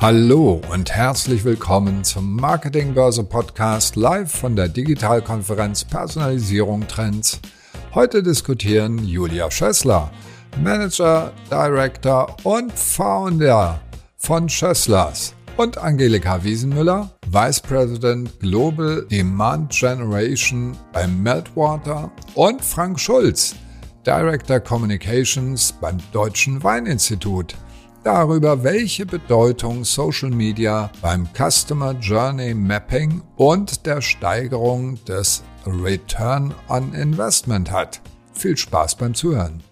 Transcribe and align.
Hallo 0.00 0.62
und 0.70 0.92
herzlich 0.92 1.42
willkommen 1.42 2.04
zum 2.04 2.36
Marketingbörse 2.36 3.24
Podcast 3.24 3.96
live 3.96 4.30
von 4.30 4.54
der 4.54 4.68
Digitalkonferenz 4.68 5.84
Personalisierung 5.84 6.86
Trends. 6.86 7.40
Heute 7.94 8.22
diskutieren 8.22 9.04
Julia 9.04 9.50
Schössler, 9.50 10.12
Manager, 10.62 11.32
Director 11.50 12.36
und 12.44 12.72
Founder 12.72 13.80
von 14.16 14.48
Schösslers. 14.48 15.34
Und 15.56 15.78
Angelika 15.78 16.44
Wiesenmüller, 16.44 17.10
Vice 17.26 17.58
President 17.58 18.38
Global 18.38 19.04
Demand 19.10 19.72
Generation 19.72 20.76
bei 20.92 21.08
Meltwater. 21.08 22.12
Und 22.36 22.64
Frank 22.64 23.00
Schulz, 23.00 23.56
Director 24.06 24.60
Communications 24.60 25.72
beim 25.72 25.98
Deutschen 26.12 26.62
Weininstitut 26.62 27.56
darüber, 28.04 28.62
welche 28.64 29.06
Bedeutung 29.06 29.84
Social 29.84 30.30
Media 30.30 30.90
beim 31.02 31.28
Customer 31.36 31.92
Journey 31.92 32.54
Mapping 32.54 33.22
und 33.36 33.86
der 33.86 34.00
Steigerung 34.00 35.02
des 35.04 35.42
Return 35.66 36.54
on 36.68 36.94
Investment 36.94 37.70
hat. 37.70 38.00
Viel 38.32 38.56
Spaß 38.56 38.96
beim 38.96 39.14
Zuhören. 39.14 39.62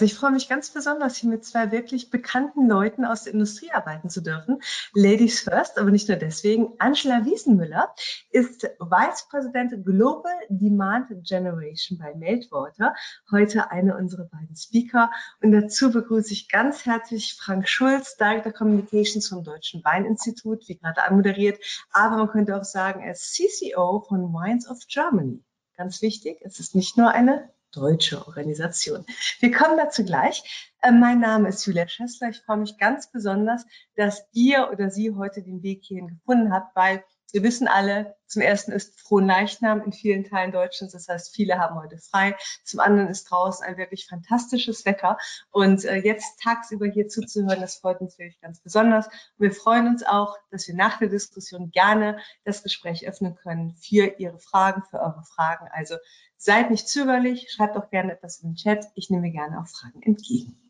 Ich 0.00 0.14
freue 0.14 0.30
mich 0.30 0.48
ganz 0.48 0.70
besonders, 0.70 1.16
hier 1.16 1.28
mit 1.28 1.44
zwei 1.44 1.72
wirklich 1.72 2.08
bekannten 2.08 2.68
Leuten 2.68 3.04
aus 3.04 3.24
der 3.24 3.32
Industrie 3.32 3.72
arbeiten 3.72 4.08
zu 4.08 4.20
dürfen. 4.20 4.62
Ladies 4.94 5.40
first, 5.40 5.76
aber 5.76 5.90
nicht 5.90 6.08
nur 6.08 6.16
deswegen. 6.16 6.72
Angela 6.78 7.24
Wiesenmüller 7.24 7.92
ist 8.30 8.62
Vice 8.78 9.26
President 9.28 9.84
Global 9.84 10.32
Demand 10.50 11.08
Generation 11.24 11.98
bei 11.98 12.14
Meltwater. 12.14 12.94
Heute 13.32 13.72
eine 13.72 13.96
unserer 13.96 14.26
beiden 14.26 14.54
Speaker. 14.54 15.10
Und 15.42 15.50
dazu 15.50 15.90
begrüße 15.90 16.32
ich 16.32 16.48
ganz 16.48 16.86
herzlich 16.86 17.34
Frank 17.34 17.68
Schulz, 17.68 18.16
Director 18.16 18.52
Communications 18.52 19.26
vom 19.26 19.42
Deutschen 19.42 19.82
Weininstitut, 19.84 20.68
wie 20.68 20.78
gerade 20.78 21.02
anmoderiert. 21.02 21.58
Aber 21.90 22.18
man 22.18 22.28
könnte 22.28 22.56
auch 22.56 22.64
sagen, 22.64 23.02
er 23.02 23.12
ist 23.12 23.34
CCO 23.34 24.04
von 24.06 24.32
Wines 24.32 24.70
of 24.70 24.78
Germany. 24.88 25.42
Ganz 25.76 26.02
wichtig, 26.02 26.38
es 26.42 26.60
ist 26.60 26.76
nicht 26.76 26.96
nur 26.96 27.10
eine 27.10 27.50
deutsche 27.78 28.26
Organisation. 28.26 29.04
Wir 29.40 29.52
kommen 29.52 29.76
dazu 29.76 30.04
gleich. 30.04 30.70
Äh, 30.82 30.92
mein 30.92 31.20
Name 31.20 31.48
ist 31.48 31.64
Julia 31.66 31.88
Schessler. 31.88 32.30
Ich 32.30 32.40
freue 32.40 32.58
mich 32.58 32.76
ganz 32.78 33.10
besonders, 33.10 33.64
dass 33.96 34.24
ihr 34.32 34.70
oder 34.72 34.90
Sie 34.90 35.14
heute 35.14 35.42
den 35.42 35.62
Weg 35.62 35.84
hierhin 35.84 36.08
gefunden 36.08 36.52
habt, 36.52 36.74
weil 36.74 37.04
wir 37.32 37.42
wissen 37.42 37.68
alle, 37.68 38.16
zum 38.26 38.42
ersten 38.42 38.72
ist 38.72 39.00
Frohleichnam 39.00 39.82
in 39.82 39.92
vielen 39.92 40.24
Teilen 40.24 40.52
Deutschlands. 40.52 40.92
Das 40.92 41.08
heißt, 41.08 41.34
viele 41.34 41.58
haben 41.58 41.76
heute 41.76 41.98
frei. 41.98 42.36
Zum 42.64 42.80
anderen 42.80 43.08
ist 43.08 43.24
draußen 43.24 43.64
ein 43.66 43.76
wirklich 43.76 44.06
fantastisches 44.06 44.84
Wetter. 44.84 45.18
Und 45.50 45.84
äh, 45.84 45.96
jetzt 45.96 46.40
tagsüber 46.42 46.86
hier 46.86 47.08
zuzuhören, 47.08 47.60
das 47.60 47.76
freut 47.76 48.00
uns 48.00 48.18
wirklich 48.18 48.40
ganz 48.40 48.60
besonders. 48.60 49.06
Und 49.06 49.14
wir 49.38 49.52
freuen 49.52 49.88
uns 49.88 50.04
auch, 50.04 50.36
dass 50.50 50.68
wir 50.68 50.74
nach 50.74 50.98
der 50.98 51.08
Diskussion 51.08 51.70
gerne 51.70 52.18
das 52.44 52.62
Gespräch 52.62 53.06
öffnen 53.06 53.34
können 53.34 53.74
für 53.76 54.18
Ihre 54.18 54.38
Fragen, 54.38 54.82
für 54.90 55.00
eure 55.00 55.24
Fragen. 55.24 55.66
Also 55.72 55.96
seid 56.36 56.70
nicht 56.70 56.88
zögerlich, 56.88 57.50
schreibt 57.50 57.76
auch 57.76 57.90
gerne 57.90 58.12
etwas 58.12 58.40
in 58.40 58.50
den 58.50 58.56
Chat. 58.56 58.86
Ich 58.94 59.10
nehme 59.10 59.30
gerne 59.30 59.60
auch 59.60 59.68
Fragen 59.68 60.02
entgegen. 60.02 60.67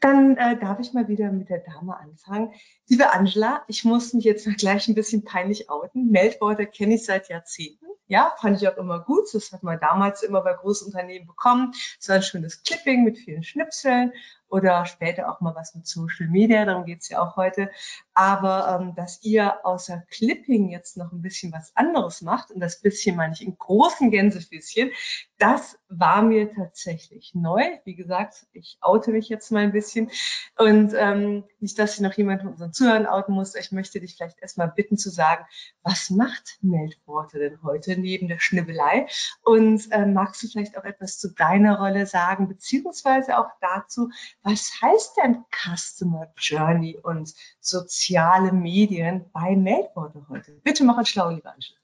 Dann 0.00 0.36
äh, 0.38 0.58
darf 0.58 0.80
ich 0.80 0.94
mal 0.94 1.08
wieder 1.08 1.30
mit 1.30 1.50
der 1.50 1.58
Dame 1.58 1.96
anfangen. 1.98 2.52
Liebe 2.88 3.12
Angela, 3.12 3.64
ich 3.68 3.84
muss 3.84 4.14
mich 4.14 4.24
jetzt 4.24 4.46
mal 4.46 4.56
gleich 4.56 4.88
ein 4.88 4.94
bisschen 4.94 5.24
peinlich 5.24 5.68
outen. 5.68 6.10
Meldworte 6.10 6.66
kenne 6.66 6.94
ich 6.94 7.04
seit 7.04 7.28
Jahrzehnten. 7.28 7.84
Ja, 8.06 8.34
fand 8.40 8.60
ich 8.60 8.66
auch 8.66 8.76
immer 8.78 9.00
gut. 9.00 9.26
Das 9.32 9.52
hat 9.52 9.62
man 9.62 9.78
damals 9.78 10.22
immer 10.22 10.40
bei 10.40 10.54
Großunternehmen 10.54 11.28
bekommen. 11.28 11.72
Es 12.00 12.08
war 12.08 12.16
ein 12.16 12.22
schönes 12.22 12.62
Clipping 12.62 13.04
mit 13.04 13.18
vielen 13.18 13.44
Schnipseln 13.44 14.12
oder 14.50 14.84
später 14.84 15.30
auch 15.30 15.40
mal 15.40 15.54
was 15.54 15.74
mit 15.74 15.86
Social 15.86 16.26
Media, 16.28 16.64
darum 16.64 16.84
geht's 16.84 17.08
ja 17.08 17.22
auch 17.22 17.36
heute. 17.36 17.70
Aber 18.14 18.80
ähm, 18.80 18.94
dass 18.94 19.22
ihr 19.22 19.64
außer 19.64 20.04
Clipping 20.10 20.68
jetzt 20.68 20.96
noch 20.96 21.12
ein 21.12 21.22
bisschen 21.22 21.52
was 21.52 21.74
anderes 21.76 22.20
macht, 22.20 22.50
und 22.50 22.60
das 22.60 22.80
bisschen 22.80 23.16
meine 23.16 23.32
ich 23.32 23.42
in 23.42 23.56
großen 23.56 24.10
Gänsefüßchen, 24.10 24.90
das 25.38 25.78
war 25.88 26.22
mir 26.22 26.52
tatsächlich 26.54 27.34
neu. 27.34 27.62
Wie 27.84 27.94
gesagt, 27.94 28.46
ich 28.52 28.78
oute 28.82 29.10
mich 29.10 29.28
jetzt 29.28 29.50
mal 29.50 29.62
ein 29.62 29.72
bisschen. 29.72 30.10
Und 30.58 30.92
ähm, 30.94 31.44
nicht, 31.60 31.78
dass 31.78 31.94
ich 31.94 32.00
noch 32.00 32.12
jemand 32.12 32.42
von 32.42 32.50
unseren 32.52 32.72
Zuhörern 32.72 33.06
outen 33.06 33.34
muss. 33.34 33.54
Ich 33.54 33.72
möchte 33.72 34.00
dich 34.00 34.16
vielleicht 34.16 34.40
erstmal 34.40 34.68
bitten 34.68 34.98
zu 34.98 35.10
sagen, 35.10 35.44
was 35.82 36.10
macht 36.10 36.58
Meldworte 36.60 37.38
denn 37.38 37.62
heute 37.62 37.98
neben 37.98 38.28
der 38.28 38.38
Schnibbelei? 38.38 39.06
Und 39.42 39.88
ähm, 39.92 40.12
magst 40.12 40.42
du 40.42 40.48
vielleicht 40.48 40.76
auch 40.76 40.84
etwas 40.84 41.18
zu 41.18 41.32
deiner 41.32 41.78
Rolle 41.78 42.06
sagen, 42.06 42.48
beziehungsweise 42.48 43.38
auch 43.38 43.50
dazu, 43.60 44.10
was 44.42 44.72
heißt 44.80 45.16
denn 45.18 45.44
Customer 45.50 46.32
Journey 46.38 46.98
und 47.02 47.34
soziale 47.60 48.52
Medien 48.52 49.30
bei 49.32 49.54
Mailboard 49.54 50.14
heute? 50.28 50.52
Bitte 50.64 50.84
mach 50.84 50.98
uns 50.98 51.10
schlau, 51.10 51.30
liebe 51.30 51.50
Angela. 51.50 51.80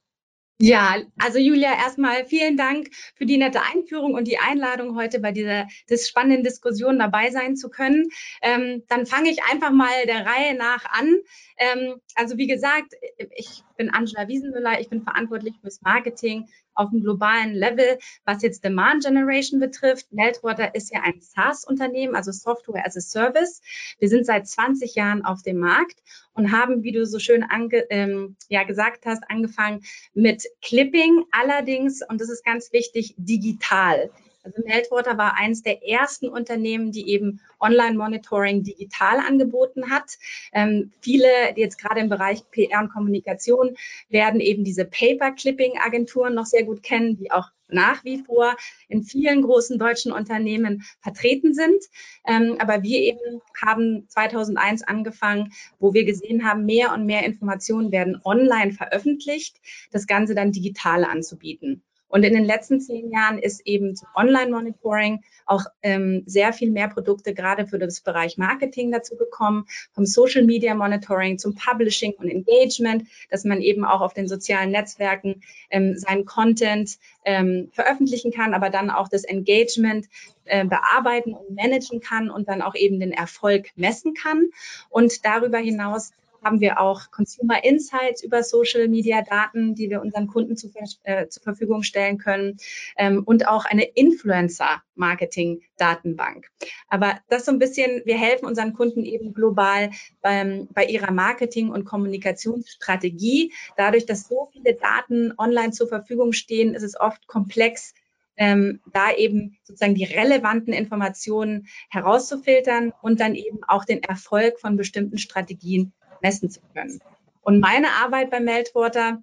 Ja, 0.59 0.97
also 1.19 1.39
Julia, 1.39 1.75
erstmal 1.75 2.25
vielen 2.25 2.56
Dank 2.56 2.89
für 3.15 3.27
die 3.27 3.37
nette 3.37 3.61
Einführung 3.61 4.15
und 4.15 4.27
die 4.27 4.39
Einladung, 4.39 4.97
heute 4.97 5.21
bei 5.21 5.31
dieser 5.31 5.67
des 5.91 6.09
spannenden 6.09 6.44
Diskussion 6.44 6.99
dabei 6.99 7.31
sein 7.31 7.56
zu 7.56 7.69
können. 7.69 8.09
Ähm, 8.41 8.83
dann 8.88 9.05
fange 9.05 9.28
ich 9.28 9.43
einfach 9.44 9.71
mal 9.71 10.06
der 10.06 10.25
Reihe 10.25 10.55
nach 10.56 10.87
an. 10.87 11.15
Ähm, 11.59 12.00
also 12.15 12.38
wie 12.38 12.47
gesagt, 12.47 12.94
ich 13.37 13.65
bin 13.76 13.91
Angela 13.91 14.28
Wiesenmüller, 14.28 14.81
ich 14.81 14.88
bin 14.88 15.03
verantwortlich 15.03 15.54
fürs 15.60 15.82
Marketing 15.82 16.48
auf 16.75 16.91
dem 16.91 17.00
globalen 17.03 17.54
Level, 17.54 17.98
was 18.25 18.42
jetzt 18.42 18.64
Demand 18.64 19.04
Generation 19.04 19.60
betrifft. 19.60 20.12
Meltwater 20.12 20.75
ist 20.75 20.92
ja 20.92 21.00
ein 21.03 21.20
SaaS-Unternehmen, 21.20 22.14
also 22.14 22.32
Software 22.32 22.87
as 22.87 22.97
a 22.97 23.00
Service. 23.00 23.62
Wir 23.98 24.09
sind 24.09 24.26
seit 24.26 24.47
20 24.47 24.94
Jahren 24.94 25.25
auf 25.25 25.42
dem 25.42 25.59
Markt 25.59 26.03
und 26.34 26.53
haben, 26.53 26.82
wie 26.82 26.92
du 26.92 27.06
so 27.06 27.19
schön 27.19 27.42
ange, 27.42 27.84
ähm, 27.91 28.37
ja, 28.48 28.64
gesagt 28.64 29.06
hast, 29.06 29.22
angefangen 29.28 29.82
mit 30.14 30.44
Clipping, 30.62 31.25
allerdings, 31.31 32.03
und 32.06 32.20
das 32.20 32.28
ist 32.28 32.44
ganz 32.44 32.72
wichtig, 32.72 33.14
digital. 33.16 34.10
Also 34.47 34.62
Meltwater 34.65 35.19
war 35.19 35.37
eines 35.37 35.62
der 35.62 35.84
ersten 35.84 36.29
Unternehmen, 36.29 36.93
die 36.93 37.11
eben 37.11 37.41
Online-Monitoring 37.59 38.62
digital 38.62 39.19
angeboten 39.19 39.91
hat. 39.91 40.19
Ähm, 40.53 40.93
viele, 41.01 41.29
jetzt 41.57 41.79
gerade 41.79 42.01
im 42.01 42.09
Bereich 42.09 42.49
PR 42.53 42.81
und 42.81 42.93
Kommunikation, 42.93 43.77
werden 44.09 44.41
eben 44.41 44.62
diese 44.62 44.85
Paper-Clipping-Agenturen 44.85 46.35
noch 46.35 46.47
sehr 46.47 46.62
gut 46.62 46.85
kennen, 46.85 47.17
die 47.17 47.33
auch 47.33 47.51
nach 47.67 48.05
wie 48.05 48.23
vor 48.23 48.55
in 48.87 49.03
vielen 49.03 49.43
großen 49.43 49.81
deutschen 49.81 50.12
Unternehmen 50.12 50.85
vertreten 51.01 51.53
sind. 51.53 51.83
Ähm, 52.25 52.55
aber 52.61 52.85
wir 52.85 53.01
eben 53.01 53.41
haben 53.61 54.06
2001 54.09 54.85
angefangen, 54.85 55.53
wo 55.81 55.93
wir 55.93 56.05
gesehen 56.05 56.49
haben, 56.49 56.67
mehr 56.67 56.93
und 56.93 57.05
mehr 57.05 57.25
Informationen 57.25 57.91
werden 57.91 58.21
online 58.25 58.71
veröffentlicht, 58.71 59.56
das 59.91 60.06
Ganze 60.06 60.37
dann 60.37 60.53
digital 60.53 61.05
anzubieten. 61.05 61.83
Und 62.09 62.22
in 62.22 62.34
den 62.34 62.44
letzten 62.44 62.81
zehn 62.81 63.11
Jahren 63.11 63.39
ist 63.39 63.67
eben 63.67 63.97
zum 63.97 64.09
Online-Monitoring 64.15 65.22
auch 65.44 65.65
ähm, 65.83 66.22
sehr 66.27 66.53
viel 66.53 66.71
mehr 66.71 66.89
Produkte 66.89 67.34
gerade 67.34 67.67
für 67.67 67.78
das 67.78 68.00
Bereich 68.00 68.37
Marketing 68.37 68.91
dazu 68.91 69.17
gekommen, 69.17 69.67
vom 69.93 70.06
Social 70.06 70.44
Media 70.44 70.75
Monitoring 70.75 71.39
zum 71.39 71.55
Publishing 71.55 72.15
und 72.19 72.28
Engagement, 72.28 73.06
dass 73.31 73.44
man 73.44 73.61
eben 73.61 73.84
auch 73.84 74.00
auf 74.00 74.15
den 74.15 74.28
sozialen 74.28 74.71
Netzwerken 74.71 75.43
ähm, 75.71 75.97
seinen 75.97 76.25
Content 76.25 76.99
ähm, 77.25 77.71
veröffentlichen 77.72 78.33
kann, 78.33 78.55
aber 78.55 78.71
dann 78.71 78.91
auch 78.91 79.09
das 79.09 79.25
Engagement 79.25 80.06
äh, 80.44 80.65
bearbeiten 80.65 81.34
und 81.34 81.55
managen 81.55 82.00
kann 82.00 82.31
und 82.31 82.49
dann 82.49 82.62
auch 82.62 82.75
eben 82.75 83.00
den 83.00 83.12
Erfolg 83.12 83.71
messen 83.77 84.15
kann. 84.15 84.50
Und 84.91 85.25
darüber 85.25 85.59
hinaus 85.59 86.12
haben 86.47 86.61
wir 86.61 86.81
auch 86.81 87.11
Consumer 87.11 87.65
Insights 87.65 88.23
über 88.23 88.45
Social 88.45 88.87
Media 88.87 89.23
Daten, 89.23 89.75
die 89.75 89.91
wir 89.91 90.01
unseren 90.01 90.29
Kunden 90.29 90.57
zu, 90.57 90.71
äh, 91.03 91.27
zur 91.27 91.43
Verfügung 91.43 91.83
stellen 91.83 92.19
können 92.19 92.59
ähm, 92.97 93.25
und 93.25 93.49
auch 93.49 93.65
eine 93.65 93.83
Influencer 93.83 94.81
Marketing 94.95 95.61
Datenbank. 95.77 96.47
Aber 96.88 97.19
das 97.29 97.47
so 97.47 97.53
ein 97.53 97.59
bisschen, 97.59 98.03
wir 98.05 98.17
helfen 98.17 98.47
unseren 98.47 98.75
Kunden 98.75 99.05
eben 99.05 99.35
global 99.35 99.91
beim, 100.23 100.69
bei 100.73 100.85
ihrer 100.85 101.11
Marketing- 101.11 101.70
und 101.70 101.85
Kommunikationsstrategie. 101.85 103.53
Dadurch, 103.76 104.06
dass 104.06 104.29
so 104.29 104.49
viele 104.53 104.75
Daten 104.75 105.35
online 105.37 105.73
zur 105.73 105.88
Verfügung 105.88 106.32
stehen, 106.32 106.75
ist 106.75 106.85
es 106.85 106.99
oft 106.99 107.26
komplex, 107.26 107.93
ähm, 108.37 108.81
da 108.93 109.12
eben 109.12 109.56
sozusagen 109.65 109.97
die 109.97 110.05
relevanten 110.05 110.73
Informationen 110.73 111.67
herauszufiltern 111.91 112.93
und 113.03 113.19
dann 113.19 113.35
eben 113.35 113.65
auch 113.67 113.85
den 113.85 114.03
Erfolg 114.05 114.61
von 114.61 114.76
bestimmten 114.76 115.19
Strategien 115.19 115.93
messen 116.23 116.51
zu 116.51 116.61
können. 116.75 117.01
Und 117.43 117.61
meine 117.61 117.89
Arbeit 118.03 118.31
bei 118.31 118.41
Meltwater, 118.41 119.23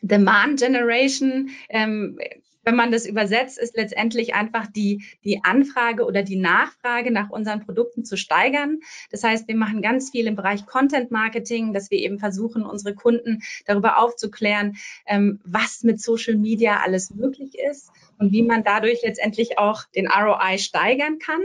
Demand 0.00 0.60
Generation, 0.60 1.50
ähm, 1.68 2.18
wenn 2.64 2.76
man 2.76 2.92
das 2.92 3.06
übersetzt, 3.06 3.58
ist 3.58 3.76
letztendlich 3.76 4.34
einfach 4.34 4.66
die, 4.66 5.04
die 5.24 5.42
Anfrage 5.42 6.04
oder 6.04 6.22
die 6.22 6.36
Nachfrage 6.36 7.10
nach 7.10 7.30
unseren 7.30 7.64
Produkten 7.64 8.04
zu 8.04 8.16
steigern. 8.16 8.80
Das 9.10 9.24
heißt, 9.24 9.48
wir 9.48 9.56
machen 9.56 9.82
ganz 9.82 10.10
viel 10.10 10.26
im 10.26 10.36
Bereich 10.36 10.64
Content 10.66 11.10
Marketing, 11.10 11.72
dass 11.72 11.90
wir 11.90 11.98
eben 11.98 12.18
versuchen, 12.18 12.64
unsere 12.64 12.94
Kunden 12.94 13.42
darüber 13.66 13.98
aufzuklären, 13.98 14.76
ähm, 15.06 15.40
was 15.44 15.82
mit 15.82 16.00
Social 16.00 16.36
Media 16.36 16.80
alles 16.82 17.12
möglich 17.12 17.58
ist 17.58 17.90
und 18.22 18.30
wie 18.30 18.42
man 18.42 18.62
dadurch 18.62 19.02
letztendlich 19.02 19.58
auch 19.58 19.82
den 19.96 20.08
ROI 20.08 20.56
steigern 20.58 21.18
kann. 21.18 21.42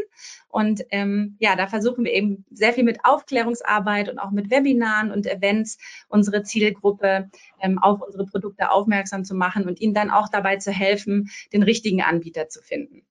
Und 0.48 0.86
ähm, 0.92 1.36
ja, 1.40 1.56
da 1.56 1.66
versuchen 1.66 2.06
wir 2.06 2.14
eben 2.14 2.46
sehr 2.52 2.72
viel 2.72 2.84
mit 2.84 3.00
Aufklärungsarbeit 3.04 4.10
und 4.10 4.20
auch 4.20 4.30
mit 4.30 4.52
Webinaren 4.52 5.12
und 5.12 5.26
Events 5.26 5.80
unsere 6.08 6.44
Zielgruppe 6.44 7.32
ähm, 7.62 7.80
auf 7.80 8.02
unsere 8.02 8.28
Produkte 8.28 8.70
aufmerksam 8.70 9.26
zu 9.26 9.34
machen 9.34 9.68
und 9.68 9.82
ihnen 9.82 9.96
dann 9.96 10.12
auch 10.12 10.30
dabei 10.30 10.58
zu 10.58 10.72
helfen, 10.72 11.32
den 11.52 11.64
richtigen 11.64 12.04
Anbieter 12.04 12.48
zu 12.48 12.62
finden. 12.62 13.06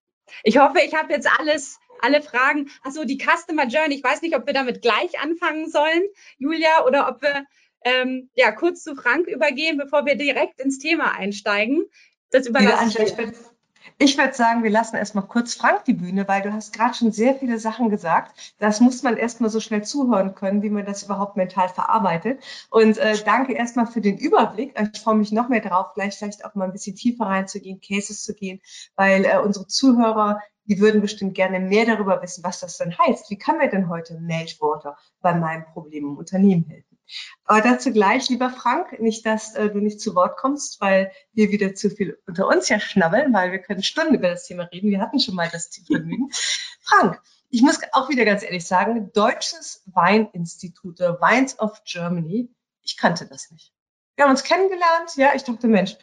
Ich 0.45 0.59
hoffe, 0.59 0.79
ich 0.85 0.95
habe 0.95 1.13
jetzt 1.13 1.29
alles, 1.41 1.81
alle 2.01 2.23
Fragen. 2.23 2.71
Achso, 2.85 3.05
die 3.05 3.19
Customer 3.19 3.67
Journey. 3.67 3.97
Ich 3.97 4.05
weiß 4.05 4.23
nicht, 4.23 4.37
ob 4.37 4.47
wir 4.47 4.55
damit 4.55 4.81
gleich 4.81 5.19
anfangen 5.21 5.69
sollen, 5.69 6.05
Julia, 6.39 6.85
oder 6.87 7.09
ob 7.09 7.21
wir 7.21 7.45
ähm, 7.85 8.31
ja 8.35 8.53
kurz 8.53 8.85
zu 8.85 8.95
Frank 8.95 9.27
übergehen, 9.27 9.77
bevor 9.77 10.07
wir 10.07 10.15
direkt 10.17 10.61
ins 10.61 10.79
Thema 10.79 11.13
einsteigen. 11.17 11.85
Das 12.31 12.47
überlasse 12.47 13.03
ich 13.03 13.13
dir. 13.15 13.33
Ich 13.99 14.19
würde 14.19 14.35
sagen, 14.35 14.62
wir 14.62 14.71
lassen 14.71 14.97
erstmal 14.97 15.27
kurz 15.27 15.55
Frank 15.55 15.85
die 15.85 15.94
Bühne, 15.94 16.27
weil 16.29 16.43
du 16.43 16.53
hast 16.53 16.73
gerade 16.73 16.94
schon 16.94 17.12
sehr 17.12 17.35
viele 17.35 17.59
Sachen 17.59 17.91
gesagt. 17.91 18.55
Das 18.59 18.81
muss 18.81 19.03
man 19.03 19.17
erstmal 19.17 19.50
so 19.50 19.61
schnell 19.61 19.85
zuhören 19.85 20.35
können, 20.35 20.62
wie 20.62 20.71
man 20.71 20.85
das 20.85 21.03
überhaupt 21.03 21.37
mental 21.37 21.69
verarbeitet. 21.69 22.43
Und 22.71 22.99
äh, 22.99 23.17
danke 23.25 23.55
erstmal 23.55 23.87
für 23.87 24.00
den 24.00 24.19
Überblick. 24.19 24.75
Ich 24.94 25.00
freue 25.00 25.17
mich 25.17 25.33
noch 25.33 25.49
mehr 25.49 25.61
darauf, 25.61 25.94
gleich 25.94 26.17
vielleicht 26.17 26.44
auch 26.44 26.55
mal 26.55 26.67
ein 26.67 26.73
bisschen 26.73 26.97
tiefer 26.97 27.27
reinzugehen, 27.27 27.81
Cases 27.81 28.23
zu 28.23 28.35
gehen, 28.35 28.61
weil 28.97 29.25
äh, 29.25 29.38
unsere 29.38 29.67
Zuhörer 29.67 30.41
die 30.69 30.81
würden 30.81 31.00
bestimmt 31.00 31.35
gerne 31.35 31.61
mehr 31.61 31.87
darüber 31.87 32.21
wissen, 32.23 32.43
was 32.43 32.61
das 32.61 32.77
denn 32.79 32.97
heißt. 32.99 33.31
Wie 33.31 33.39
kann 33.39 33.59
mir 33.59 33.69
denn 33.69 33.89
heute 33.89 34.19
Meltwater 34.19 34.97
bei 35.21 35.35
meinem 35.35 35.65
Problem 35.67 36.05
im 36.06 36.19
Unternehmen 36.19 36.65
helfen? 36.65 36.86
Aber 37.44 37.61
dazu 37.61 37.93
gleich, 37.93 38.29
lieber 38.29 38.50
Frank, 38.50 39.00
nicht, 39.00 39.25
dass 39.25 39.55
äh, 39.55 39.70
du 39.70 39.79
nicht 39.79 40.00
zu 40.00 40.14
Wort 40.14 40.37
kommst, 40.37 40.81
weil 40.81 41.12
wir 41.32 41.50
wieder 41.50 41.75
zu 41.75 41.91
viel 41.91 42.19
unter 42.26 42.49
uns 42.49 42.69
ja 42.69 42.81
schnabbeln, 42.81 43.32
weil 43.32 43.53
wir 43.53 43.58
können 43.58 43.82
Stunden 43.82 44.14
über 44.14 44.29
das 44.29 44.47
Thema 44.47 44.64
reden. 44.64 44.91
Wir 44.91 45.00
hatten 45.00 45.20
schon 45.20 45.35
mal 45.35 45.49
das 45.50 45.69
Vergnügen. 45.87 46.31
Frank, 46.82 47.20
ich 47.50 47.62
muss 47.62 47.81
auch 47.93 48.08
wieder 48.08 48.25
ganz 48.25 48.43
ehrlich 48.43 48.67
sagen, 48.67 49.12
Deutsches 49.12 49.82
Weininstitut, 49.87 51.00
oder 51.00 51.20
Wines 51.20 51.58
of 51.58 51.82
Germany, 51.85 52.50
ich 52.82 52.97
kannte 52.97 53.26
das 53.26 53.50
nicht. 53.50 53.73
Wir 54.17 54.25
haben 54.25 54.32
uns 54.32 54.44
kennengelernt, 54.44 55.17
ja, 55.17 55.35
ich 55.35 55.44
dachte, 55.44 55.69
Mensch, 55.69 55.97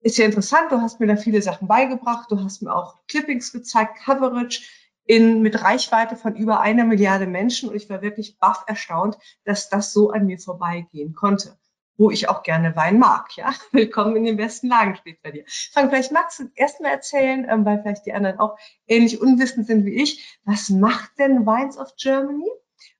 ist 0.00 0.18
ja 0.18 0.24
interessant, 0.24 0.72
du 0.72 0.80
hast 0.80 0.98
mir 0.98 1.06
da 1.06 1.16
viele 1.16 1.42
Sachen 1.42 1.68
beigebracht, 1.68 2.30
du 2.30 2.42
hast 2.42 2.62
mir 2.62 2.74
auch 2.74 2.96
Clippings 3.06 3.52
gezeigt, 3.52 3.98
Coverage, 4.04 4.62
in, 5.10 5.42
mit 5.42 5.60
Reichweite 5.60 6.14
von 6.14 6.36
über 6.36 6.60
einer 6.60 6.84
Milliarde 6.84 7.26
Menschen 7.26 7.68
und 7.68 7.74
ich 7.74 7.90
war 7.90 8.00
wirklich 8.00 8.38
baff 8.38 8.62
erstaunt, 8.68 9.18
dass 9.42 9.68
das 9.68 9.92
so 9.92 10.10
an 10.10 10.26
mir 10.26 10.38
vorbeigehen 10.38 11.14
konnte 11.14 11.58
wo 11.96 12.10
ich 12.10 12.30
auch 12.30 12.42
gerne 12.42 12.74
Wein 12.76 12.98
mag. 12.98 13.36
Ja, 13.36 13.52
willkommen 13.72 14.16
in 14.16 14.24
den 14.24 14.38
besten 14.38 14.68
Lagen 14.68 14.96
steht 14.96 15.20
bei 15.20 15.32
dir. 15.32 15.44
Frank, 15.46 15.90
vielleicht 15.90 16.12
magst 16.12 16.38
du 16.38 16.44
erstmal 16.54 16.92
erzählen, 16.92 17.46
ähm, 17.46 17.66
weil 17.66 17.82
vielleicht 17.82 18.06
die 18.06 18.14
anderen 18.14 18.40
auch 18.40 18.56
ähnlich 18.86 19.20
unwissend 19.20 19.66
sind 19.66 19.84
wie 19.84 20.02
ich. 20.02 20.40
Was 20.44 20.70
macht 20.70 21.10
denn 21.18 21.44
Wines 21.44 21.76
of 21.76 21.94
Germany? 21.98 22.48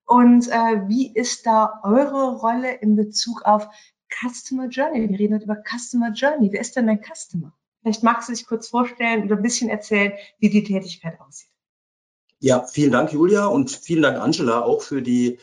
Und 0.05 0.49
äh, 0.49 0.87
wie 0.89 1.15
ist 1.15 1.47
da 1.47 1.81
eure 1.83 2.37
Rolle 2.37 2.73
in 2.73 2.95
Bezug 2.95 3.41
auf 3.47 3.69
Customer 4.11 4.69
Journey? 4.69 5.09
Wir 5.09 5.19
reden 5.19 5.35
heute 5.37 5.45
über 5.45 5.62
Customer 5.65 6.12
Journey. 6.12 6.53
Wer 6.53 6.61
ist 6.61 6.77
denn 6.77 6.87
dein 6.87 7.01
Customer? 7.01 7.55
Vielleicht 7.81 8.03
magst 8.03 8.29
du 8.29 8.35
dich 8.35 8.47
kurz 8.47 8.69
vorstellen 8.69 9.25
oder 9.25 9.37
ein 9.37 9.43
bisschen 9.43 9.71
erzählen, 9.71 10.12
wie 10.41 10.51
die 10.51 10.62
Tätigkeit 10.65 11.19
aussieht. 11.21 11.50
Ja, 12.43 12.65
vielen 12.67 12.93
Dank, 12.93 13.13
Julia, 13.13 13.45
und 13.47 13.71
vielen 13.71 14.01
Dank, 14.01 14.19
Angela, 14.19 14.63
auch 14.63 14.81
für 14.81 15.03
die 15.03 15.39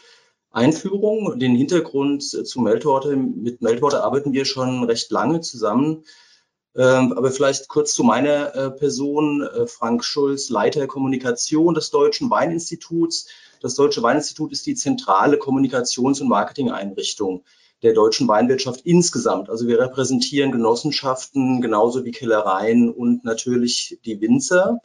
Einführung. 0.49 1.37
Den 1.37 1.55
Hintergrund 1.55 2.23
zu 2.23 2.59
Meltwater. 2.59 3.15
Mit 3.15 3.61
Meltwater 3.61 4.03
arbeiten 4.03 4.33
wir 4.33 4.45
schon 4.45 4.83
recht 4.83 5.11
lange 5.11 5.41
zusammen. 5.41 6.05
Ähm, 6.75 7.13
aber 7.13 7.29
vielleicht 7.29 7.67
kurz 7.67 7.93
zu 7.93 8.03
meiner 8.03 8.55
äh, 8.55 8.71
Person. 8.71 9.43
Äh, 9.43 9.67
Frank 9.67 10.03
Schulz, 10.03 10.49
Leiter 10.49 10.87
Kommunikation 10.87 11.75
des 11.75 11.91
Deutschen 11.91 12.31
Weininstituts. 12.31 13.27
Das 13.61 13.75
Deutsche 13.75 14.01
Weininstitut 14.01 14.51
ist 14.51 14.65
die 14.65 14.73
zentrale 14.73 15.37
Kommunikations- 15.37 16.19
und 16.19 16.29
Marketingeinrichtung 16.29 17.43
der 17.83 17.93
deutschen 17.93 18.27
Weinwirtschaft 18.27 18.81
insgesamt. 18.85 19.51
Also 19.51 19.67
wir 19.67 19.79
repräsentieren 19.79 20.51
Genossenschaften 20.51 21.61
genauso 21.61 22.05
wie 22.05 22.11
Kellereien 22.11 22.91
und 22.91 23.23
natürlich 23.23 23.99
die 24.03 24.19
Winzer 24.19 24.81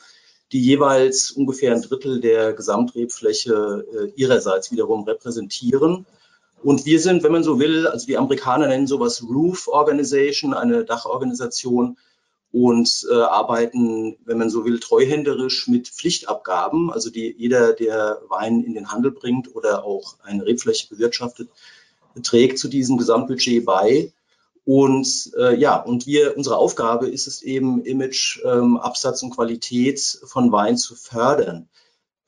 die 0.53 0.61
jeweils 0.61 1.31
ungefähr 1.31 1.75
ein 1.75 1.83
Drittel 1.83 2.21
der 2.21 2.53
Gesamtrebfläche 2.53 3.87
äh, 3.93 4.21
ihrerseits 4.21 4.71
wiederum 4.71 5.05
repräsentieren. 5.05 6.07
Und 6.63 6.87
wir 6.87 7.01
sind, 7.01 7.23
wenn 7.23 7.33
man 7.33 7.43
so 7.43 7.59
will, 7.59 7.87
also 7.87 8.07
die 8.07 8.19
Amerikaner 8.19 8.69
nennen 8.69 8.87
sowas 8.87 9.23
Roof 9.23 9.67
Organization, 9.69 10.55
eine 10.55 10.85
Dachorganisation 10.85 11.97
und 12.53 13.07
äh, 13.11 13.15
arbeiten, 13.15 14.19
wenn 14.27 14.39
man 14.39 14.51
so 14.51 14.65
will, 14.65 14.79
treuhänderisch 14.79 15.69
mit 15.69 15.89
Pflichtabgaben. 15.89 16.93
Also 16.93 17.11
die, 17.11 17.35
jeder, 17.37 17.73
der 17.73 18.21
Wein 18.29 18.63
in 18.63 18.75
den 18.75 18.93
Handel 18.93 19.11
bringt 19.11 19.55
oder 19.57 19.85
auch 19.85 20.17
eine 20.23 20.45
Rebfläche 20.45 20.89
bewirtschaftet, 20.89 21.49
trägt 22.23 22.59
zu 22.59 22.69
diesem 22.69 22.99
Gesamtbudget 22.99 23.65
bei. 23.65 24.13
Und 24.65 25.33
äh, 25.37 25.57
ja, 25.57 25.77
und 25.77 26.07
wir, 26.07 26.37
unsere 26.37 26.57
Aufgabe 26.57 27.09
ist 27.09 27.27
es 27.27 27.43
eben, 27.43 27.85
Image, 27.85 28.41
ähm, 28.45 28.77
Absatz 28.77 29.23
und 29.23 29.35
Qualität 29.35 30.21
von 30.25 30.53
Wein 30.53 30.77
zu 30.77 30.95
fördern. 30.95 31.69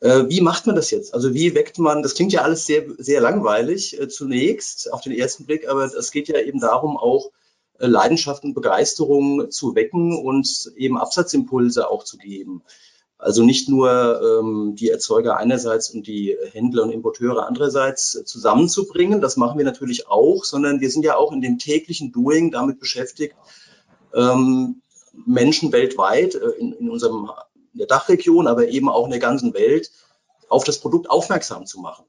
Äh, 0.00 0.28
wie 0.28 0.40
macht 0.40 0.66
man 0.66 0.74
das 0.74 0.90
jetzt? 0.90 1.14
Also 1.14 1.32
wie 1.32 1.54
weckt 1.54 1.78
man, 1.78 2.02
das 2.02 2.14
klingt 2.14 2.32
ja 2.32 2.42
alles 2.42 2.66
sehr, 2.66 2.84
sehr 2.98 3.20
langweilig 3.20 4.00
äh, 4.00 4.08
zunächst 4.08 4.92
auf 4.92 5.00
den 5.00 5.12
ersten 5.12 5.46
Blick, 5.46 5.68
aber 5.68 5.84
es 5.84 6.10
geht 6.10 6.28
ja 6.28 6.38
eben 6.40 6.60
darum, 6.60 6.96
auch 6.96 7.30
äh, 7.78 7.86
Leidenschaft 7.86 8.44
und 8.44 8.54
Begeisterung 8.54 9.50
zu 9.50 9.74
wecken 9.74 10.16
und 10.16 10.72
eben 10.76 10.98
Absatzimpulse 10.98 11.88
auch 11.88 12.04
zu 12.04 12.18
geben. 12.18 12.62
Also 13.24 13.42
nicht 13.42 13.70
nur 13.70 14.20
ähm, 14.20 14.76
die 14.76 14.90
Erzeuger 14.90 15.38
einerseits 15.38 15.88
und 15.88 16.06
die 16.06 16.36
Händler 16.52 16.82
und 16.82 16.90
Importeure 16.90 17.46
andererseits 17.46 18.22
zusammenzubringen, 18.26 19.22
das 19.22 19.38
machen 19.38 19.56
wir 19.56 19.64
natürlich 19.64 20.08
auch, 20.08 20.44
sondern 20.44 20.82
wir 20.82 20.90
sind 20.90 21.06
ja 21.06 21.16
auch 21.16 21.32
in 21.32 21.40
dem 21.40 21.58
täglichen 21.58 22.12
Doing 22.12 22.50
damit 22.50 22.80
beschäftigt, 22.80 23.34
ähm, 24.12 24.82
Menschen 25.24 25.72
weltweit, 25.72 26.34
äh, 26.34 26.50
in, 26.58 26.74
in 26.74 26.90
unserem 26.90 27.30
in 27.72 27.78
der 27.78 27.86
Dachregion, 27.86 28.46
aber 28.46 28.68
eben 28.68 28.90
auch 28.90 29.06
in 29.06 29.10
der 29.10 29.20
ganzen 29.20 29.54
Welt, 29.54 29.90
auf 30.50 30.64
das 30.64 30.78
Produkt 30.78 31.08
aufmerksam 31.08 31.64
zu 31.64 31.80
machen. 31.80 32.04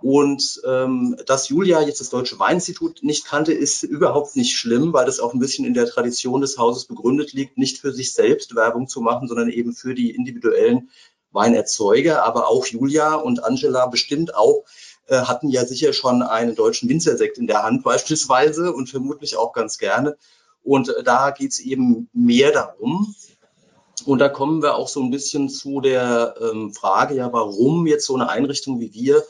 Und 0.00 0.60
ähm, 0.64 1.16
dass 1.26 1.48
Julia 1.48 1.80
jetzt 1.82 2.00
das 2.00 2.10
Deutsche 2.10 2.38
Weininstitut 2.38 3.02
nicht 3.02 3.24
kannte, 3.24 3.52
ist 3.52 3.82
überhaupt 3.82 4.36
nicht 4.36 4.56
schlimm, 4.56 4.92
weil 4.92 5.06
das 5.06 5.18
auch 5.18 5.34
ein 5.34 5.40
bisschen 5.40 5.64
in 5.64 5.74
der 5.74 5.86
Tradition 5.86 6.40
des 6.40 6.56
Hauses 6.56 6.84
begründet 6.84 7.32
liegt, 7.32 7.58
nicht 7.58 7.78
für 7.78 7.92
sich 7.92 8.14
selbst 8.14 8.54
Werbung 8.54 8.86
zu 8.86 9.00
machen, 9.00 9.26
sondern 9.26 9.48
eben 9.48 9.72
für 9.74 9.94
die 9.94 10.14
individuellen 10.14 10.90
Weinerzeuger. 11.32 12.24
Aber 12.24 12.48
auch 12.48 12.66
Julia 12.66 13.14
und 13.14 13.42
Angela 13.42 13.86
bestimmt 13.86 14.36
auch 14.36 14.64
äh, 15.08 15.16
hatten 15.16 15.48
ja 15.48 15.64
sicher 15.66 15.92
schon 15.92 16.22
einen 16.22 16.54
deutschen 16.54 16.88
Winzersekt 16.88 17.36
in 17.38 17.48
der 17.48 17.64
Hand 17.64 17.82
beispielsweise 17.82 18.72
und 18.72 18.88
vermutlich 18.88 19.36
auch 19.36 19.52
ganz 19.52 19.78
gerne. 19.78 20.16
Und 20.62 20.90
äh, 20.90 21.02
da 21.02 21.32
geht's 21.32 21.58
eben 21.58 22.08
mehr 22.12 22.52
darum, 22.52 23.14
und 24.06 24.20
da 24.20 24.28
kommen 24.28 24.62
wir 24.62 24.76
auch 24.76 24.88
so 24.88 25.02
ein 25.02 25.10
bisschen 25.10 25.48
zu 25.48 25.80
der 25.80 26.36
ähm, 26.40 26.72
Frage, 26.72 27.16
ja, 27.16 27.32
warum 27.32 27.86
jetzt 27.86 28.06
so 28.06 28.14
eine 28.14 28.28
Einrichtung 28.28 28.80
wie 28.80 28.94
wir 28.94 29.24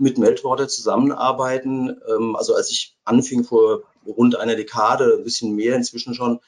mit 0.00 0.18
Meltwater 0.18 0.68
zusammenarbeiten. 0.68 2.00
Ähm, 2.08 2.36
also 2.36 2.54
als 2.54 2.70
ich 2.70 2.96
anfing 3.04 3.44
vor 3.44 3.82
rund 4.06 4.36
einer 4.36 4.56
Dekade, 4.56 5.16
ein 5.18 5.24
bisschen 5.24 5.54
mehr 5.54 5.76
inzwischen 5.76 6.14
schon, 6.14 6.40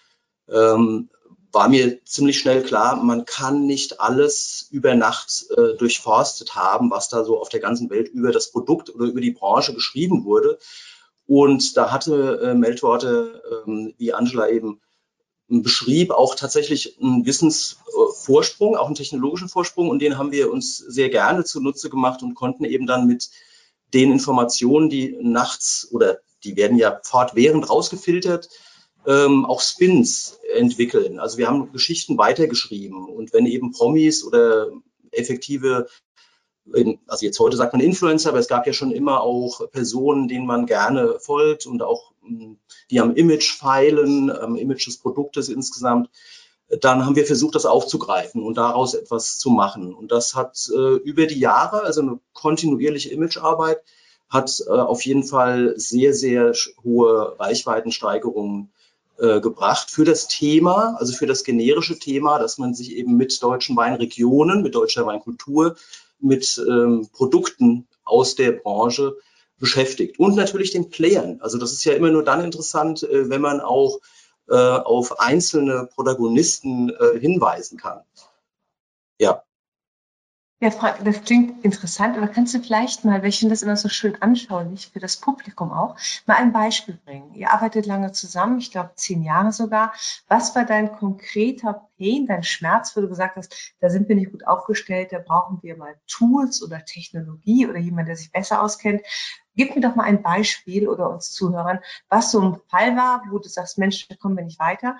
ähm, 0.49 1.11
war 1.53 1.69
mir 1.69 2.03
ziemlich 2.05 2.39
schnell 2.39 2.63
klar, 2.63 2.97
man 2.97 3.27
kann 3.27 3.67
nicht 3.67 4.01
alles 4.01 4.69
über 4.71 4.95
Nacht 4.95 5.45
äh, 5.57 5.77
durchforstet 5.77 6.55
haben, 6.55 6.91
was 6.91 7.11
da 7.11 7.25
so 7.25 7.39
auf 7.39 7.51
der 7.51 7.61
ganzen 7.61 7.91
Welt 7.91 8.09
über 8.09 8.33
das 8.33 8.51
Produkt 8.51 8.89
oder 8.95 9.05
über 9.05 9.21
die 9.21 9.33
Branche 9.33 9.75
geschrieben 9.75 10.25
wurde. 10.25 10.59
Und 11.27 11.77
da 11.77 11.93
hatte 11.93 12.41
äh, 12.43 12.55
Meltwater, 12.55 13.43
ähm, 13.67 13.95
wie 13.99 14.15
Angela 14.15 14.49
eben 14.49 14.81
beschrieb, 15.61 16.11
auch 16.11 16.35
tatsächlich 16.35 16.99
einen 17.03 17.27
Wissensvorsprung, 17.27 18.77
auch 18.77 18.87
einen 18.87 18.95
technologischen 18.95 19.51
Vorsprung. 19.51 19.91
Und 19.91 20.01
den 20.01 20.17
haben 20.17 20.33
wir 20.33 20.51
uns 20.51 20.79
sehr 20.79 21.11
gerne 21.11 21.45
zunutze 21.45 21.91
gemacht 21.91 22.23
und 22.23 22.35
konnten 22.35 22.65
eben 22.65 22.87
dann 22.87 23.07
mit 23.07 23.29
den 23.93 24.11
Informationen, 24.11 24.89
die 24.89 25.15
nachts 25.21 25.89
oder 25.91 26.21
die 26.45 26.57
werden 26.57 26.79
ja 26.79 26.99
fortwährend 27.03 27.69
rausgefiltert, 27.69 28.49
ähm, 29.07 29.45
auch 29.45 29.61
Spins 29.61 30.39
entwickeln. 30.55 31.19
Also 31.19 31.39
wir 31.39 31.49
haben 31.49 31.73
Geschichten 31.73 32.17
weitergeschrieben 32.17 33.09
und 33.09 33.33
wenn 33.33 33.47
eben 33.47 33.73
Promis 33.73 34.25
oder 34.25 34.69
effektive, 35.11 35.89
also 37.07 37.27
jetzt 37.27 37.41
heute 37.41 37.57
sagt 37.57 37.73
man 37.73 37.83
Influencer, 37.83 38.31
aber 38.31 38.39
es 38.39 38.49
gab 38.49 38.67
ja 38.67 38.73
schon 38.73 38.93
immer 38.93 39.23
auch 39.23 39.71
Personen, 39.71 40.29
denen 40.29 40.47
man 40.47 40.67
gerne 40.67 41.19
folgt 41.19 41.67
und 41.67 41.83
auch 41.83 42.13
hm, 42.23 42.59
die 42.91 43.01
am 43.01 43.15
Image 43.15 43.57
feilen, 43.57 44.31
am 44.31 44.57
Image 44.57 44.87
des 44.87 44.99
Produktes 44.99 45.49
insgesamt, 45.49 46.09
dann 46.81 47.05
haben 47.05 47.17
wir 47.17 47.27
versucht, 47.27 47.55
das 47.55 47.67
aufzugreifen 47.67 48.43
und 48.43 48.57
daraus 48.57 48.95
etwas 48.95 49.39
zu 49.39 49.51
machen. 49.51 49.95
Und 49.95 50.11
das 50.11 50.35
hat 50.35 50.69
äh, 50.75 50.97
über 50.97 51.27
die 51.27 51.39
Jahre, 51.39 51.83
also 51.83 52.01
eine 52.01 52.19
kontinuierliche 52.33 53.11
Imagearbeit, 53.11 53.83
hat 54.31 54.63
äh, 54.67 54.71
auf 54.71 55.05
jeden 55.05 55.25
Fall 55.25 55.75
sehr, 55.77 56.15
sehr 56.15 56.55
hohe 56.83 57.39
Reichweitensteigerungen 57.39 58.73
äh, 59.19 59.41
gebracht 59.41 59.91
für 59.91 60.05
das 60.05 60.29
Thema, 60.29 60.97
also 60.99 61.13
für 61.13 61.27
das 61.27 61.45
generische 61.45 61.99
Thema, 61.99 62.39
dass 62.39 62.57
man 62.57 62.73
sich 62.73 62.97
eben 62.97 63.19
mit 63.19 63.43
deutschen 63.43 63.77
Weinregionen, 63.77 64.63
mit 64.63 64.75
deutscher 64.75 65.05
Weinkultur, 65.05 65.77
mit 66.23 66.63
ähm, 66.69 67.09
Produkten 67.13 67.89
aus 68.05 68.35
der 68.35 68.53
Branche 68.53 69.17
beschäftigt. 69.59 70.19
Und 70.19 70.35
natürlich 70.37 70.73
den 70.73 70.91
Playern. 70.91 71.41
Also 71.41 71.59
das 71.59 71.73
ist 71.73 71.85
ja 71.85 71.93
immer 71.95 72.11
nur 72.11 72.25
dann 72.25 72.45
interessant, 72.45 73.03
äh, 73.05 73.31
wenn 73.31 73.41
man 73.41 73.61
auch 73.61 74.01
äh, 74.49 74.55
auf 74.55 75.21
einzelne 75.21 75.89
Protagonisten 75.95 76.91
äh, 76.91 77.19
hinweisen 77.19 77.79
kann. 77.79 78.03
Ja. 79.19 79.45
Ja, 80.63 80.71
das 81.03 81.25
klingt 81.25 81.65
interessant, 81.65 82.17
aber 82.17 82.29
kannst 82.29 82.55
du 82.55 82.61
vielleicht 82.61 83.05
mal, 83.05 83.21
weil 83.21 83.31
ich 83.31 83.41
finde 83.41 83.53
das 83.53 83.63
immer 83.63 83.75
so 83.75 83.89
schön 83.89 84.23
anschaulich 84.23 84.91
für 84.93 85.01
das 85.01 85.17
Publikum 85.17 85.73
auch, 85.73 85.97
mal 86.25 86.37
ein 86.37 86.53
Beispiel 86.53 87.01
bringen? 87.05 87.35
Ihr 87.35 87.51
arbeitet 87.51 87.85
lange 87.85 88.13
zusammen, 88.13 88.59
ich 88.59 88.71
glaube 88.71 88.93
zehn 88.95 89.25
Jahre 89.25 89.51
sogar. 89.51 89.93
Was 90.29 90.55
war 90.55 90.65
dein 90.65 90.93
konkreter 90.93 91.89
Pain, 91.99 92.29
dein 92.29 92.45
Schmerz, 92.45 92.97
wo 92.97 93.01
du 93.01 93.09
gesagt 93.09 93.35
hast, 93.35 93.75
da 93.81 93.91
sind 93.91 94.09
wir 94.09 94.15
nicht 94.15 94.31
gut 94.31 94.47
aufgestellt, 94.47 95.11
da 95.11 95.19
brauchen 95.19 95.59
wir 95.63 95.77
mal 95.77 95.97
Tools 96.07 96.63
oder 96.63 96.85
Technologie 96.85 97.67
oder 97.67 97.81
jemand, 97.81 98.07
der 98.07 98.15
sich 98.17 98.31
besser 98.31 98.63
auskennt. 98.63 99.03
Gib 99.57 99.75
mir 99.75 99.83
doch 99.83 99.97
mal 99.97 100.05
ein 100.05 100.23
Beispiel 100.23 100.89
oder 100.89 101.11
uns 101.11 101.33
Zuhörern, 101.33 101.81
was 102.09 102.31
so 102.31 102.41
ein 102.41 102.61
Fall 102.69 102.95
war, 102.97 103.25
wo 103.33 103.41
du 103.41 103.49
sagst, 103.49 103.79
Mensch, 103.79 104.07
da 104.07 104.15
kommen 104.15 104.37
wir 104.37 104.45
nicht 104.45 104.61
weiter. 104.61 104.97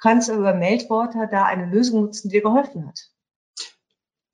Kannst 0.00 0.28
du 0.28 0.34
über 0.34 0.54
Meldworte 0.54 1.26
da 1.28 1.44
eine 1.44 1.66
Lösung 1.66 2.02
nutzen, 2.02 2.28
die 2.28 2.36
dir 2.36 2.42
geholfen 2.42 2.86
hat? 2.86 3.11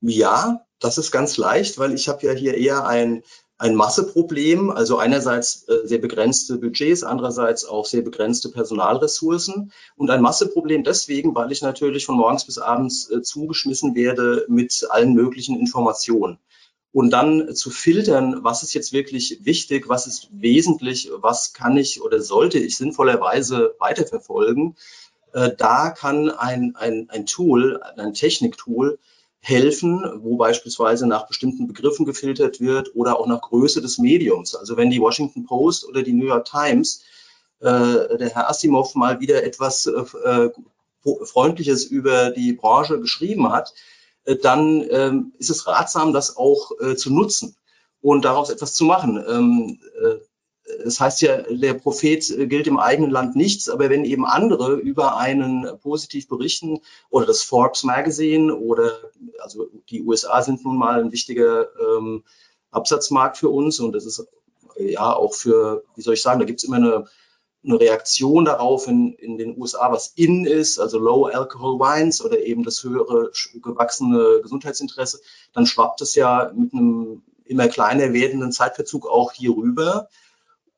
Ja, 0.00 0.64
das 0.78 0.99
ist 0.99 1.11
ganz 1.11 1.37
leicht, 1.37 1.78
weil 1.78 1.93
ich 1.93 2.09
habe 2.09 2.25
ja 2.26 2.33
hier 2.33 2.55
eher 2.55 2.87
ein, 2.87 3.23
ein 3.59 3.75
Masseproblem, 3.75 4.71
also 4.71 4.99
einerseits 4.99 5.69
äh, 5.69 5.85
sehr 5.85 5.99
begrenzte 5.99 6.59
Budgets, 6.59 7.02
andererseits 7.02 7.64
auch 7.64 7.85
sehr 7.85 8.02
begrenzte 8.02 8.50
Personalressourcen 8.50 9.73
und 9.97 10.11
ein 10.11 10.23
Masseproblem 10.23 10.85
deswegen, 10.85 11.35
weil 11.35 11.50
ich 11.50 11.62
natürlich 11.62 12.07
von 12.07 12.17
morgens 12.17 12.45
bis 12.45 12.59
abends 12.59 13.11
äh, 13.11 13.23
zugeschmissen 13.23 13.97
werde 13.97 14.47
mit 14.49 14.87
allen 14.88 15.14
möglichen 15.14 15.59
Informationen. 15.59 16.38
Und 16.93 17.11
dann 17.11 17.55
zu 17.55 17.71
filtern, 17.71 18.38
was 18.43 18.62
ist 18.62 18.75
jetzt 18.75 18.93
wirklich 18.93 19.40
wichtig, 19.43 19.88
was 19.88 20.07
ist 20.07 20.28
wesentlich, 20.31 21.11
was 21.17 21.52
kann 21.52 21.76
ich 21.76 22.00
oder 22.00 22.23
sollte 22.23 22.59
ich 22.59 22.76
sinnvollerweise 22.76 23.75
weiterverfolgen, 23.81 24.76
äh, 25.33 25.50
da 25.57 25.90
kann 25.90 26.31
ein, 26.31 26.76
ein, 26.76 27.09
ein 27.11 27.26
Tool, 27.26 27.83
ein 27.97 28.14
Techniktool 28.14 28.99
helfen, 29.40 30.02
wo 30.16 30.37
beispielsweise 30.37 31.07
nach 31.07 31.26
bestimmten 31.26 31.68
Begriffen 31.68 32.04
gefiltert 32.04 32.61
wird 32.61 32.95
oder 32.95 33.18
auch 33.18 33.26
nach 33.26 33.40
Größe 33.40 33.80
des 33.80 33.99
Mediums. 33.99 34.54
Also 34.54 34.76
wenn 34.76 34.90
die 34.90 35.00
Washington 35.00 35.45
Post 35.45 35.87
oder 35.87 36.02
die 36.02 36.12
New 36.12 36.26
York 36.26 36.45
Times 36.45 37.02
äh, 37.61 37.64
der 38.16 38.30
Herr 38.35 38.50
Asimov 38.50 38.95
mal 38.95 39.21
wieder 39.21 39.42
etwas 39.45 39.87
äh, 39.87 40.50
Freundliches 41.25 41.85
über 41.85 42.30
die 42.30 42.52
Branche 42.52 43.00
geschrieben 43.00 43.50
hat, 43.50 43.73
äh, 44.25 44.37
dann 44.37 44.85
ähm, 44.90 45.33
ist 45.38 45.50
es 45.50 45.66
ratsam, 45.66 46.12
das 46.12 46.37
auch 46.37 46.73
äh, 46.80 46.97
zu 46.97 47.12
nutzen 47.12 47.57
und 48.00 48.25
daraus 48.25 48.50
etwas 48.50 48.75
zu 48.75 48.85
machen. 48.85 49.23
Ähm, 49.26 49.78
äh, 50.02 50.16
es 50.85 51.00
heißt 51.00 51.23
ja, 51.23 51.42
der 51.42 51.75
Prophet 51.75 52.23
gilt 52.50 52.66
im 52.66 52.78
eigenen 52.78 53.11
Land 53.11 53.37
nichts, 53.37 53.71
aber 53.71 53.88
wenn 53.88 54.04
eben 54.04 54.26
andere 54.26 54.75
über 54.75 55.16
einen 55.16 55.66
positiv 55.80 56.28
berichten 56.28 56.80
oder 57.09 57.25
das 57.25 57.42
Forbes 57.42 57.85
Magazine 57.85 58.54
oder 58.54 58.90
also 59.49 59.71
die 59.90 60.02
USA 60.02 60.43
sind 60.43 60.64
nun 60.64 60.76
mal 60.76 61.00
ein 61.00 61.12
wichtiger 61.12 61.69
ähm, 61.81 62.25
Absatzmarkt 62.71 63.38
für 63.38 63.49
uns 63.49 63.81
und 63.81 63.93
das 63.93 64.05
ist 64.05 64.26
ja 64.78 65.12
auch 65.12 65.35
für, 65.35 65.85
wie 65.95 66.02
soll 66.02 66.14
ich 66.14 66.23
sagen, 66.23 66.38
da 66.38 66.47
gibt 66.47 66.61
es 66.61 66.64
immer 66.64 66.76
eine, 66.76 67.07
eine 67.64 67.81
Reaktion 67.81 68.45
darauf 68.45 68.87
in, 68.87 69.14
in 69.14 69.38
den 69.38 69.59
USA, 69.59 69.90
was 69.90 70.12
in 70.14 70.45
ist, 70.45 70.78
also 70.78 70.99
Low 70.99 71.26
Alcohol 71.26 71.78
Wines 71.81 72.25
oder 72.25 72.40
eben 72.40 72.62
das 72.62 72.83
höhere 72.83 73.31
gewachsene 73.62 74.40
Gesundheitsinteresse, 74.43 75.21
dann 75.52 75.67
schwappt 75.67 76.00
es 76.00 76.14
ja 76.14 76.52
mit 76.55 76.73
einem 76.73 77.23
immer 77.45 77.69
kleiner 77.69 78.12
werdenden 78.12 78.52
Zeitverzug 78.52 79.07
auch 79.07 79.33
hier 79.33 79.57
rüber. 79.57 80.09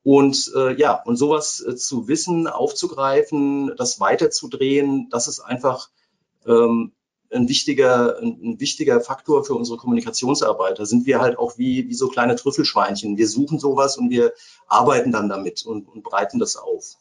Und 0.03 0.51
äh, 0.55 0.75
ja, 0.79 0.99
und 1.03 1.17
sowas 1.17 1.63
äh, 1.63 1.75
zu 1.75 2.07
wissen, 2.07 2.47
aufzugreifen, 2.47 3.75
das 3.77 3.99
weiterzudrehen, 3.99 5.09
das 5.11 5.27
ist 5.27 5.41
einfach 5.41 5.89
ähm, 6.47 6.93
ein 7.33 7.47
wichtiger, 7.47 8.17
ein, 8.19 8.59
wichtiger 8.59 9.01
Faktor 9.01 9.43
für 9.43 9.55
unsere 9.55 9.77
Kommunikationsarbeit. 9.77 10.79
Da 10.79 10.85
sind 10.85 11.05
wir 11.05 11.19
halt 11.19 11.37
auch 11.37 11.57
wie, 11.57 11.87
wie 11.87 11.93
so 11.93 12.07
kleine 12.07 12.35
Trüffelschweinchen. 12.35 13.17
Wir 13.17 13.27
suchen 13.27 13.59
sowas 13.59 13.97
und 13.97 14.09
wir 14.09 14.33
arbeiten 14.67 15.11
dann 15.11 15.29
damit 15.29 15.65
und, 15.65 15.87
und 15.87 16.03
breiten 16.03 16.39
das 16.39 16.57
auf. 16.57 16.97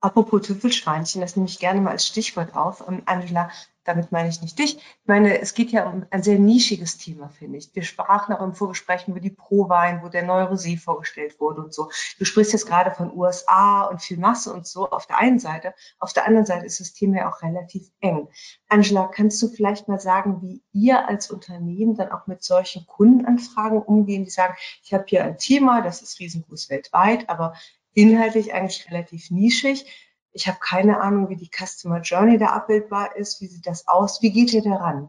Apropos 0.00 0.42
Trüffelschweinchen, 0.42 1.20
das 1.20 1.34
nehme 1.34 1.48
ich 1.48 1.58
gerne 1.58 1.80
mal 1.80 1.90
als 1.90 2.06
Stichwort 2.06 2.54
auf. 2.54 2.84
Ähm, 2.86 3.02
Angela, 3.06 3.50
damit 3.88 4.12
meine 4.12 4.28
ich 4.28 4.42
nicht 4.42 4.58
dich. 4.58 4.76
Ich 4.76 5.06
meine, 5.06 5.40
es 5.40 5.54
geht 5.54 5.70
ja 5.70 5.88
um 5.88 6.04
ein 6.10 6.22
sehr 6.22 6.38
nischiges 6.38 6.98
Thema, 6.98 7.30
finde 7.30 7.58
ich. 7.58 7.74
Wir 7.74 7.82
sprachen 7.82 8.34
auch 8.34 8.42
im 8.42 8.54
Vorgespräch 8.54 9.08
über 9.08 9.18
die 9.18 9.30
Pro-Wein, 9.30 10.02
wo 10.02 10.08
der 10.08 10.24
neue 10.24 10.44
Rosé 10.44 10.78
vorgestellt 10.78 11.40
wurde 11.40 11.62
und 11.62 11.72
so. 11.72 11.90
Du 12.18 12.26
sprichst 12.26 12.52
jetzt 12.52 12.66
gerade 12.66 12.90
von 12.90 13.16
USA 13.16 13.84
und 13.84 14.02
viel 14.02 14.18
Masse 14.18 14.52
und 14.52 14.66
so 14.66 14.90
auf 14.90 15.06
der 15.06 15.18
einen 15.18 15.38
Seite. 15.38 15.74
Auf 15.98 16.12
der 16.12 16.26
anderen 16.26 16.44
Seite 16.44 16.66
ist 16.66 16.80
das 16.80 16.92
Thema 16.92 17.16
ja 17.16 17.32
auch 17.32 17.42
relativ 17.42 17.90
eng. 18.00 18.28
Angela, 18.68 19.06
kannst 19.06 19.40
du 19.42 19.48
vielleicht 19.48 19.88
mal 19.88 20.00
sagen, 20.00 20.42
wie 20.42 20.62
ihr 20.72 21.08
als 21.08 21.30
Unternehmen 21.30 21.96
dann 21.96 22.12
auch 22.12 22.26
mit 22.26 22.44
solchen 22.44 22.86
Kundenanfragen 22.86 23.80
umgehen, 23.80 24.24
die 24.24 24.30
sagen, 24.30 24.54
ich 24.82 24.92
habe 24.92 25.04
hier 25.06 25.24
ein 25.24 25.38
Thema, 25.38 25.80
das 25.80 26.02
ist 26.02 26.20
riesengroß 26.20 26.68
weltweit, 26.68 27.30
aber 27.30 27.54
inhaltlich 27.94 28.52
eigentlich 28.52 28.90
relativ 28.90 29.30
nischig 29.30 29.86
ich 30.32 30.46
habe 30.46 30.58
keine 30.60 31.00
Ahnung, 31.00 31.28
wie 31.28 31.36
die 31.36 31.50
Customer 31.50 32.00
Journey 32.00 32.38
da 32.38 32.46
abbildbar 32.46 33.16
ist. 33.16 33.40
Wie 33.40 33.46
sieht 33.46 33.66
das 33.66 33.88
aus? 33.88 34.22
Wie 34.22 34.32
geht 34.32 34.52
ihr 34.52 34.62
daran? 34.62 35.08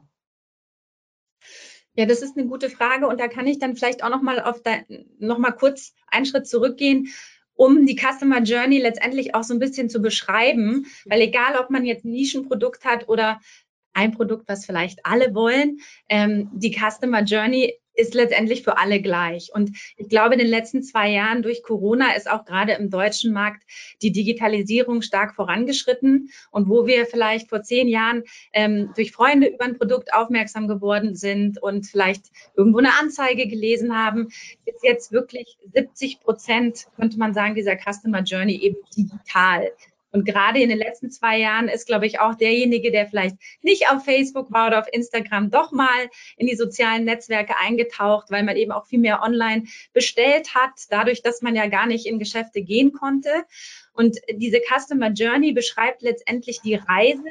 Ja, 1.93 2.05
das 2.05 2.21
ist 2.21 2.37
eine 2.37 2.47
gute 2.47 2.69
Frage 2.69 3.07
und 3.07 3.19
da 3.19 3.27
kann 3.27 3.47
ich 3.47 3.59
dann 3.59 3.75
vielleicht 3.75 4.03
auch 4.03 4.09
noch 4.09 4.21
mal 4.21 4.39
auf 4.39 4.61
da, 4.61 4.77
noch 5.19 5.37
mal 5.37 5.51
kurz 5.51 5.93
einen 6.07 6.25
Schritt 6.25 6.47
zurückgehen, 6.47 7.09
um 7.53 7.85
die 7.85 7.99
Customer 7.99 8.41
Journey 8.41 8.79
letztendlich 8.79 9.35
auch 9.35 9.43
so 9.43 9.53
ein 9.53 9.59
bisschen 9.59 9.89
zu 9.89 10.01
beschreiben, 10.01 10.85
weil 11.05 11.19
egal, 11.19 11.57
ob 11.57 11.69
man 11.69 11.83
jetzt 11.83 12.05
ein 12.05 12.11
Nischenprodukt 12.11 12.85
hat 12.85 13.09
oder 13.09 13.41
ein 13.91 14.13
Produkt, 14.13 14.47
was 14.47 14.65
vielleicht 14.65 15.05
alle 15.05 15.35
wollen, 15.35 15.79
ähm, 16.07 16.49
die 16.53 16.73
Customer 16.73 17.23
Journey 17.23 17.73
ist 17.99 18.13
letztendlich 18.13 18.63
für 18.63 18.77
alle 18.77 19.01
gleich. 19.01 19.51
Und 19.53 19.71
ich 19.97 20.09
glaube, 20.09 20.33
in 20.33 20.39
den 20.39 20.47
letzten 20.47 20.81
zwei 20.83 21.09
Jahren 21.09 21.41
durch 21.41 21.63
Corona 21.63 22.13
ist 22.15 22.29
auch 22.29 22.45
gerade 22.45 22.73
im 22.73 22.89
deutschen 22.89 23.33
Markt 23.33 23.63
die 24.01 24.11
Digitalisierung 24.11 25.01
stark 25.01 25.35
vorangeschritten. 25.35 26.29
Und 26.51 26.69
wo 26.69 26.87
wir 26.87 27.05
vielleicht 27.05 27.49
vor 27.49 27.61
zehn 27.61 27.87
Jahren 27.87 28.23
ähm, 28.53 28.91
durch 28.95 29.11
Freunde 29.11 29.47
über 29.47 29.65
ein 29.65 29.77
Produkt 29.77 30.13
aufmerksam 30.13 30.67
geworden 30.67 31.15
sind 31.15 31.61
und 31.61 31.85
vielleicht 31.85 32.27
irgendwo 32.55 32.79
eine 32.79 32.97
Anzeige 32.99 33.47
gelesen 33.47 33.95
haben, 33.95 34.29
ist 34.65 34.83
jetzt 34.83 35.11
wirklich 35.11 35.57
70 35.73 36.21
Prozent, 36.21 36.87
könnte 36.95 37.17
man 37.17 37.33
sagen, 37.33 37.55
dieser 37.55 37.75
Customer 37.77 38.21
Journey 38.21 38.55
eben 38.55 38.77
digital. 38.95 39.71
Und 40.11 40.25
gerade 40.25 40.59
in 40.59 40.69
den 40.69 40.77
letzten 40.77 41.11
zwei 41.11 41.37
Jahren 41.37 41.67
ist, 41.67 41.85
glaube 41.85 42.07
ich, 42.07 42.19
auch 42.19 42.35
derjenige, 42.35 42.91
der 42.91 43.07
vielleicht 43.07 43.35
nicht 43.61 43.89
auf 43.89 44.03
Facebook 44.03 44.51
war 44.51 44.67
oder 44.67 44.79
auf 44.79 44.87
Instagram, 44.91 45.51
doch 45.51 45.71
mal 45.71 46.09
in 46.37 46.47
die 46.47 46.55
sozialen 46.55 47.05
Netzwerke 47.05 47.53
eingetaucht, 47.57 48.31
weil 48.31 48.43
man 48.43 48.57
eben 48.57 48.71
auch 48.71 48.87
viel 48.87 48.99
mehr 48.99 49.21
online 49.21 49.65
bestellt 49.93 50.55
hat, 50.55 50.71
dadurch, 50.89 51.21
dass 51.21 51.41
man 51.41 51.55
ja 51.55 51.67
gar 51.67 51.85
nicht 51.85 52.05
in 52.05 52.19
Geschäfte 52.19 52.61
gehen 52.61 52.91
konnte. 52.91 53.29
Und 53.93 54.17
diese 54.31 54.61
Customer 54.61 55.11
Journey 55.11 55.51
beschreibt 55.51 56.01
letztendlich 56.01 56.61
die 56.61 56.75
Reise, 56.75 57.29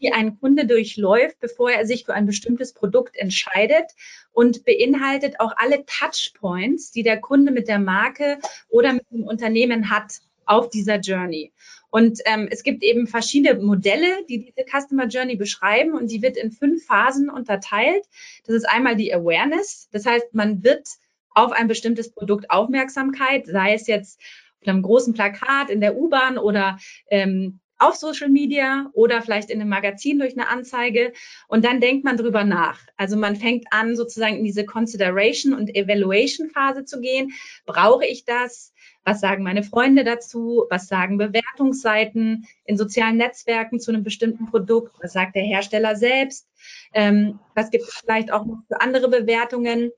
die 0.00 0.12
ein 0.12 0.38
Kunde 0.38 0.66
durchläuft, 0.66 1.40
bevor 1.40 1.70
er 1.70 1.86
sich 1.86 2.04
für 2.04 2.14
ein 2.14 2.26
bestimmtes 2.26 2.72
Produkt 2.72 3.16
entscheidet 3.16 3.90
und 4.32 4.64
beinhaltet 4.64 5.40
auch 5.40 5.52
alle 5.56 5.84
Touchpoints, 5.86 6.92
die 6.92 7.02
der 7.02 7.20
Kunde 7.20 7.52
mit 7.52 7.68
der 7.68 7.78
Marke 7.78 8.38
oder 8.68 8.92
mit 8.92 9.04
dem 9.10 9.24
Unternehmen 9.24 9.90
hat 9.90 10.20
auf 10.46 10.70
dieser 10.70 10.96
Journey. 10.96 11.52
Und 11.90 12.20
ähm, 12.26 12.48
es 12.50 12.62
gibt 12.62 12.82
eben 12.82 13.06
verschiedene 13.06 13.60
Modelle, 13.60 14.24
die 14.28 14.44
diese 14.44 14.66
Customer 14.68 15.06
Journey 15.06 15.36
beschreiben 15.36 15.94
und 15.94 16.10
die 16.10 16.22
wird 16.22 16.36
in 16.36 16.52
fünf 16.52 16.84
Phasen 16.84 17.30
unterteilt. 17.30 18.04
Das 18.46 18.54
ist 18.54 18.68
einmal 18.68 18.96
die 18.96 19.12
Awareness. 19.14 19.88
Das 19.90 20.04
heißt, 20.04 20.34
man 20.34 20.62
wird 20.62 20.86
auf 21.30 21.52
ein 21.52 21.68
bestimmtes 21.68 22.12
Produkt 22.12 22.50
Aufmerksamkeit, 22.50 23.46
sei 23.46 23.74
es 23.74 23.86
jetzt 23.86 24.20
auf 24.60 24.68
einem 24.68 24.82
großen 24.82 25.14
Plakat 25.14 25.70
in 25.70 25.80
der 25.80 25.96
U-Bahn 25.96 26.36
oder 26.36 26.78
ähm, 27.10 27.60
auf 27.78 27.94
Social 27.94 28.28
Media 28.28 28.90
oder 28.92 29.22
vielleicht 29.22 29.50
in 29.50 29.60
einem 29.60 29.70
Magazin 29.70 30.18
durch 30.18 30.32
eine 30.32 30.48
Anzeige. 30.48 31.12
Und 31.46 31.64
dann 31.64 31.80
denkt 31.80 32.04
man 32.04 32.16
drüber 32.16 32.44
nach. 32.44 32.80
Also 32.96 33.16
man 33.16 33.36
fängt 33.36 33.66
an, 33.70 33.96
sozusagen 33.96 34.36
in 34.36 34.44
diese 34.44 34.64
Consideration 34.64 35.54
und 35.54 35.74
Evaluation 35.74 36.50
Phase 36.50 36.84
zu 36.84 37.00
gehen. 37.00 37.32
Brauche 37.66 38.04
ich 38.04 38.24
das? 38.24 38.72
Was 39.04 39.20
sagen 39.20 39.42
meine 39.42 39.62
Freunde 39.62 40.04
dazu? 40.04 40.66
Was 40.70 40.88
sagen 40.88 41.18
Bewertungsseiten 41.18 42.46
in 42.64 42.76
sozialen 42.76 43.16
Netzwerken 43.16 43.80
zu 43.80 43.90
einem 43.90 44.02
bestimmten 44.02 44.46
Produkt? 44.46 44.94
Was 45.00 45.12
sagt 45.12 45.34
der 45.34 45.44
Hersteller 45.44 45.96
selbst? 45.96 46.48
Ähm, 46.92 47.38
was 47.54 47.70
gibt 47.70 47.84
es 47.84 47.94
vielleicht 47.94 48.32
auch 48.32 48.44
noch 48.44 48.62
für 48.68 48.80
andere 48.80 49.08
Bewertungen? 49.08 49.92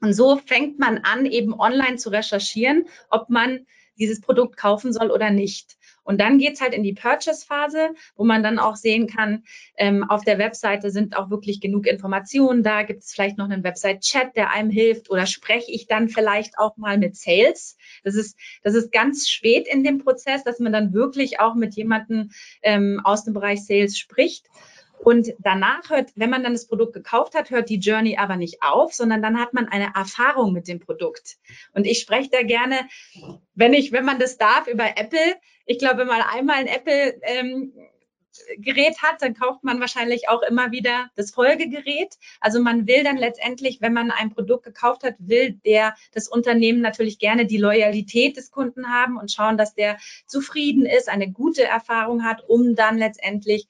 Und 0.00 0.12
so 0.12 0.36
fängt 0.36 0.78
man 0.78 0.98
an, 0.98 1.26
eben 1.26 1.58
online 1.58 1.96
zu 1.96 2.10
recherchieren, 2.10 2.86
ob 3.10 3.28
man 3.30 3.66
dieses 3.98 4.20
Produkt 4.20 4.56
kaufen 4.56 4.92
soll 4.92 5.10
oder 5.10 5.30
nicht. 5.30 5.77
Und 6.08 6.22
dann 6.22 6.38
geht's 6.38 6.62
halt 6.62 6.72
in 6.72 6.82
die 6.82 6.94
Purchase-Phase, 6.94 7.90
wo 8.16 8.24
man 8.24 8.42
dann 8.42 8.58
auch 8.58 8.76
sehen 8.76 9.08
kann, 9.08 9.44
ähm, 9.76 10.08
auf 10.08 10.24
der 10.24 10.38
Webseite 10.38 10.90
sind 10.90 11.14
auch 11.14 11.28
wirklich 11.28 11.60
genug 11.60 11.86
Informationen 11.86 12.62
da. 12.62 12.82
Gibt 12.82 13.02
es 13.02 13.12
vielleicht 13.12 13.36
noch 13.36 13.50
einen 13.50 13.62
Website-Chat, 13.62 14.34
der 14.34 14.50
einem 14.50 14.70
hilft 14.70 15.10
oder 15.10 15.26
spreche 15.26 15.70
ich 15.70 15.86
dann 15.86 16.08
vielleicht 16.08 16.58
auch 16.58 16.78
mal 16.78 16.96
mit 16.96 17.14
Sales? 17.14 17.76
Das 18.04 18.14
ist, 18.14 18.38
das 18.62 18.74
ist 18.74 18.90
ganz 18.90 19.28
spät 19.28 19.68
in 19.68 19.84
dem 19.84 19.98
Prozess, 19.98 20.44
dass 20.44 20.60
man 20.60 20.72
dann 20.72 20.94
wirklich 20.94 21.40
auch 21.40 21.54
mit 21.54 21.74
jemandem 21.74 22.30
ähm, 22.62 23.02
aus 23.04 23.24
dem 23.24 23.34
Bereich 23.34 23.66
Sales 23.66 23.98
spricht. 23.98 24.46
Und 24.98 25.28
danach 25.38 25.90
hört, 25.90 26.10
wenn 26.16 26.30
man 26.30 26.42
dann 26.42 26.52
das 26.52 26.66
Produkt 26.66 26.92
gekauft 26.92 27.34
hat, 27.34 27.50
hört 27.50 27.68
die 27.68 27.78
Journey 27.78 28.16
aber 28.16 28.36
nicht 28.36 28.62
auf, 28.62 28.92
sondern 28.92 29.22
dann 29.22 29.38
hat 29.40 29.54
man 29.54 29.68
eine 29.68 29.92
Erfahrung 29.94 30.52
mit 30.52 30.68
dem 30.68 30.80
Produkt. 30.80 31.36
Und 31.72 31.86
ich 31.86 32.00
spreche 32.00 32.30
da 32.30 32.42
gerne, 32.42 32.88
wenn 33.54 33.74
ich, 33.74 33.92
wenn 33.92 34.04
man 34.04 34.18
das 34.18 34.38
darf, 34.38 34.66
über 34.66 34.96
Apple. 34.96 35.36
Ich 35.66 35.78
glaube, 35.78 35.98
wenn 35.98 36.06
man 36.08 36.22
einmal 36.22 36.56
ein 36.56 36.66
Apple 36.66 37.20
ähm, 37.22 37.72
Gerät 38.58 39.02
hat, 39.02 39.22
dann 39.22 39.34
kauft 39.34 39.64
man 39.64 39.80
wahrscheinlich 39.80 40.28
auch 40.28 40.42
immer 40.42 40.70
wieder 40.70 41.10
das 41.16 41.30
Folgegerät. 41.30 42.16
Also 42.40 42.60
man 42.60 42.86
will 42.86 43.02
dann 43.02 43.16
letztendlich, 43.16 43.80
wenn 43.80 43.92
man 43.92 44.10
ein 44.10 44.30
Produkt 44.30 44.64
gekauft 44.64 45.02
hat, 45.04 45.14
will 45.18 45.52
der 45.64 45.94
das 46.12 46.28
Unternehmen 46.28 46.80
natürlich 46.80 47.18
gerne 47.18 47.46
die 47.46 47.58
Loyalität 47.58 48.36
des 48.36 48.50
Kunden 48.50 48.88
haben 48.88 49.18
und 49.18 49.32
schauen, 49.32 49.56
dass 49.56 49.74
der 49.74 49.98
zufrieden 50.26 50.86
ist, 50.86 51.08
eine 51.08 51.30
gute 51.30 51.64
Erfahrung 51.64 52.24
hat, 52.24 52.44
um 52.48 52.74
dann 52.74 52.98
letztendlich 52.98 53.68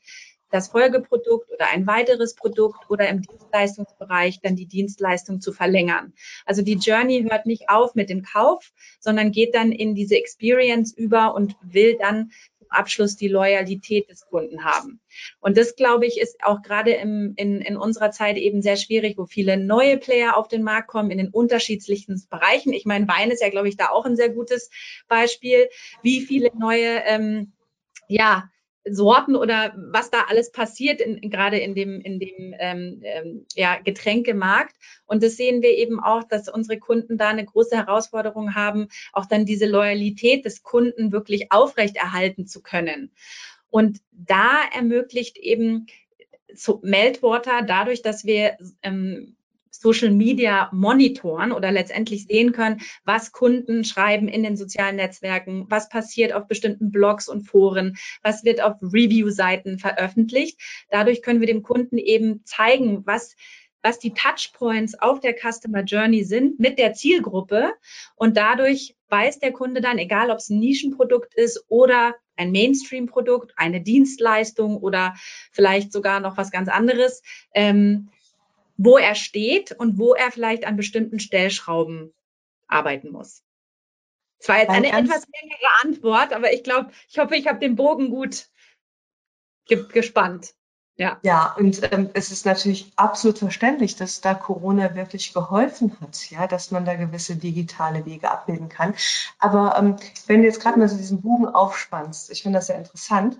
das 0.50 0.68
Folgeprodukt 0.68 1.50
oder 1.52 1.68
ein 1.72 1.86
weiteres 1.86 2.34
Produkt 2.34 2.90
oder 2.90 3.08
im 3.08 3.22
Dienstleistungsbereich 3.22 4.40
dann 4.40 4.56
die 4.56 4.66
Dienstleistung 4.66 5.40
zu 5.40 5.52
verlängern. 5.52 6.12
Also 6.46 6.62
die 6.62 6.74
Journey 6.76 7.26
hört 7.28 7.46
nicht 7.46 7.68
auf 7.68 7.94
mit 7.94 8.10
dem 8.10 8.22
Kauf, 8.22 8.72
sondern 9.00 9.32
geht 9.32 9.54
dann 9.54 9.72
in 9.72 9.94
diese 9.94 10.16
Experience 10.16 10.92
über 10.92 11.34
und 11.34 11.56
will 11.62 11.96
dann 11.98 12.30
zum 12.58 12.70
Abschluss 12.70 13.16
die 13.16 13.28
Loyalität 13.28 14.08
des 14.10 14.26
Kunden 14.26 14.64
haben. 14.64 15.00
Und 15.40 15.56
das, 15.56 15.76
glaube 15.76 16.06
ich, 16.06 16.20
ist 16.20 16.38
auch 16.42 16.62
gerade 16.62 16.92
im, 16.92 17.34
in, 17.36 17.60
in 17.60 17.76
unserer 17.76 18.10
Zeit 18.10 18.36
eben 18.36 18.62
sehr 18.62 18.76
schwierig, 18.76 19.18
wo 19.18 19.26
viele 19.26 19.56
neue 19.56 19.98
Player 19.98 20.36
auf 20.36 20.48
den 20.48 20.62
Markt 20.62 20.88
kommen 20.88 21.10
in 21.10 21.18
den 21.18 21.28
unterschiedlichsten 21.28 22.22
Bereichen. 22.30 22.72
Ich 22.72 22.84
meine, 22.84 23.08
Wein 23.08 23.30
ist 23.30 23.42
ja, 23.42 23.50
glaube 23.50 23.68
ich, 23.68 23.76
da 23.76 23.88
auch 23.90 24.06
ein 24.06 24.16
sehr 24.16 24.30
gutes 24.30 24.70
Beispiel, 25.08 25.68
wie 26.02 26.20
viele 26.20 26.50
neue 26.56 27.02
ähm, 27.04 27.52
ja, 28.08 28.50
Sorten 28.90 29.36
oder 29.36 29.74
was 29.76 30.10
da 30.10 30.24
alles 30.28 30.52
passiert, 30.52 31.00
in, 31.00 31.30
gerade 31.30 31.58
in 31.58 31.74
dem, 31.74 32.00
in 32.00 32.18
dem 32.18 32.54
ähm, 32.58 33.00
ähm, 33.02 33.46
ja, 33.54 33.76
Getränkemarkt. 33.76 34.74
Und 35.06 35.22
das 35.22 35.36
sehen 35.36 35.62
wir 35.62 35.76
eben 35.76 36.00
auch, 36.00 36.24
dass 36.24 36.48
unsere 36.48 36.78
Kunden 36.78 37.18
da 37.18 37.28
eine 37.28 37.44
große 37.44 37.76
Herausforderung 37.76 38.54
haben, 38.54 38.88
auch 39.12 39.26
dann 39.26 39.46
diese 39.46 39.66
Loyalität 39.66 40.44
des 40.44 40.62
Kunden 40.62 41.12
wirklich 41.12 41.50
aufrechterhalten 41.50 42.46
zu 42.46 42.62
können. 42.62 43.10
Und 43.70 44.00
da 44.12 44.62
ermöglicht 44.74 45.38
eben 45.38 45.86
so 46.54 46.80
Meltwater 46.82 47.62
dadurch, 47.62 48.02
dass 48.02 48.24
wir 48.24 48.56
ähm, 48.82 49.36
Social 49.70 50.10
Media 50.10 50.68
monitoren 50.72 51.52
oder 51.52 51.70
letztendlich 51.70 52.26
sehen 52.26 52.52
können, 52.52 52.80
was 53.04 53.32
Kunden 53.32 53.84
schreiben 53.84 54.28
in 54.28 54.42
den 54.42 54.56
sozialen 54.56 54.96
Netzwerken, 54.96 55.66
was 55.68 55.88
passiert 55.88 56.32
auf 56.32 56.46
bestimmten 56.46 56.90
Blogs 56.90 57.28
und 57.28 57.42
Foren, 57.42 57.96
was 58.22 58.44
wird 58.44 58.62
auf 58.62 58.74
Review-Seiten 58.82 59.78
veröffentlicht. 59.78 60.60
Dadurch 60.90 61.22
können 61.22 61.40
wir 61.40 61.46
dem 61.46 61.62
Kunden 61.62 61.98
eben 61.98 62.44
zeigen, 62.44 63.06
was 63.06 63.36
was 63.82 63.98
die 63.98 64.12
Touchpoints 64.12 64.98
auf 64.98 65.20
der 65.20 65.34
Customer 65.34 65.82
Journey 65.82 66.24
sind 66.24 66.58
mit 66.58 66.78
der 66.78 66.94
Zielgruppe. 66.94 67.72
Und 68.16 68.36
dadurch 68.36 68.96
weiß 69.08 69.38
der 69.38 69.52
Kunde 69.52 69.80
dann, 69.80 69.98
egal 69.98 70.30
ob 70.30 70.38
es 70.38 70.50
ein 70.50 70.58
Nischenprodukt 70.58 71.34
ist 71.34 71.64
oder 71.68 72.14
ein 72.36 72.52
Mainstream-Produkt, 72.52 73.52
eine 73.56 73.80
Dienstleistung 73.80 74.76
oder 74.78 75.14
vielleicht 75.52 75.92
sogar 75.92 76.20
noch 76.20 76.36
was 76.36 76.50
ganz 76.50 76.68
anderes, 76.68 77.22
ähm, 77.54 78.10
wo 78.78 78.96
er 78.96 79.14
steht 79.14 79.72
und 79.72 79.98
wo 79.98 80.14
er 80.14 80.30
vielleicht 80.30 80.64
an 80.64 80.76
bestimmten 80.76 81.20
Stellschrauben 81.20 82.14
arbeiten 82.68 83.10
muss. 83.10 83.42
Es 84.38 84.48
war 84.48 84.58
jetzt 84.58 84.70
eine 84.70 84.86
etwas 84.86 85.26
längere 85.40 85.68
Antwort, 85.82 86.32
aber 86.32 86.52
ich 86.52 86.62
glaube, 86.62 86.92
ich 87.08 87.18
hoffe, 87.18 87.34
ich 87.34 87.48
habe 87.48 87.58
den 87.58 87.74
Bogen 87.74 88.08
gut 88.08 88.48
ge 89.66 89.84
gespannt. 89.92 90.54
Ja. 90.96 91.18
ja, 91.22 91.54
und 91.56 91.92
ähm, 91.92 92.10
es 92.14 92.32
ist 92.32 92.44
natürlich 92.44 92.90
absolut 92.96 93.38
verständlich, 93.38 93.94
dass 93.94 94.20
da 94.20 94.34
Corona 94.34 94.96
wirklich 94.96 95.32
geholfen 95.32 95.96
hat, 96.00 96.28
ja, 96.30 96.48
dass 96.48 96.72
man 96.72 96.84
da 96.84 96.94
gewisse 96.96 97.36
digitale 97.36 98.04
Wege 98.04 98.28
abbilden 98.28 98.68
kann. 98.68 98.94
Aber 99.38 99.76
ähm, 99.78 99.94
wenn 100.26 100.40
du 100.40 100.48
jetzt 100.48 100.60
gerade 100.60 100.76
mal 100.76 100.88
so 100.88 100.96
diesen 100.96 101.20
Bogen 101.22 101.46
aufspannst, 101.46 102.30
ich 102.30 102.42
finde 102.42 102.58
das 102.58 102.66
sehr 102.66 102.78
interessant, 102.78 103.38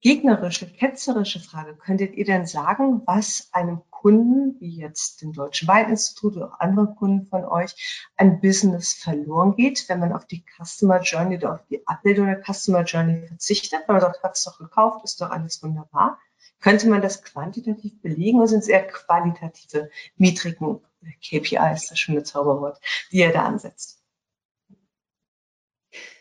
gegnerische, 0.00 0.70
ketzerische 0.70 1.40
Frage. 1.40 1.74
Könntet 1.76 2.14
ihr 2.14 2.24
denn 2.24 2.46
sagen, 2.46 3.02
was 3.06 3.48
einem 3.52 3.82
Kunden, 3.90 4.60
wie 4.60 4.76
jetzt 4.76 5.22
dem 5.22 5.32
Deutschen 5.32 5.68
Weininstitut 5.68 6.36
oder 6.36 6.52
auch 6.52 6.60
andere 6.60 6.94
Kunden 6.94 7.26
von 7.26 7.44
euch, 7.44 8.08
ein 8.16 8.40
Business 8.40 8.94
verloren 8.94 9.56
geht, 9.56 9.88
wenn 9.88 10.00
man 10.00 10.12
auf 10.12 10.26
die 10.26 10.44
Customer 10.56 11.00
Journey 11.00 11.38
oder 11.38 11.54
auf 11.54 11.66
die 11.68 11.86
Abbildung 11.86 12.26
der 12.26 12.42
Customer 12.42 12.84
Journey 12.84 13.26
verzichtet? 13.26 13.80
Wenn 13.86 13.94
man 13.94 14.00
sagt, 14.00 14.22
hat 14.22 14.36
es 14.36 14.44
doch 14.44 14.58
gekauft, 14.58 15.04
ist 15.04 15.20
doch 15.20 15.30
alles 15.30 15.62
wunderbar. 15.62 16.18
Könnte 16.60 16.88
man 16.88 17.02
das 17.02 17.22
quantitativ 17.22 18.00
belegen 18.00 18.38
oder 18.38 18.48
sind 18.48 18.60
es 18.60 18.68
eher 18.68 18.86
qualitative 18.86 19.90
Metriken, 20.16 20.80
KPI 21.22 21.72
ist 21.74 21.90
das 21.90 21.98
schöne 21.98 22.22
Zauberwort, 22.22 22.80
die 23.12 23.18
ihr 23.18 23.32
da 23.32 23.44
ansetzt? 23.44 24.02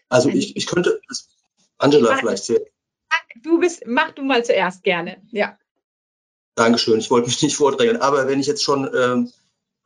Also 0.10 0.30
ich, 0.30 0.56
ich 0.56 0.68
könnte, 0.68 1.02
Angela 1.78 2.16
vielleicht 2.18 2.46
sehr 2.46 2.62
du 3.41 3.60
bist, 3.60 3.84
mach 3.86 4.12
du 4.12 4.24
mal 4.24 4.43
zuerst 4.43 4.84
gerne. 4.84 5.17
Ja. 5.32 5.58
Dankeschön. 6.56 7.00
Ich 7.00 7.12
wollte 7.12 7.28
mich 7.28 7.41
nicht 7.41 7.56
vordrängeln, 7.56 7.98
aber 7.98 8.28
wenn 8.28 8.39
ich 8.39 8.48
jetzt 8.48 8.63
schon 8.63 8.89
ähm, 8.95 9.32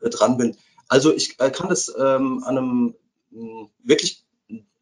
dran 0.01 0.37
bin, 0.37 0.55
also 0.87 1.13
ich 1.13 1.39
äh, 1.39 1.49
kann 1.49 1.69
das 1.69 1.93
ähm, 1.97 2.43
an 2.43 2.57
einem 2.57 2.95
hm, 3.31 3.69
wirklich 3.83 4.23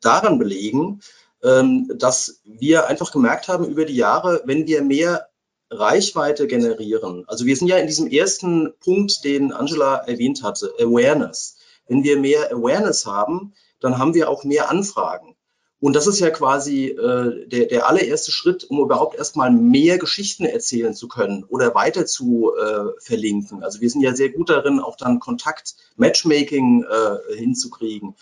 daran 0.02 0.38
belegen, 0.38 1.02
ähm, 1.44 1.92
dass 1.96 2.42
wir 2.44 2.88
einfach 2.88 3.12
gemerkt 3.12 3.48
haben 3.48 3.66
über 3.66 3.86
die 3.86 3.96
Jahre, 3.96 4.42
wenn 4.46 4.68
wir 4.68 4.82
mehr 4.82 5.28
Reichweite 5.70 6.48
generieren, 6.48 7.26
also 7.28 7.46
wir 7.46 7.56
sind 7.56 7.68
ja 7.68 7.78
in 7.78 7.88
diesem 7.88 8.08
ersten 8.08 8.74
Punkt, 8.80 9.24
den 9.24 9.52
Angela 9.52 9.98
erwähnt 9.98 10.44
hatte, 10.44 10.74
Awareness. 10.80 11.58
Wenn 11.88 12.04
wir 12.04 12.18
mehr 12.18 12.52
Awareness 12.52 13.06
haben, 13.06 13.54
dann 13.80 13.98
haben 13.98 14.14
wir 14.14 14.30
auch 14.30 14.44
mehr 14.44 14.70
Anfragen. 14.70 15.37
Und 15.80 15.96
das 15.96 16.08
ist 16.08 16.20
ja 16.20 16.32
quasi 16.32 16.88
äh, 16.88 17.48
der, 17.48 17.66
der 17.68 17.88
allererste 17.88 18.32
Schritt, 18.32 18.64
um 18.64 18.80
überhaupt 18.80 19.16
erstmal 19.16 19.52
mehr 19.52 20.00
Geschichten 20.00 20.46
erzählen 20.46 20.96
zu 20.96 21.08
können 21.08 21.44
oder 21.44 21.76
weiter 21.76 22.08
zu 22.08 22.52
äh, 22.56 23.00
verlinken. 23.00 23.64
Also 23.64 23.80
wir 23.80 23.90
sind 23.90 24.02
ja 24.02 24.16
sehr 24.16 24.30
gut 24.30 24.50
darin, 24.50 24.80
auch 24.80 24.96
dann 24.96 25.20
Kontakt, 25.20 25.76
Matchmaking 25.96 26.84
äh, 26.84 27.36
hinzukriegen. 27.36 28.16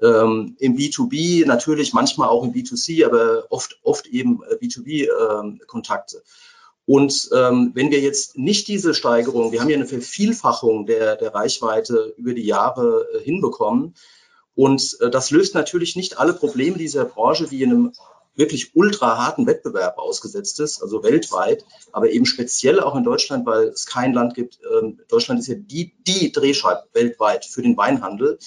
Ähm, 0.00 0.56
Im 0.60 0.76
B2B 0.76 1.46
natürlich, 1.46 1.92
manchmal 1.92 2.28
auch 2.28 2.44
im 2.44 2.52
B2C, 2.52 3.04
aber 3.04 3.44
oft, 3.50 3.80
oft 3.82 4.06
eben 4.06 4.42
äh, 4.48 4.54
B2B-Kontakte. 4.54 6.18
Ähm, 6.18 6.22
und 6.86 7.28
ähm, 7.34 7.72
wenn 7.74 7.90
wir 7.90 8.00
jetzt 8.00 8.38
nicht 8.38 8.66
diese 8.66 8.94
Steigerung, 8.94 9.52
wir 9.52 9.60
haben 9.60 9.68
ja 9.68 9.76
eine 9.76 9.86
Vervielfachung 9.86 10.86
der, 10.86 11.16
der 11.16 11.34
Reichweite 11.34 12.14
über 12.16 12.34
die 12.34 12.46
Jahre 12.46 13.06
äh, 13.14 13.20
hinbekommen, 13.20 13.94
und 14.54 14.96
äh, 15.00 15.10
das 15.10 15.30
löst 15.30 15.54
natürlich 15.54 15.96
nicht 15.96 16.18
alle 16.18 16.32
Probleme 16.32 16.76
dieser 16.76 17.04
Branche, 17.04 17.46
die 17.46 17.62
in 17.62 17.70
einem 17.70 17.92
wirklich 18.34 18.74
ultra 18.74 19.18
harten 19.18 19.46
Wettbewerb 19.46 19.98
ausgesetzt 19.98 20.60
ist, 20.60 20.82
also 20.82 21.02
weltweit, 21.02 21.64
aber 21.92 22.10
eben 22.10 22.26
speziell 22.26 22.80
auch 22.80 22.96
in 22.96 23.04
Deutschland, 23.04 23.44
weil 23.46 23.68
es 23.68 23.86
kein 23.86 24.12
Land 24.12 24.34
gibt. 24.34 24.58
Ähm, 24.72 24.98
Deutschland 25.08 25.40
ist 25.40 25.48
ja 25.48 25.56
die, 25.56 25.94
die 26.06 26.32
Drehscheibe 26.32 26.84
weltweit 26.92 27.44
für 27.44 27.62
den 27.62 27.76
Weinhandel. 27.76 28.38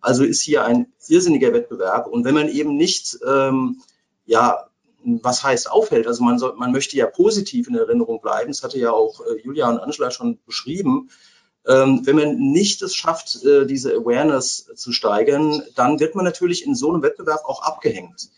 Also 0.00 0.24
ist 0.24 0.42
hier 0.42 0.64
ein 0.64 0.92
irrsinniger 1.08 1.52
Wettbewerb. 1.52 2.06
Und 2.06 2.24
wenn 2.24 2.34
man 2.34 2.48
eben 2.48 2.76
nicht, 2.76 3.18
ähm, 3.26 3.82
ja, 4.26 4.68
was 5.02 5.42
heißt 5.42 5.70
aufhält, 5.70 6.06
also 6.06 6.24
man, 6.24 6.38
soll, 6.38 6.54
man 6.56 6.72
möchte 6.72 6.96
ja 6.96 7.06
positiv 7.06 7.68
in 7.68 7.74
Erinnerung 7.74 8.20
bleiben, 8.20 8.50
das 8.50 8.62
hatte 8.62 8.78
ja 8.78 8.92
auch 8.92 9.20
äh, 9.20 9.40
Julia 9.42 9.68
und 9.68 9.78
Angela 9.78 10.10
schon 10.10 10.38
beschrieben, 10.46 11.10
wenn 11.66 12.16
man 12.16 12.36
nicht 12.36 12.82
es 12.82 12.94
schafft, 12.94 13.42
äh, 13.44 13.66
diese 13.66 13.94
Awareness 13.94 14.66
zu 14.74 14.92
steigern, 14.92 15.62
dann 15.74 15.98
wird 15.98 16.14
man 16.14 16.24
natürlich 16.24 16.66
in 16.66 16.74
so 16.74 16.92
einem 16.92 17.02
Wettbewerb 17.02 17.44
auch 17.46 17.62
abgehängt. 17.62 18.28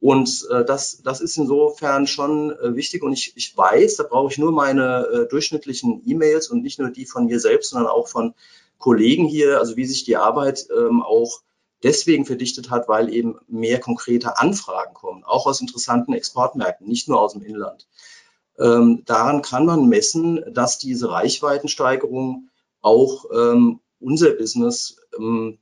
Und 0.00 0.46
äh, 0.50 0.64
das, 0.64 1.00
das 1.02 1.20
ist 1.20 1.36
insofern 1.36 2.06
schon 2.06 2.50
äh, 2.50 2.74
wichtig. 2.74 3.02
Und 3.02 3.12
ich, 3.12 3.32
ich 3.36 3.56
weiß, 3.56 3.96
da 3.96 4.02
brauche 4.02 4.32
ich 4.32 4.38
nur 4.38 4.52
meine 4.52 5.28
durchschnittlichen 5.30 6.02
E-Mails 6.04 6.48
und 6.48 6.62
nicht 6.62 6.78
nur 6.78 6.90
die 6.90 7.06
von 7.06 7.26
mir 7.26 7.40
selbst, 7.40 7.70
sondern 7.70 7.90
auch 7.90 8.08
von 8.08 8.34
Kollegen 8.78 9.26
hier, 9.26 9.60
also 9.60 9.76
wie 9.76 9.86
sich 9.86 10.04
die 10.04 10.16
Arbeit 10.16 10.66
ähm, 10.76 11.02
auch 11.02 11.40
deswegen 11.82 12.26
verdichtet 12.26 12.70
hat, 12.70 12.88
weil 12.88 13.12
eben 13.12 13.38
mehr 13.46 13.78
konkrete 13.78 14.38
Anfragen 14.38 14.94
kommen, 14.94 15.22
auch 15.24 15.46
aus 15.46 15.60
interessanten 15.60 16.12
Exportmärkten, 16.12 16.88
nicht 16.88 17.08
nur 17.08 17.20
aus 17.20 17.34
dem 17.34 17.42
Inland. 17.42 17.86
Ähm, 18.58 19.02
daran 19.04 19.42
kann 19.42 19.66
man 19.66 19.88
messen, 19.88 20.42
dass 20.52 20.78
diese 20.78 21.10
Reichweitensteigerung 21.10 22.48
auch 22.84 23.24
ähm, 23.32 23.80
unser 23.98 24.30
Business, 24.32 24.96
ähm, 25.18 25.58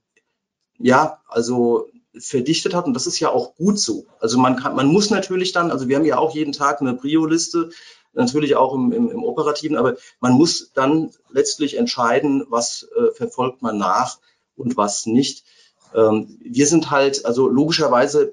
ja, 0.79 1.23
also 1.29 1.87
verdichtet 2.19 2.75
hat. 2.75 2.87
Und 2.87 2.95
das 2.95 3.07
ist 3.07 3.21
ja 3.21 3.31
auch 3.31 3.55
gut 3.55 3.79
so. 3.79 4.07
Also 4.19 4.39
man 4.39 4.57
kann, 4.57 4.75
man 4.75 4.89
muss 4.89 5.11
natürlich 5.11 5.53
dann, 5.53 5.71
also 5.71 5.89
wir 5.89 5.97
haben 5.97 6.05
ja 6.05 6.19
auch 6.19 6.35
jeden 6.35 6.53
Tag 6.53 6.81
eine 6.81 6.95
Prio-Liste, 6.95 7.71
natürlich 8.13 8.57
auch 8.57 8.75
im, 8.75 8.93
im, 8.93 9.11
im 9.11 9.23
Operativen, 9.23 9.77
aber 9.77 9.97
man 10.21 10.33
muss 10.33 10.73
dann 10.75 11.13
letztlich 11.31 11.79
entscheiden, 11.79 12.45
was 12.49 12.89
äh, 12.97 13.13
verfolgt 13.15 13.63
man 13.63 13.79
nach 13.79 14.19
und 14.57 14.77
was 14.77 15.07
nicht. 15.07 15.45
Ähm, 15.95 16.39
wir 16.43 16.67
sind 16.67 16.91
halt, 16.91 17.25
also 17.25 17.49
logischerweise 17.49 18.33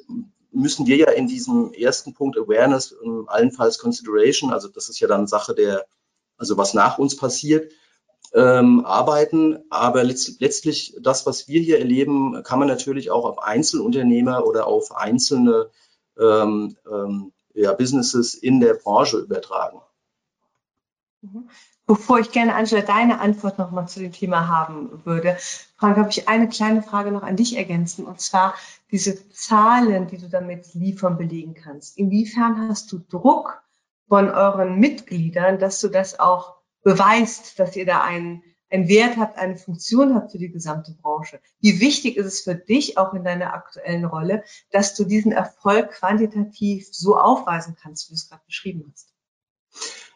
müssen 0.51 0.87
wir 0.87 0.97
ja 0.97 1.11
in 1.11 1.27
diesem 1.27 1.71
ersten 1.73 2.13
Punkt 2.13 2.37
Awareness, 2.37 2.95
allenfalls 3.27 3.77
Consideration, 3.77 4.51
also 4.51 4.67
das 4.67 4.89
ist 4.89 4.99
ja 4.99 5.07
dann 5.07 5.27
Sache 5.27 5.53
der, 5.53 5.85
also 6.37 6.57
was 6.57 6.73
nach 6.73 6.97
uns 6.97 7.15
passiert, 7.15 7.71
ähm, 8.33 8.85
arbeiten. 8.85 9.59
Aber 9.69 10.03
letzt, 10.03 10.39
letztlich 10.41 10.95
das, 11.01 11.25
was 11.25 11.47
wir 11.47 11.61
hier 11.61 11.79
erleben, 11.79 12.43
kann 12.43 12.59
man 12.59 12.67
natürlich 12.67 13.11
auch 13.11 13.25
auf 13.25 13.39
Einzelunternehmer 13.41 14.45
oder 14.45 14.67
auf 14.67 14.95
einzelne 14.95 15.69
ähm, 16.19 16.75
ähm, 16.91 17.31
ja, 17.53 17.73
Businesses 17.73 18.33
in 18.33 18.59
der 18.59 18.75
Branche 18.75 19.17
übertragen. 19.17 19.81
Mhm. 21.21 21.49
Bevor 21.85 22.19
ich 22.19 22.31
gerne, 22.31 22.53
Angela, 22.53 22.83
deine 22.83 23.19
Antwort 23.19 23.57
nochmal 23.57 23.87
zu 23.87 23.99
dem 23.99 24.11
Thema 24.11 24.47
haben 24.47 25.01
würde, 25.05 25.37
Frank, 25.75 25.97
habe 25.97 26.11
ich 26.11 26.27
eine 26.27 26.47
kleine 26.47 26.83
Frage 26.83 27.11
noch 27.11 27.23
an 27.23 27.35
dich 27.35 27.57
ergänzen, 27.57 28.05
und 28.05 28.21
zwar 28.21 28.53
diese 28.91 29.27
Zahlen, 29.31 30.05
die 30.05 30.19
du 30.19 30.29
damit 30.29 30.75
liefern, 30.75 31.17
belegen 31.17 31.55
kannst. 31.55 31.97
Inwiefern 31.97 32.69
hast 32.69 32.91
du 32.91 32.99
Druck 32.99 33.63
von 34.07 34.29
euren 34.29 34.79
Mitgliedern, 34.79 35.57
dass 35.57 35.81
du 35.81 35.87
das 35.87 36.19
auch 36.19 36.58
beweist, 36.89 37.59
dass 37.59 37.75
ihr 37.75 37.85
da 37.85 38.01
einen, 38.01 38.41
einen 38.71 38.87
Wert 38.87 39.17
habt, 39.17 39.37
eine 39.37 39.57
Funktion 39.57 40.15
habt 40.15 40.31
für 40.31 40.39
die 40.39 40.51
gesamte 40.51 40.91
Branche? 40.99 41.39
Wie 41.61 41.79
wichtig 41.79 42.17
ist 42.17 42.25
es 42.25 42.41
für 42.41 42.55
dich, 42.55 42.97
auch 42.97 43.13
in 43.13 43.23
deiner 43.23 43.53
aktuellen 43.53 44.05
Rolle, 44.05 44.43
dass 44.71 44.95
du 44.95 45.03
diesen 45.03 45.31
Erfolg 45.31 45.91
quantitativ 45.91 46.87
so 46.91 47.15
aufweisen 47.15 47.77
kannst, 47.79 48.07
wie 48.07 48.13
du 48.13 48.15
es 48.15 48.27
gerade 48.27 48.41
beschrieben 48.47 48.91
hast? 48.91 49.13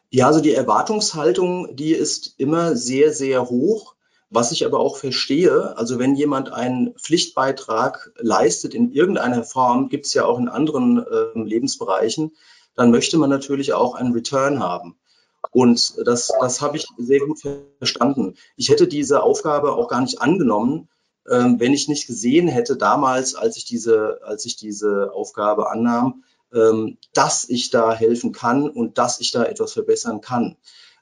Ja, 0.09 0.25
also 0.25 0.41
die 0.41 0.53
Erwartungshaltung, 0.53 1.75
die 1.75 1.91
ist 1.91 2.39
immer 2.39 2.75
sehr, 2.75 3.13
sehr 3.13 3.49
hoch. 3.49 3.93
Was 4.31 4.51
ich 4.51 4.65
aber 4.65 4.79
auch 4.79 4.97
verstehe, 4.97 5.77
also 5.77 5.99
wenn 5.99 6.15
jemand 6.15 6.51
einen 6.51 6.95
Pflichtbeitrag 6.95 8.11
leistet 8.17 8.73
in 8.73 8.91
irgendeiner 8.91 9.43
Form, 9.43 9.89
gibt 9.89 10.07
es 10.07 10.15
ja 10.15 10.25
auch 10.25 10.39
in 10.39 10.49
anderen 10.49 11.05
äh, 11.05 11.39
Lebensbereichen, 11.39 12.31
dann 12.73 12.89
möchte 12.89 13.19
man 13.19 13.29
natürlich 13.29 13.73
auch 13.73 13.93
einen 13.93 14.13
Return 14.13 14.59
haben. 14.59 14.97
Und 15.51 15.95
das, 16.05 16.31
das 16.39 16.61
habe 16.61 16.77
ich 16.77 16.87
sehr 16.97 17.19
gut 17.19 17.39
verstanden. 17.79 18.35
Ich 18.55 18.69
hätte 18.69 18.87
diese 18.87 19.23
Aufgabe 19.23 19.73
auch 19.73 19.87
gar 19.87 20.01
nicht 20.01 20.21
angenommen, 20.21 20.89
ähm, 21.29 21.59
wenn 21.59 21.73
ich 21.73 21.87
nicht 21.87 22.07
gesehen 22.07 22.47
hätte 22.47 22.75
damals, 22.75 23.35
als 23.35 23.57
ich 23.57 23.65
diese, 23.65 24.19
als 24.23 24.45
ich 24.45 24.55
diese 24.55 25.11
Aufgabe 25.13 25.69
annahm, 25.69 26.23
ähm, 26.53 26.97
dass 27.13 27.47
ich 27.49 27.69
da 27.69 27.93
helfen 27.93 28.31
kann 28.31 28.69
und 28.69 28.97
dass 28.97 29.19
ich 29.19 29.31
da 29.31 29.43
etwas 29.43 29.73
verbessern 29.73 30.21
kann. 30.21 30.57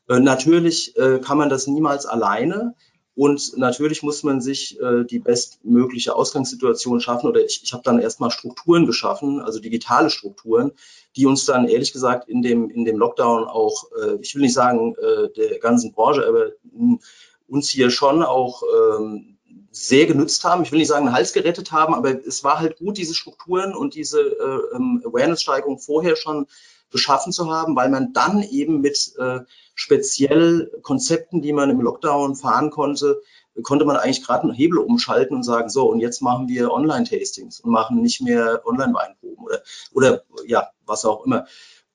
Äh, 0.08 0.20
natürlich 0.20 0.98
äh, 0.98 1.20
kann 1.20 1.38
man 1.38 1.50
das 1.50 1.68
niemals 1.68 2.06
alleine. 2.06 2.76
Und 3.14 3.58
natürlich 3.58 4.04
muss 4.04 4.24
man 4.24 4.40
sich 4.40 4.80
äh, 4.80 5.04
die 5.04 5.20
bestmögliche 5.20 6.16
Ausgangssituation 6.16 7.02
schaffen. 7.02 7.28
Oder 7.28 7.44
ich, 7.44 7.62
ich 7.64 7.74
habe 7.74 7.84
dann 7.84 8.00
erstmal 8.00 8.32
Strukturen 8.32 8.86
geschaffen, 8.86 9.42
also 9.42 9.60
digitale 9.60 10.10
Strukturen, 10.10 10.72
die 11.16 11.26
uns 11.26 11.46
dann 11.46 11.68
ehrlich 11.68 11.92
gesagt 11.92 12.30
in 12.30 12.42
dem, 12.42 12.70
in 12.70 12.86
dem 12.86 12.98
Lockdown 12.98 13.44
auch, 13.44 13.92
äh, 14.02 14.16
ich 14.22 14.34
will 14.34 14.42
nicht 14.42 14.54
sagen 14.54 14.96
äh, 14.96 15.30
der 15.30 15.60
ganzen 15.60 15.92
Branche, 15.92 16.26
aber 16.26 16.52
mh, 16.64 17.00
uns 17.48 17.70
hier 17.70 17.92
schon 17.92 18.24
auch 18.24 18.64
ähm, 18.64 19.38
sehr 19.72 20.06
genützt 20.06 20.44
haben. 20.46 20.64
Ich 20.64 20.72
will 20.72 20.80
nicht 20.80 20.88
sagen, 20.88 21.08
den 21.08 21.14
Hals 21.14 21.34
gerettet 21.34 21.72
haben, 21.72 21.94
aber 21.94 22.26
es 22.26 22.44
war 22.46 22.60
halt 22.60 22.78
gut, 22.78 22.98
diese 22.98 23.14
Strukturen 23.14 23.76
und 23.76 23.96
diese 23.96 24.22
äh, 24.22 24.76
ähm, 24.76 25.02
Awareness-Steigerung 25.06 25.80
vorher 25.80 26.16
schon 26.16 26.48
geschaffen 26.92 27.32
zu 27.32 27.50
haben, 27.52 27.76
weil 27.76 27.90
man 27.90 28.14
dann 28.14 28.44
eben 28.44 28.82
mit 28.82 29.14
äh, 29.18 29.40
speziell 29.76 30.72
Konzepten, 30.82 31.42
die 31.42 31.54
man 31.54 31.70
im 31.70 31.82
Lockdown 31.82 32.36
fahren 32.36 32.70
konnte, 32.70 33.22
konnte 33.64 33.86
man 33.86 33.98
eigentlich 33.98 34.24
gerade 34.24 34.44
einen 34.44 34.54
Hebel 34.54 34.80
umschalten 34.80 35.36
und 35.36 35.44
sagen, 35.44 35.70
so, 35.70 35.90
und 35.90 36.00
jetzt 36.00 36.22
machen 36.22 36.48
wir 36.48 36.72
Online-Tastings 36.72 37.60
und 37.60 37.72
machen 37.72 38.02
nicht 38.02 38.22
mehr 38.22 38.62
Online-Weinproben 38.66 39.46
oder, 39.46 39.62
oder 39.94 40.24
ja, 40.46 40.70
was 40.86 41.06
auch 41.06 41.26
immer. 41.26 41.46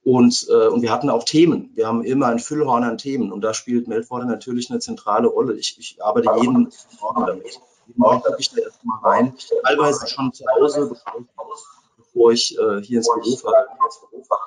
Und, 0.05 0.47
äh, 0.49 0.69
und 0.69 0.83
wir 0.83 0.93
hatten 0.93 1.11
auch 1.11 1.25
Themen. 1.25 1.73
Wir 1.75 1.89
haben 1.89 2.05
immer 2.05 2.27
ein 2.27 2.39
Füllhorn 2.39 2.85
an 2.85 2.97
Themen. 2.97 3.33
Und 3.33 3.41
da 3.41 3.55
spielt 3.55 3.89
Meltwater 3.89 4.25
natürlich 4.25 4.71
eine 4.71 4.79
zentrale 4.79 5.27
Rolle. 5.27 5.55
Ich, 5.55 5.77
ich 5.81 5.97
arbeite 6.01 6.31
jeden 6.41 6.73
Morgen 7.01 7.27
damit. 7.27 7.61
Jeden 7.89 7.99
Morgen 7.99 8.23
gucke 8.23 8.37
ich 8.39 8.51
da 8.51 8.63
erstmal 8.63 8.99
rein. 9.03 9.35
Teilweise 9.65 10.07
schon 10.07 10.33
zu 10.33 10.45
Hause, 10.47 10.89
bevor 10.89 11.21
ich 11.21 11.27
äh, 12.17 12.83
hier 12.83 12.99
ins 12.99 13.09
Büro 13.09 13.37
fahre. 13.37 13.67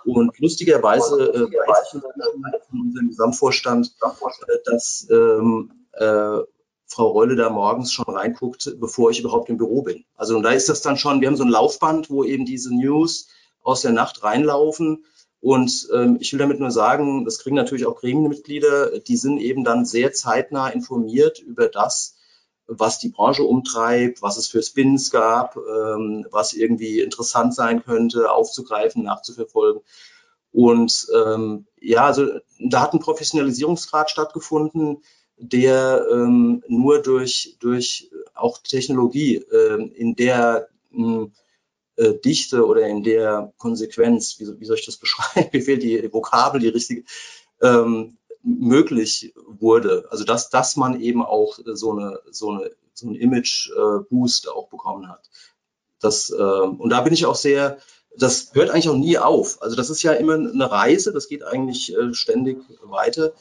Und 0.06 0.38
lustigerweise 0.40 1.34
äh, 1.34 1.42
weiß 1.42 1.94
ich 1.94 2.02
von 2.70 2.82
unserem 2.82 3.10
Gesamtvorstand, 3.10 3.94
äh, 4.48 4.58
dass 4.66 5.08
ähm, 5.12 5.72
äh, 5.94 6.40
Frau 6.88 7.08
Reule 7.10 7.36
da 7.36 7.50
morgens 7.50 7.94
schon 7.94 8.06
reinguckt, 8.06 8.76
bevor 8.80 9.12
ich 9.12 9.20
überhaupt 9.20 9.50
im 9.50 9.58
Büro 9.58 9.84
bin. 9.84 10.06
Also 10.16 10.36
und 10.36 10.44
da 10.44 10.52
ist 10.52 10.70
das 10.70 10.82
dann 10.82 10.98
schon, 10.98 11.22
wir 11.22 11.28
haben 11.28 11.36
so 11.36 11.44
ein 11.44 11.50
Laufband, 11.50 12.10
wo 12.10 12.24
eben 12.24 12.46
diese 12.46 12.74
News 12.74 13.28
aus 13.62 13.82
der 13.82 13.92
Nacht 13.92 14.24
reinlaufen 14.24 15.06
und 15.42 15.88
ähm, 15.94 16.18
ich 16.20 16.34
will 16.34 16.40
damit 16.40 16.60
nur 16.60 16.72
sagen, 16.72 17.24
das 17.24 17.40
kriegen 17.40 17.56
natürlich 17.56 17.86
auch 17.86 18.00
Gremienmitglieder, 18.00 19.00
die 19.00 19.16
sind 19.16 19.38
eben 19.38 19.64
dann 19.64 19.86
sehr 19.86 20.12
zeitnah 20.12 20.70
informiert 20.70 21.40
über 21.40 21.68
das, 21.68 22.18
was 22.70 23.00
die 23.00 23.10
Branche 23.10 23.44
umtreibt, 23.44 24.22
was 24.22 24.38
es 24.38 24.48
für 24.48 24.62
Spins 24.62 25.10
gab, 25.10 25.58
ähm, 25.58 26.26
was 26.32 26.54
irgendwie 26.54 27.00
interessant 27.00 27.56
sein 27.56 27.84
könnte, 27.84 28.32
aufzugreifen, 28.32 29.04
nachzuverfolgen. 29.04 29.82
Und 30.52 31.08
ähm, 31.16 31.66
ja, 31.80 32.06
also 32.06 32.28
da 32.60 32.82
hat 32.82 32.94
ein 32.94 33.00
Professionalisierungsgrad 33.00 34.10
stattgefunden, 34.10 35.04
der 35.38 36.06
ähm, 36.12 36.64
nur 36.68 37.02
durch, 37.02 37.58
durch 37.60 38.12
auch 38.34 38.60
Technologie 38.60 39.38
äh, 39.38 39.90
in 39.96 40.16
der 40.16 40.68
hm, 40.92 41.32
äh, 41.96 42.14
Dichte 42.14 42.66
oder 42.66 42.88
in 42.88 43.04
der 43.04 43.54
Konsequenz, 43.58 44.40
wie, 44.40 44.60
wie 44.60 44.66
soll 44.66 44.78
ich 44.78 44.86
das 44.86 44.98
beschreiben, 45.00 45.50
wie 45.52 45.62
fehlt 45.62 45.84
die 45.84 46.12
Vokabel, 46.12 46.62
die 46.62 46.70
richtige, 46.70 47.04
ähm, 47.62 48.19
möglich 48.44 49.34
wurde. 49.36 50.08
Also 50.10 50.24
dass, 50.24 50.50
dass 50.50 50.76
man 50.76 51.00
eben 51.00 51.24
auch 51.24 51.60
so 51.74 51.92
eine, 51.92 52.20
so 52.32 52.52
eine, 52.52 52.72
so 52.94 53.08
ein 53.08 53.16
Image-Boost 53.16 54.46
äh, 54.46 54.50
auch 54.50 54.70
bekommen 54.70 55.10
hat. 55.10 55.30
Das, 56.00 56.30
äh, 56.30 56.36
und 56.36 56.90
da 56.90 57.02
bin 57.02 57.14
ich 57.14 57.26
auch 57.26 57.36
sehr, 57.36 57.78
das 58.18 58.52
hört 58.54 58.70
eigentlich 58.70 58.90
auch 58.90 58.96
nie 58.96 59.18
auf. 59.18 59.62
Also 59.62 59.76
das 59.76 59.90
ist 59.90 60.04
ja 60.04 60.14
immer 60.14 60.34
eine 60.34 60.72
Reise, 60.72 61.12
das 61.12 61.28
geht 61.28 61.44
eigentlich 61.44 61.96
äh, 61.96 62.14
ständig 62.14 62.64
weiter. 62.84 63.34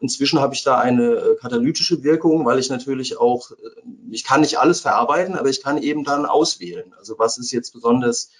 Inzwischen 0.00 0.40
habe 0.40 0.54
ich 0.54 0.64
da 0.64 0.78
eine 0.78 1.14
äh, 1.14 1.36
katalytische 1.36 2.02
Wirkung, 2.02 2.44
weil 2.44 2.58
ich 2.58 2.68
natürlich 2.68 3.18
auch, 3.18 3.52
äh, 3.52 3.54
ich 4.10 4.24
kann 4.24 4.40
nicht 4.40 4.58
alles 4.58 4.80
verarbeiten, 4.80 5.36
aber 5.36 5.48
ich 5.48 5.62
kann 5.62 5.80
eben 5.80 6.04
dann 6.04 6.26
auswählen. 6.26 6.92
Also 6.98 7.18
was 7.18 7.38
ist 7.38 7.52
jetzt 7.52 7.72
besonders, 7.72 8.30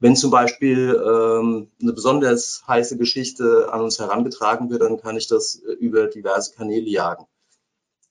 wenn 0.00 0.16
zum 0.16 0.30
Beispiel 0.30 0.94
ähm, 0.94 1.70
eine 1.80 1.92
besonders 1.92 2.62
heiße 2.66 2.96
Geschichte 2.96 3.72
an 3.72 3.80
uns 3.80 3.98
herangetragen 3.98 4.70
wird, 4.70 4.82
dann 4.82 4.98
kann 4.98 5.16
ich 5.16 5.26
das 5.26 5.56
äh, 5.56 5.72
über 5.72 6.06
diverse 6.06 6.54
Kanäle 6.54 6.88
jagen 6.88 7.26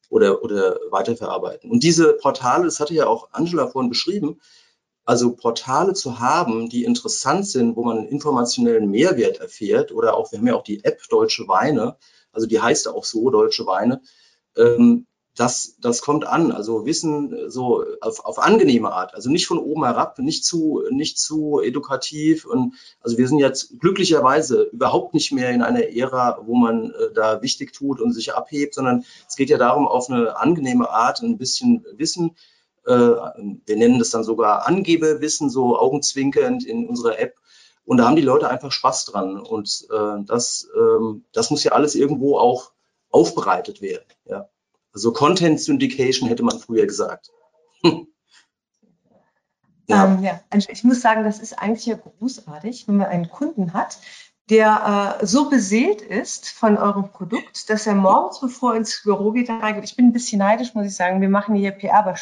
oder, 0.09 0.43
oder 0.43 0.79
weiterverarbeiten. 0.89 1.71
Und 1.71 1.83
diese 1.83 2.13
Portale, 2.13 2.65
das 2.65 2.79
hatte 2.79 2.93
ja 2.93 3.07
auch 3.07 3.29
Angela 3.31 3.67
vorhin 3.67 3.89
beschrieben, 3.89 4.39
also 5.05 5.31
Portale 5.31 5.93
zu 5.93 6.19
haben, 6.19 6.67
die 6.67 6.83
interessant 6.83 7.47
sind, 7.47 7.77
wo 7.77 7.83
man 7.83 7.99
einen 7.99 8.07
informationellen 8.07 8.89
Mehrwert 8.89 9.37
erfährt 9.37 9.93
oder 9.93 10.17
auch, 10.17 10.31
wir 10.31 10.39
haben 10.39 10.47
ja 10.47 10.55
auch 10.55 10.63
die 10.63 10.83
App 10.83 11.01
Deutsche 11.09 11.47
Weine, 11.47 11.95
also 12.33 12.45
die 12.45 12.59
heißt 12.59 12.89
auch 12.89 13.05
so, 13.05 13.29
Deutsche 13.29 13.65
Weine, 13.65 14.01
ähm, 14.57 15.07
das, 15.37 15.75
das 15.79 16.01
kommt 16.01 16.25
an. 16.25 16.51
Also 16.51 16.85
Wissen 16.85 17.49
so 17.49 17.83
auf, 18.01 18.25
auf 18.25 18.39
angenehme 18.39 18.91
Art, 18.91 19.13
also 19.13 19.29
nicht 19.29 19.47
von 19.47 19.59
oben 19.59 19.85
herab, 19.85 20.17
nicht 20.19 20.43
zu, 20.43 20.83
nicht 20.89 21.19
zu 21.19 21.61
edukativ. 21.61 22.45
Und 22.45 22.73
also 23.01 23.17
wir 23.17 23.27
sind 23.27 23.39
jetzt 23.39 23.79
glücklicherweise 23.79 24.63
überhaupt 24.63 25.13
nicht 25.13 25.31
mehr 25.31 25.51
in 25.51 25.61
einer 25.61 25.89
Ära, 25.89 26.39
wo 26.45 26.55
man 26.55 26.91
äh, 26.91 27.13
da 27.13 27.41
wichtig 27.41 27.71
tut 27.71 28.01
und 28.01 28.13
sich 28.13 28.33
abhebt, 28.33 28.73
sondern 28.73 29.05
es 29.27 29.35
geht 29.35 29.49
ja 29.49 29.57
darum, 29.57 29.87
auf 29.87 30.09
eine 30.09 30.37
angenehme 30.37 30.89
Art 30.89 31.21
ein 31.21 31.37
bisschen 31.37 31.85
Wissen. 31.93 32.35
Äh, 32.85 32.93
wir 32.93 33.75
nennen 33.75 33.99
das 33.99 34.09
dann 34.09 34.23
sogar 34.23 34.67
Angeberwissen, 34.67 35.49
so 35.49 35.77
augenzwinkernd 35.77 36.65
in 36.65 36.87
unserer 36.87 37.19
App 37.19 37.35
und 37.87 37.97
da 37.97 38.05
haben 38.05 38.17
die 38.17 38.21
Leute 38.21 38.49
einfach 38.49 38.71
Spaß 38.71 39.05
dran. 39.05 39.39
Und 39.39 39.87
äh, 39.89 40.23
das, 40.25 40.67
ähm, 40.75 41.23
das 41.31 41.51
muss 41.51 41.63
ja 41.63 41.71
alles 41.71 41.95
irgendwo 41.95 42.37
auch 42.37 42.73
aufbereitet 43.09 43.81
werden. 43.81 44.03
Ja. 44.25 44.49
Also 44.97 45.13
Content 45.13 45.61
Syndication 45.61 46.27
hätte 46.27 46.41
man 46.41 46.57
früher 46.57 46.87
gesagt. 46.87 47.29
ja. 47.83 47.99
Ähm, 49.89 50.23
ja, 50.23 50.41
ich 50.51 50.83
muss 50.83 51.01
sagen, 51.01 51.23
das 51.23 51.37
ist 51.37 51.53
eigentlich 51.53 51.85
ja 51.85 51.97
großartig, 51.97 52.87
wenn 52.87 52.97
man 52.97 53.05
einen 53.05 53.29
Kunden 53.29 53.73
hat, 53.73 53.99
der 54.49 55.19
äh, 55.21 55.25
so 55.25 55.49
beseelt 55.49 56.01
ist 56.01 56.49
von 56.49 56.77
eurem 56.77 57.11
Produkt, 57.11 57.69
dass 57.69 57.85
er 57.85 57.95
morgens, 57.95 58.39
bevor 58.39 58.71
er 58.71 58.77
ins 58.77 59.03
Büro 59.03 59.31
geht, 59.31 59.49
reingeht. 59.49 59.83
Ich 59.83 59.97
bin 59.97 60.07
ein 60.07 60.13
bisschen 60.13 60.39
neidisch, 60.39 60.73
muss 60.73 60.85
ich 60.85 60.95
sagen. 60.95 61.19
Wir 61.19 61.27
machen 61.27 61.55
hier 61.55 61.71
PR 61.71 62.03
bei 62.03 62.15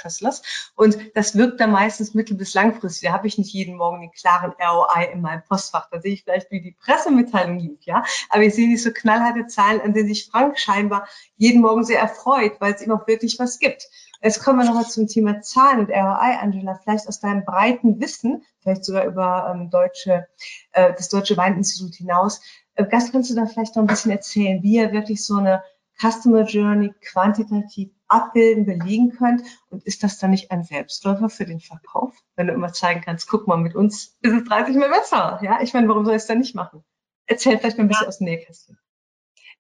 und 0.76 0.98
das 1.14 1.36
wirkt 1.36 1.60
dann 1.60 1.72
meistens 1.72 2.16
mittel- 2.16 2.36
bis 2.36 2.56
langfristig. 2.56 3.10
Da 3.10 3.14
habe 3.14 3.28
ich 3.28 3.38
nicht 3.38 3.54
jeden 3.54 3.78
Morgen 3.78 4.02
den 4.02 4.12
klaren 4.12 4.54
ROI 4.60 5.12
in 5.14 5.22
meinem 5.22 5.44
Postfach. 5.44 5.88
Da 5.92 6.02
sehe 6.02 6.14
ich 6.14 6.24
vielleicht, 6.24 6.50
wie 6.50 6.62
die 6.62 6.72
Pressemitteilung 6.72 7.60
lief, 7.60 7.82
ja. 7.82 8.04
Aber 8.30 8.42
ich 8.42 8.56
sehe 8.56 8.68
nicht 8.68 8.82
so 8.82 8.92
knallharte 8.92 9.46
Zahlen, 9.46 9.82
an 9.82 9.94
denen 9.94 10.08
sich 10.08 10.28
Frank 10.32 10.58
scheinbar 10.58 11.08
jeden 11.38 11.62
Morgen 11.62 11.84
sehr 11.84 12.00
erfreut, 12.00 12.54
weil 12.60 12.74
es 12.74 12.82
ihm 12.82 12.92
auch 12.92 13.08
wirklich 13.08 13.38
was 13.38 13.60
gibt. 13.60 13.88
Jetzt 14.26 14.44
kommen 14.44 14.58
wir 14.58 14.66
nochmal 14.66 14.88
zum 14.88 15.06
Thema 15.06 15.42
Zahlen 15.42 15.82
und 15.82 15.92
ROI, 15.92 16.40
Angela. 16.42 16.80
Vielleicht 16.84 17.08
aus 17.08 17.20
deinem 17.20 17.46
breiten 17.46 18.02
Wissen, 18.02 18.44
vielleicht 18.60 18.84
sogar 18.84 19.06
über 19.06 19.54
ähm, 19.54 19.70
deutsche, 19.70 20.26
äh, 20.72 20.94
das 20.94 21.10
Deutsche 21.10 21.38
Weininstitut 21.38 21.94
hinaus. 21.94 22.42
Äh, 22.74 22.88
Gast, 22.88 23.12
kannst 23.12 23.30
du 23.30 23.36
da 23.36 23.46
vielleicht 23.46 23.76
noch 23.76 23.84
ein 23.84 23.88
bisschen 23.88 24.10
erzählen, 24.10 24.64
wie 24.64 24.78
ihr 24.78 24.92
wirklich 24.94 25.24
so 25.24 25.36
eine 25.36 25.64
Customer 26.02 26.42
Journey 26.42 26.92
quantitativ 27.02 27.92
abbilden, 28.08 28.66
belegen 28.66 29.12
könnt? 29.12 29.44
Und 29.70 29.84
ist 29.84 30.02
das 30.02 30.18
dann 30.18 30.32
nicht 30.32 30.50
ein 30.50 30.64
Selbstläufer 30.64 31.30
für 31.30 31.46
den 31.46 31.60
Verkauf? 31.60 32.16
Wenn 32.36 32.48
du 32.48 32.54
immer 32.54 32.74
zeigen 32.74 33.02
kannst, 33.02 33.30
guck 33.30 33.46
mal, 33.46 33.58
mit 33.58 33.76
uns 33.76 34.18
ist 34.22 34.34
es 34.34 34.44
30 34.46 34.76
mehr 34.76 34.90
besser. 34.90 35.40
Ja, 35.44 35.62
ich 35.62 35.76
meine, 35.76 35.88
warum 35.88 36.04
soll 36.04 36.16
ich 36.16 36.24
es 36.24 36.28
dann 36.28 36.40
nicht 36.40 36.56
machen? 36.56 36.84
Erzähl 37.28 37.60
vielleicht 37.60 37.78
mal 37.78 37.84
ein 37.84 37.90
bisschen 37.90 38.06
ja. 38.06 38.10
aus 38.10 38.18
dem 38.18 38.26
Nähkästchen. 38.26 38.80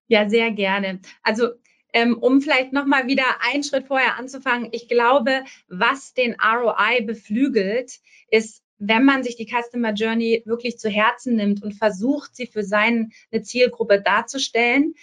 Ja, 0.07 0.27
sehr 0.27 0.49
gerne. 0.49 1.01
Also 1.21 1.49
ähm, 1.95 2.17
um 2.17 2.41
vielleicht 2.41 2.73
nochmal 2.73 3.07
wieder 3.07 3.23
einen 3.39 3.63
Schritt 3.63 3.87
vorher 3.87 4.19
anzufangen. 4.19 4.67
Ich 4.73 4.89
glaube, 4.89 5.45
was 5.69 6.13
den 6.13 6.35
ROI 6.35 7.01
beflügelt, 7.01 7.99
ist, 8.29 8.63
wenn 8.77 9.05
man 9.05 9.23
sich 9.23 9.37
die 9.37 9.47
Customer 9.47 9.93
Journey 9.93 10.43
wirklich 10.45 10.77
zu 10.77 10.89
Herzen 10.89 11.37
nimmt 11.37 11.63
und 11.63 11.71
versucht, 11.71 12.35
sie 12.35 12.47
für 12.47 12.63
seine 12.65 13.09
Zielgruppe 13.41 14.01
darzustellen, 14.01 14.95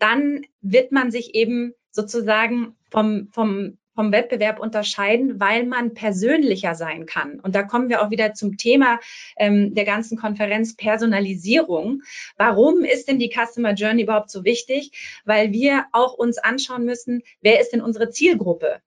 dann 0.00 0.44
wird 0.60 0.90
man 0.90 1.12
sich 1.12 1.36
eben 1.36 1.74
sozusagen 1.92 2.74
vom, 2.90 3.28
vom 3.30 3.78
vom 3.94 4.12
Wettbewerb 4.12 4.60
unterscheiden, 4.60 5.40
weil 5.40 5.64
man 5.64 5.94
persönlicher 5.94 6.74
sein 6.74 7.06
kann. 7.06 7.40
Und 7.40 7.54
da 7.54 7.62
kommen 7.62 7.88
wir 7.88 8.02
auch 8.02 8.10
wieder 8.10 8.34
zum 8.34 8.56
Thema 8.56 8.98
ähm, 9.36 9.74
der 9.74 9.84
ganzen 9.84 10.18
Konferenz 10.18 10.76
Personalisierung. 10.76 12.02
Warum 12.36 12.84
ist 12.84 13.08
denn 13.08 13.18
die 13.18 13.32
Customer 13.32 13.74
Journey 13.74 14.02
überhaupt 14.02 14.30
so 14.30 14.44
wichtig? 14.44 15.20
Weil 15.24 15.52
wir 15.52 15.86
auch 15.92 16.14
uns 16.14 16.38
anschauen 16.38 16.84
müssen, 16.84 17.22
wer 17.40 17.60
ist 17.60 17.70
denn 17.70 17.82
unsere 17.82 18.10
Zielgruppe? 18.10 18.80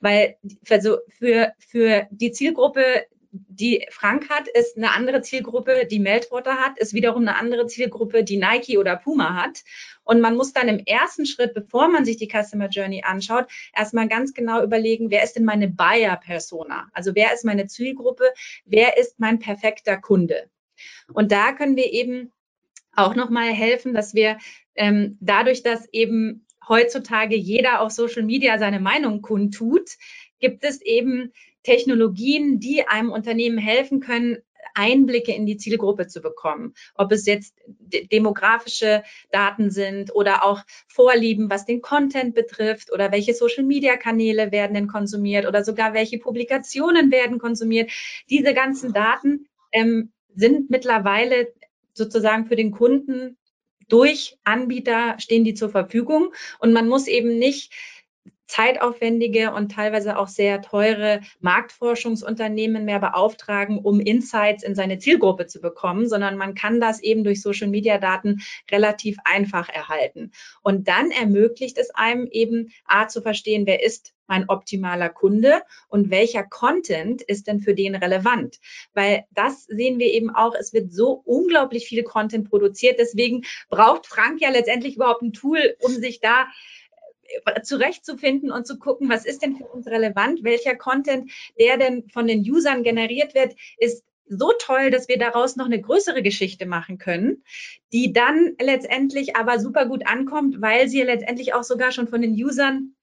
Weil 0.00 0.36
für, 0.64 1.02
für, 1.08 1.52
für 1.58 2.06
die 2.10 2.32
Zielgruppe 2.32 3.06
die 3.32 3.86
Frank 3.90 4.28
hat, 4.28 4.46
ist 4.46 4.76
eine 4.76 4.92
andere 4.92 5.22
Zielgruppe, 5.22 5.86
die 5.90 5.98
Meltwater 5.98 6.58
hat, 6.58 6.78
ist 6.78 6.92
wiederum 6.92 7.22
eine 7.22 7.36
andere 7.36 7.66
Zielgruppe, 7.66 8.24
die 8.24 8.36
Nike 8.36 8.76
oder 8.76 8.96
Puma 8.96 9.34
hat. 9.42 9.62
Und 10.04 10.20
man 10.20 10.36
muss 10.36 10.52
dann 10.52 10.68
im 10.68 10.78
ersten 10.80 11.24
Schritt, 11.24 11.54
bevor 11.54 11.88
man 11.88 12.04
sich 12.04 12.18
die 12.18 12.28
Customer 12.28 12.68
Journey 12.68 13.02
anschaut, 13.04 13.46
erstmal 13.74 14.06
ganz 14.06 14.34
genau 14.34 14.62
überlegen, 14.62 15.10
wer 15.10 15.24
ist 15.24 15.36
denn 15.36 15.44
meine 15.44 15.68
Buyer-Persona? 15.68 16.88
Also 16.92 17.14
wer 17.14 17.32
ist 17.32 17.44
meine 17.44 17.66
Zielgruppe? 17.66 18.24
Wer 18.66 18.98
ist 18.98 19.18
mein 19.18 19.38
perfekter 19.38 19.96
Kunde? 19.96 20.50
Und 21.14 21.32
da 21.32 21.52
können 21.52 21.76
wir 21.76 21.90
eben 21.90 22.32
auch 22.94 23.14
nochmal 23.14 23.48
helfen, 23.48 23.94
dass 23.94 24.12
wir 24.12 24.36
ähm, 24.74 25.16
dadurch, 25.20 25.62
dass 25.62 25.88
eben 25.92 26.46
heutzutage 26.68 27.36
jeder 27.36 27.80
auf 27.80 27.92
Social 27.92 28.22
Media 28.24 28.58
seine 28.58 28.78
Meinung 28.80 29.22
kundtut, 29.22 29.88
gibt 30.38 30.64
es 30.64 30.82
eben 30.82 31.32
Technologien, 31.62 32.60
die 32.60 32.86
einem 32.86 33.10
Unternehmen 33.10 33.58
helfen 33.58 34.00
können, 34.00 34.38
Einblicke 34.74 35.32
in 35.32 35.46
die 35.46 35.56
Zielgruppe 35.56 36.06
zu 36.06 36.20
bekommen. 36.20 36.74
Ob 36.94 37.12
es 37.12 37.26
jetzt 37.26 37.54
demografische 38.12 39.02
Daten 39.30 39.70
sind 39.70 40.14
oder 40.14 40.44
auch 40.44 40.62
Vorlieben, 40.88 41.50
was 41.50 41.66
den 41.66 41.82
Content 41.82 42.34
betrifft 42.34 42.92
oder 42.92 43.12
welche 43.12 43.34
Social-Media-Kanäle 43.34 44.52
werden 44.52 44.74
denn 44.74 44.88
konsumiert 44.88 45.46
oder 45.46 45.64
sogar 45.64 45.94
welche 45.94 46.18
Publikationen 46.18 47.10
werden 47.10 47.38
konsumiert. 47.38 47.90
Diese 48.30 48.54
ganzen 48.54 48.92
Daten 48.92 49.46
ähm, 49.72 50.12
sind 50.34 50.70
mittlerweile 50.70 51.52
sozusagen 51.92 52.46
für 52.46 52.56
den 52.56 52.70
Kunden 52.70 53.36
durch 53.88 54.38
Anbieter 54.44 55.16
stehen 55.18 55.44
die 55.44 55.52
zur 55.52 55.68
Verfügung 55.68 56.32
und 56.60 56.72
man 56.72 56.88
muss 56.88 57.08
eben 57.08 57.38
nicht 57.38 57.74
zeitaufwendige 58.46 59.52
und 59.52 59.72
teilweise 59.72 60.18
auch 60.18 60.28
sehr 60.28 60.62
teure 60.62 61.20
Marktforschungsunternehmen 61.40 62.84
mehr 62.84 62.98
beauftragen, 62.98 63.78
um 63.78 64.00
Insights 64.00 64.62
in 64.62 64.74
seine 64.74 64.98
Zielgruppe 64.98 65.46
zu 65.46 65.60
bekommen, 65.60 66.08
sondern 66.08 66.36
man 66.36 66.54
kann 66.54 66.80
das 66.80 67.00
eben 67.00 67.24
durch 67.24 67.40
Social-Media-Daten 67.40 68.42
relativ 68.70 69.16
einfach 69.24 69.68
erhalten. 69.68 70.32
Und 70.62 70.88
dann 70.88 71.10
ermöglicht 71.10 71.78
es 71.78 71.90
einem 71.90 72.26
eben, 72.30 72.72
A, 72.84 73.08
zu 73.08 73.22
verstehen, 73.22 73.66
wer 73.66 73.82
ist 73.82 74.12
mein 74.26 74.48
optimaler 74.48 75.10
Kunde 75.10 75.62
und 75.88 76.10
welcher 76.10 76.42
Content 76.42 77.20
ist 77.22 77.48
denn 77.48 77.60
für 77.60 77.74
den 77.74 77.94
relevant? 77.94 78.60
Weil 78.94 79.24
das 79.30 79.64
sehen 79.64 79.98
wir 79.98 80.06
eben 80.06 80.30
auch, 80.30 80.54
es 80.54 80.72
wird 80.72 80.92
so 80.92 81.22
unglaublich 81.24 81.86
viel 81.86 82.02
Content 82.02 82.48
produziert. 82.48 82.98
Deswegen 82.98 83.42
braucht 83.68 84.06
Frank 84.06 84.40
ja 84.40 84.50
letztendlich 84.50 84.96
überhaupt 84.96 85.22
ein 85.22 85.32
Tool, 85.32 85.76
um 85.80 85.92
sich 85.92 86.20
da 86.20 86.46
zurechtzufinden 87.62 88.50
und 88.50 88.66
zu 88.66 88.78
gucken, 88.78 89.08
was 89.08 89.24
ist 89.24 89.42
denn 89.42 89.56
für 89.56 89.66
uns 89.66 89.86
relevant, 89.86 90.44
welcher 90.44 90.74
Content, 90.76 91.30
der 91.58 91.76
denn 91.76 92.08
von 92.08 92.26
den 92.26 92.40
Usern 92.40 92.82
generiert 92.82 93.34
wird, 93.34 93.54
ist 93.78 94.04
so 94.26 94.52
toll, 94.58 94.90
dass 94.90 95.08
wir 95.08 95.18
daraus 95.18 95.56
noch 95.56 95.66
eine 95.66 95.80
größere 95.80 96.22
Geschichte 96.22 96.66
machen 96.66 96.98
können, 96.98 97.42
die 97.92 98.12
dann 98.12 98.56
letztendlich 98.60 99.36
aber 99.36 99.58
super 99.58 99.86
gut 99.86 100.06
ankommt, 100.06 100.60
weil 100.60 100.88
sie 100.88 101.02
letztendlich 101.02 101.54
auch 101.54 101.64
sogar 101.64 101.92
schon 101.92 102.08
von 102.08 102.22
den 102.22 102.32
Usern 102.32 102.94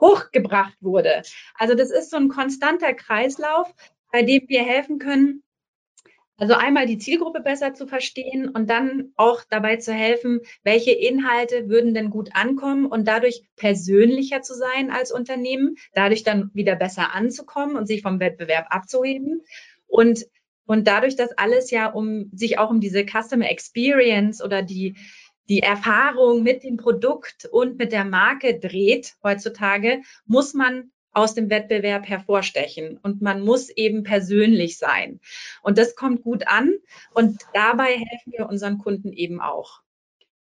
hochgebracht 0.00 0.76
wurde. 0.80 1.22
Also 1.54 1.74
das 1.74 1.90
ist 1.90 2.10
so 2.10 2.16
ein 2.16 2.28
konstanter 2.28 2.92
Kreislauf, 2.94 3.72
bei 4.12 4.22
dem 4.22 4.48
wir 4.48 4.62
helfen 4.62 4.98
können, 4.98 5.42
also 6.38 6.54
einmal 6.54 6.86
die 6.86 6.98
Zielgruppe 6.98 7.40
besser 7.40 7.72
zu 7.72 7.86
verstehen 7.86 8.48
und 8.48 8.68
dann 8.68 9.12
auch 9.16 9.42
dabei 9.48 9.76
zu 9.76 9.92
helfen, 9.92 10.40
welche 10.62 10.92
Inhalte 10.92 11.68
würden 11.68 11.94
denn 11.94 12.10
gut 12.10 12.30
ankommen 12.34 12.86
und 12.86 13.08
dadurch 13.08 13.42
persönlicher 13.56 14.42
zu 14.42 14.54
sein 14.54 14.90
als 14.90 15.12
Unternehmen, 15.12 15.76
dadurch 15.94 16.24
dann 16.24 16.50
wieder 16.52 16.76
besser 16.76 17.14
anzukommen 17.14 17.76
und 17.76 17.86
sich 17.86 18.02
vom 18.02 18.20
Wettbewerb 18.20 18.66
abzuheben. 18.68 19.42
Und, 19.86 20.26
und 20.66 20.86
dadurch, 20.86 21.16
dass 21.16 21.36
alles 21.38 21.70
ja 21.70 21.90
um 21.90 22.30
sich 22.34 22.58
auch 22.58 22.70
um 22.70 22.80
diese 22.80 23.06
Customer 23.06 23.48
Experience 23.48 24.42
oder 24.42 24.62
die, 24.62 24.96
die 25.48 25.60
Erfahrung 25.60 26.42
mit 26.42 26.64
dem 26.64 26.76
Produkt 26.76 27.48
und 27.50 27.78
mit 27.78 27.92
der 27.92 28.04
Marke 28.04 28.58
dreht 28.58 29.14
heutzutage, 29.22 30.02
muss 30.26 30.52
man 30.52 30.90
aus 31.16 31.34
dem 31.34 31.48
Wettbewerb 31.48 32.06
hervorstechen. 32.06 32.98
Und 33.02 33.22
man 33.22 33.40
muss 33.40 33.70
eben 33.70 34.02
persönlich 34.02 34.76
sein. 34.76 35.20
Und 35.62 35.78
das 35.78 35.96
kommt 35.96 36.22
gut 36.22 36.46
an. 36.46 36.74
Und 37.14 37.40
dabei 37.54 37.94
helfen 37.94 38.32
wir 38.36 38.48
unseren 38.48 38.78
Kunden 38.78 39.12
eben 39.12 39.40
auch. 39.40 39.80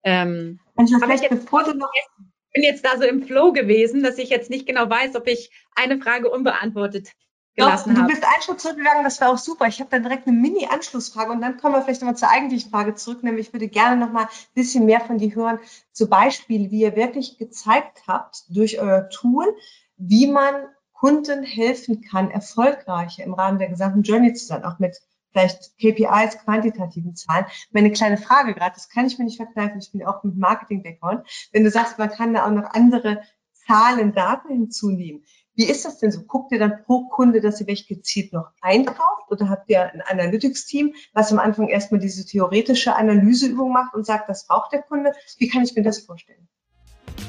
Ähm, 0.04 0.60
vielleicht, 0.76 1.24
jetzt, 1.24 1.42
bevor 1.42 1.64
du 1.64 1.74
noch 1.74 1.92
ich 1.94 2.54
bin 2.54 2.64
jetzt 2.64 2.86
da 2.86 2.98
so 2.98 3.04
im 3.04 3.24
Flow 3.24 3.52
gewesen, 3.54 4.02
dass 4.02 4.18
ich 4.18 4.30
jetzt 4.30 4.50
nicht 4.50 4.66
genau 4.66 4.90
weiß, 4.90 5.16
ob 5.16 5.28
ich 5.28 5.52
eine 5.76 6.00
Frage 6.00 6.30
unbeantwortet 6.30 7.12
gelassen 7.56 7.98
habe. 7.98 8.08
Du 8.08 8.08
bist 8.08 8.26
einen 8.26 8.42
Schritt 8.42 8.62
zurückgegangen, 8.62 9.04
das 9.04 9.20
war 9.22 9.30
auch 9.30 9.38
super. 9.38 9.68
Ich 9.68 9.80
habe 9.80 9.90
dann 9.90 10.04
direkt 10.04 10.28
eine 10.28 10.38
Mini-Anschlussfrage 10.38 11.32
und 11.32 11.42
dann 11.42 11.58
kommen 11.58 11.76
wir 11.76 11.82
vielleicht 11.82 12.02
nochmal 12.02 12.18
zur 12.18 12.30
eigentlichen 12.30 12.72
Frage 12.72 12.96
zurück, 12.96 13.24
nämlich 13.24 13.48
ich 13.48 13.54
würde 13.54 13.68
gerne 13.68 13.98
nochmal 13.98 14.26
ein 14.26 14.54
bisschen 14.54 14.86
mehr 14.86 15.02
von 15.02 15.18
dir 15.18 15.34
hören 15.36 15.60
zu 15.92 16.10
Beispielen, 16.10 16.72
wie 16.72 16.82
ihr 16.82 16.96
wirklich 16.96 17.38
gezeigt 17.38 18.04
habt 18.08 18.44
durch 18.50 18.80
euer 18.80 19.10
Tool, 19.10 19.56
wie 20.02 20.28
man 20.28 20.56
Kunden 20.94 21.44
helfen 21.44 22.02
kann, 22.02 22.32
erfolgreicher 22.32 23.24
im 23.24 23.34
Rahmen 23.34 23.60
der 23.60 23.70
gesamten 23.70 24.02
Journey 24.02 24.34
zu 24.34 24.46
sein, 24.46 24.64
auch 24.64 24.80
mit 24.80 25.00
vielleicht 25.32 25.78
KPIs, 25.78 26.40
quantitativen 26.44 27.16
Zahlen. 27.16 27.46
Meine 27.72 27.92
kleine 27.92 28.18
Frage 28.18 28.54
gerade, 28.54 28.74
das 28.76 28.90
kann 28.90 29.06
ich 29.06 29.18
mir 29.18 29.26
nicht 29.26 29.38
verkneifen, 29.38 29.80
ich 29.80 29.92
bin 29.92 30.04
auch 30.06 30.24
mit 30.24 30.38
Marketing-Background, 30.38 31.26
wenn 31.52 31.64
du 31.64 31.72
sagst, 31.72 31.98
man 31.98 32.10
kann 32.10 32.34
da 32.34 32.46
auch 32.46 32.52
noch 32.52 32.72
andere 32.72 33.22
Zahlen, 33.66 34.14
Daten 34.14 34.50
hinzunehmen. 34.50 35.24
Wie 35.54 35.66
ist 35.66 35.86
das 35.86 36.00
denn 36.00 36.12
so? 36.12 36.24
Guckt 36.24 36.52
ihr 36.52 36.60
dann 36.60 36.84
pro 36.84 37.08
Kunde, 37.08 37.42
dass 37.42 37.62
ihr 37.62 37.68
welche 37.68 37.94
gezielt 37.94 38.34
noch 38.34 38.50
einkauft 38.62 39.30
oder 39.30 39.50
habt 39.50 39.70
ihr 39.70 39.94
ein 39.94 40.02
Analytics-Team, 40.02 40.96
was 41.14 41.32
am 41.32 41.40
Anfang 41.40 41.68
erstmal 41.68 42.00
diese 42.00 42.26
theoretische 42.26 42.96
Analyseübung 42.96 43.72
macht 43.72 43.94
und 43.94 44.06
sagt, 44.06 44.30
das 44.30 44.48
braucht 44.48 44.74
der 44.74 44.82
Kunde? 44.82 45.14
Wie 45.38 45.50
kann 45.50 45.64
ich 45.64 45.76
mir 45.76 45.84
das 45.84 46.00
vorstellen? 46.00 46.48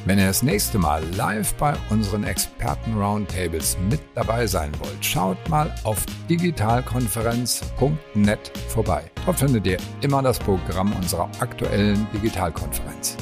Wenn 0.04 0.18
ihr 0.18 0.26
das 0.26 0.42
nächste 0.42 0.78
Mal 0.78 1.00
live 1.14 1.54
bei 1.54 1.74
unseren 1.88 2.24
Experten-Roundtables 2.24 3.78
mit 3.88 4.00
dabei 4.16 4.48
sein 4.48 4.72
wollt, 4.80 5.04
schaut 5.04 5.36
mal 5.48 5.72
auf 5.84 6.04
digitalkonferenz.net 6.28 8.58
vorbei. 8.66 9.08
Dort 9.24 9.38
findet 9.38 9.64
ihr 9.64 9.76
immer 10.00 10.20
das 10.20 10.40
Programm 10.40 10.92
unserer 10.96 11.30
aktuellen 11.38 12.04
Digitalkonferenz. 12.12 13.16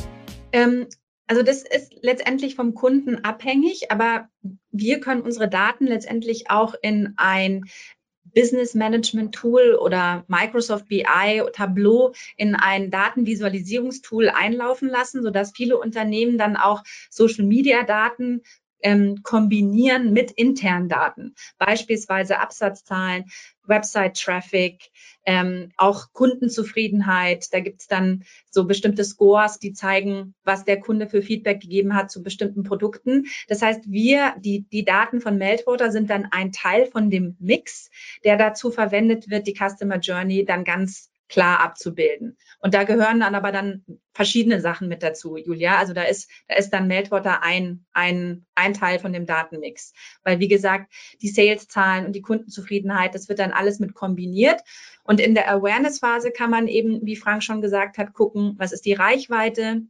Ähm, 0.52 0.86
also 1.26 1.42
das 1.42 1.64
ist 1.64 1.92
letztendlich 2.00 2.54
vom 2.54 2.72
Kunden 2.72 3.26
abhängig, 3.26 3.90
aber 3.90 4.30
wir 4.70 5.00
können 5.00 5.20
unsere 5.20 5.50
Daten 5.50 5.86
letztendlich 5.86 6.50
auch 6.50 6.74
in 6.80 7.12
ein 7.18 7.66
Business 8.34 8.74
Management 8.74 9.34
Tool 9.34 9.74
oder 9.74 10.24
Microsoft 10.28 10.88
BI, 10.88 11.42
Tableau 11.52 12.12
in 12.36 12.54
ein 12.54 12.90
Datenvisualisierungstool 12.90 14.28
einlaufen 14.28 14.88
lassen, 14.88 15.22
sodass 15.22 15.52
viele 15.54 15.78
Unternehmen 15.78 16.38
dann 16.38 16.56
auch 16.56 16.82
Social 17.10 17.44
Media 17.44 17.82
Daten 17.84 18.42
ähm, 18.82 19.22
kombinieren 19.22 20.12
mit 20.12 20.30
internen 20.30 20.88
Daten, 20.88 21.34
beispielsweise 21.58 22.38
Absatzzahlen, 22.38 23.24
Website-Traffic, 23.66 24.90
ähm, 25.24 25.70
auch 25.76 26.12
Kundenzufriedenheit. 26.12 27.46
Da 27.52 27.60
gibt's 27.60 27.86
dann 27.86 28.24
so 28.50 28.66
bestimmte 28.66 29.04
Scores, 29.04 29.58
die 29.58 29.72
zeigen, 29.72 30.34
was 30.44 30.64
der 30.64 30.80
Kunde 30.80 31.08
für 31.08 31.22
Feedback 31.22 31.60
gegeben 31.60 31.94
hat 31.94 32.10
zu 32.10 32.22
bestimmten 32.22 32.62
Produkten. 32.62 33.26
Das 33.48 33.62
heißt, 33.62 33.82
wir, 33.86 34.34
die, 34.40 34.66
die 34.68 34.84
Daten 34.84 35.20
von 35.20 35.38
Meltwater 35.38 35.90
sind 35.90 36.10
dann 36.10 36.26
ein 36.30 36.52
Teil 36.52 36.86
von 36.86 37.10
dem 37.10 37.36
Mix, 37.38 37.90
der 38.24 38.36
dazu 38.36 38.70
verwendet 38.70 39.30
wird, 39.30 39.46
die 39.46 39.54
Customer 39.54 39.98
Journey 39.98 40.44
dann 40.44 40.64
ganz 40.64 41.09
klar 41.30 41.60
abzubilden. 41.60 42.36
Und 42.58 42.74
da 42.74 42.84
gehören 42.84 43.20
dann 43.20 43.34
aber 43.34 43.52
dann 43.52 43.84
verschiedene 44.12 44.60
Sachen 44.60 44.88
mit 44.88 45.02
dazu, 45.02 45.36
Julia. 45.36 45.78
Also 45.78 45.94
da 45.94 46.02
ist, 46.02 46.28
da 46.48 46.56
ist 46.56 46.70
dann 46.70 46.88
Meltwater 46.88 47.42
ein, 47.42 47.86
ein, 47.92 48.44
ein 48.54 48.74
Teil 48.74 48.98
von 48.98 49.12
dem 49.12 49.26
Datenmix. 49.26 49.94
Weil 50.24 50.40
wie 50.40 50.48
gesagt, 50.48 50.92
die 51.22 51.28
Sales-Zahlen 51.28 52.04
und 52.04 52.12
die 52.12 52.20
Kundenzufriedenheit, 52.20 53.14
das 53.14 53.28
wird 53.28 53.38
dann 53.38 53.52
alles 53.52 53.78
mit 53.78 53.94
kombiniert. 53.94 54.60
Und 55.04 55.20
in 55.20 55.34
der 55.34 55.50
Awareness-Phase 55.50 56.32
kann 56.32 56.50
man 56.50 56.66
eben, 56.66 57.00
wie 57.06 57.16
Frank 57.16 57.44
schon 57.44 57.62
gesagt 57.62 57.96
hat, 57.96 58.12
gucken, 58.12 58.54
was 58.58 58.72
ist 58.72 58.84
die 58.84 58.94
Reichweite. 58.94 59.82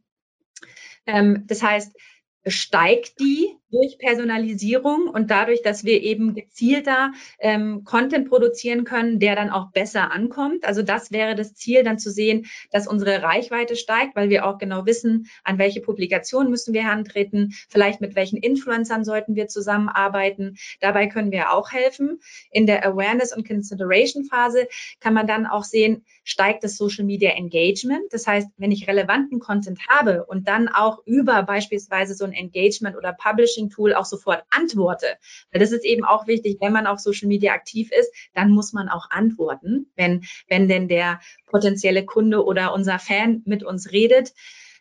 Ähm, 1.07 1.45
das 1.47 1.63
heißt, 1.63 1.97
steigt 2.45 3.19
die 3.19 3.55
durch 3.71 3.97
Personalisierung 3.97 5.07
und 5.07 5.31
dadurch, 5.31 5.61
dass 5.61 5.85
wir 5.85 6.01
eben 6.01 6.35
gezielter 6.35 7.13
ähm, 7.39 7.83
Content 7.85 8.29
produzieren 8.29 8.83
können, 8.83 9.19
der 9.19 9.35
dann 9.35 9.49
auch 9.49 9.71
besser 9.71 10.11
ankommt. 10.11 10.65
Also 10.65 10.81
das 10.81 11.11
wäre 11.11 11.35
das 11.35 11.53
Ziel, 11.53 11.83
dann 11.83 11.97
zu 11.97 12.11
sehen, 12.11 12.47
dass 12.71 12.87
unsere 12.87 13.23
Reichweite 13.23 13.75
steigt, 13.75 14.15
weil 14.15 14.29
wir 14.29 14.45
auch 14.45 14.57
genau 14.57 14.85
wissen, 14.85 15.27
an 15.43 15.57
welche 15.57 15.81
Publikationen 15.81 16.49
müssen 16.49 16.73
wir 16.73 16.83
herantreten, 16.83 17.53
vielleicht 17.69 18.01
mit 18.01 18.15
welchen 18.15 18.37
Influencern 18.37 19.05
sollten 19.05 19.35
wir 19.35 19.47
zusammenarbeiten. 19.47 20.57
Dabei 20.81 21.07
können 21.07 21.31
wir 21.31 21.53
auch 21.53 21.71
helfen. 21.71 22.19
In 22.51 22.67
der 22.67 22.85
Awareness- 22.85 23.35
und 23.35 23.47
Consideration-Phase 23.47 24.67
kann 24.99 25.13
man 25.13 25.27
dann 25.27 25.45
auch 25.45 25.63
sehen, 25.63 26.03
steigt 26.23 26.63
das 26.63 26.75
Social 26.75 27.05
Media 27.05 27.31
Engagement. 27.31 28.11
Das 28.11 28.27
heißt, 28.27 28.49
wenn 28.57 28.71
ich 28.71 28.87
relevanten 28.87 29.39
Content 29.39 29.79
habe 29.87 30.25
und 30.25 30.47
dann 30.47 30.67
auch 30.67 31.05
über 31.05 31.43
beispielsweise 31.43 32.15
so 32.15 32.25
ein 32.31 32.33
Engagement 32.33 32.97
oder 32.97 33.13
Publishing 33.13 33.61
Coaching-Tool 33.61 33.93
auch 33.93 34.05
sofort 34.05 34.43
antworte. 34.49 35.17
Weil 35.51 35.59
das 35.59 35.71
ist 35.71 35.85
eben 35.85 36.03
auch 36.03 36.27
wichtig, 36.27 36.57
wenn 36.59 36.73
man 36.73 36.87
auf 36.87 36.99
Social 36.99 37.27
Media 37.27 37.53
aktiv 37.53 37.91
ist, 37.91 38.11
dann 38.33 38.51
muss 38.51 38.73
man 38.73 38.89
auch 38.89 39.09
antworten, 39.09 39.91
wenn, 39.95 40.23
wenn 40.47 40.67
denn 40.67 40.87
der 40.87 41.19
potenzielle 41.45 42.05
Kunde 42.05 42.43
oder 42.43 42.73
unser 42.73 42.99
Fan 42.99 43.41
mit 43.45 43.63
uns 43.63 43.91
redet. 43.91 44.33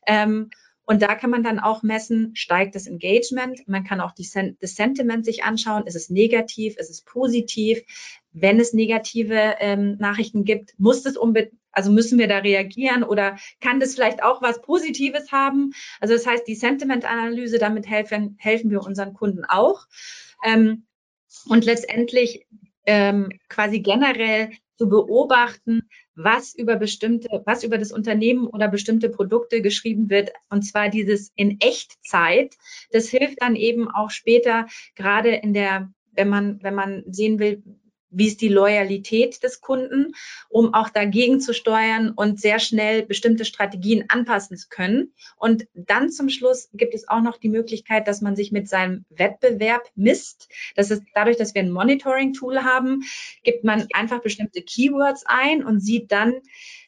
Ähm, 0.07 0.51
und 0.87 1.03
da 1.03 1.15
kann 1.15 1.31
man 1.31 1.45
dann 1.45 1.61
auch 1.61 1.85
messen, 1.85 2.35
steigt 2.35 2.75
das 2.75 2.89
Engagement. 2.89 3.61
Man 3.69 3.85
kann 3.85 4.01
auch 4.01 4.13
Sen 4.17 4.57
das 4.61 4.75
Sentiment 4.75 5.25
sich 5.25 5.45
anschauen. 5.45 5.87
Ist 5.87 5.95
es 5.95 6.11
negativ? 6.11 6.77
Ist 6.79 6.91
es 6.91 7.03
positiv? 7.03 7.81
Wenn 8.33 8.59
es 8.59 8.73
negative 8.73 9.55
ähm, 9.61 9.97
Nachrichten 9.99 10.45
gibt, 10.45 10.75
muss 10.79 11.07
es 11.07 11.17
unbedingt 11.17 11.60
also 11.73 11.91
müssen 11.91 12.19
wir 12.19 12.29
da 12.29 12.39
reagieren 12.39 13.03
oder 13.03 13.37
kann 13.61 13.81
das 13.81 13.95
vielleicht 13.95 14.23
auch 14.23 14.43
was 14.43 14.63
Positives 14.63 15.33
haben? 15.33 15.73
Also 16.01 16.15
das 16.15 16.27
heißt, 16.27 16.47
die 16.47 16.55
Sentiment-Analyse, 16.55 17.59
damit 17.59 17.89
helfen, 17.89 18.37
helfen 18.39 18.71
wir 18.71 18.83
unseren 18.83 19.15
Kunden 19.15 19.45
auch. 19.45 19.87
Ähm, 20.45 20.87
und 21.47 21.65
letztendlich 21.65 22.47
ähm, 22.87 23.31
quasi 23.49 23.81
generell 23.81 24.51
zu 24.77 24.89
beobachten, 24.89 25.89
was 26.15 26.55
über 26.55 26.77
bestimmte, 26.77 27.43
was 27.45 27.63
über 27.63 27.79
das 27.79 27.93
Unternehmen 27.93 28.47
oder 28.47 28.69
bestimmte 28.69 29.11
Produkte 29.11 29.63
geschrieben 29.63 30.11
wird. 30.11 30.33
Und 30.49 30.63
zwar 30.63 30.89
dieses 30.89 31.33
in 31.37 31.61
Echtzeit. 31.61 32.57
Das 32.91 33.09
hilft 33.09 33.43
dann 33.43 33.57
eben 33.57 33.89
auch 33.91 34.11
später, 34.11 34.67
gerade 34.95 35.31
in 35.31 35.55
der 35.55 35.93
wenn 36.13 36.29
man, 36.29 36.63
wenn 36.63 36.75
man 36.75 37.05
sehen 37.07 37.39
will, 37.39 37.63
wie 38.11 38.27
ist 38.27 38.41
die 38.41 38.49
Loyalität 38.49 39.43
des 39.43 39.61
Kunden, 39.61 40.15
um 40.49 40.75
auch 40.75 40.89
dagegen 40.89 41.41
zu 41.41 41.55
steuern 41.55 42.11
und 42.11 42.41
sehr 42.41 42.59
schnell 42.59 43.05
bestimmte 43.05 43.45
Strategien 43.45 44.05
anpassen 44.09 44.57
zu 44.57 44.69
können. 44.69 45.13
Und 45.37 45.67
dann 45.75 46.11
zum 46.11 46.29
Schluss 46.29 46.69
gibt 46.75 46.95
es 46.95 47.09
auch 47.09 47.21
noch 47.21 47.37
die 47.37 47.49
Möglichkeit, 47.49 48.09
dass 48.09 48.21
man 48.21 48.37
sich 48.37 48.53
mit 48.53 48.69
seinem 48.69 49.05
Wettbewerb 49.11 49.89
misst. 49.95 50.49
Das 50.75 50.91
ist 50.91 51.03
dadurch, 51.15 51.37
dass 51.37 51.55
wir 51.55 51.63
ein 51.63 51.71
Monitoring-Tool 51.71 52.65
haben, 52.65 53.03
gibt 53.43 53.65
man 53.65 53.87
einfach 53.93 54.21
bestimmte 54.21 54.63
Keywords 54.63 55.25
ein 55.27 55.65
und 55.65 55.81
sieht 55.81 56.11
dann, 56.13 56.35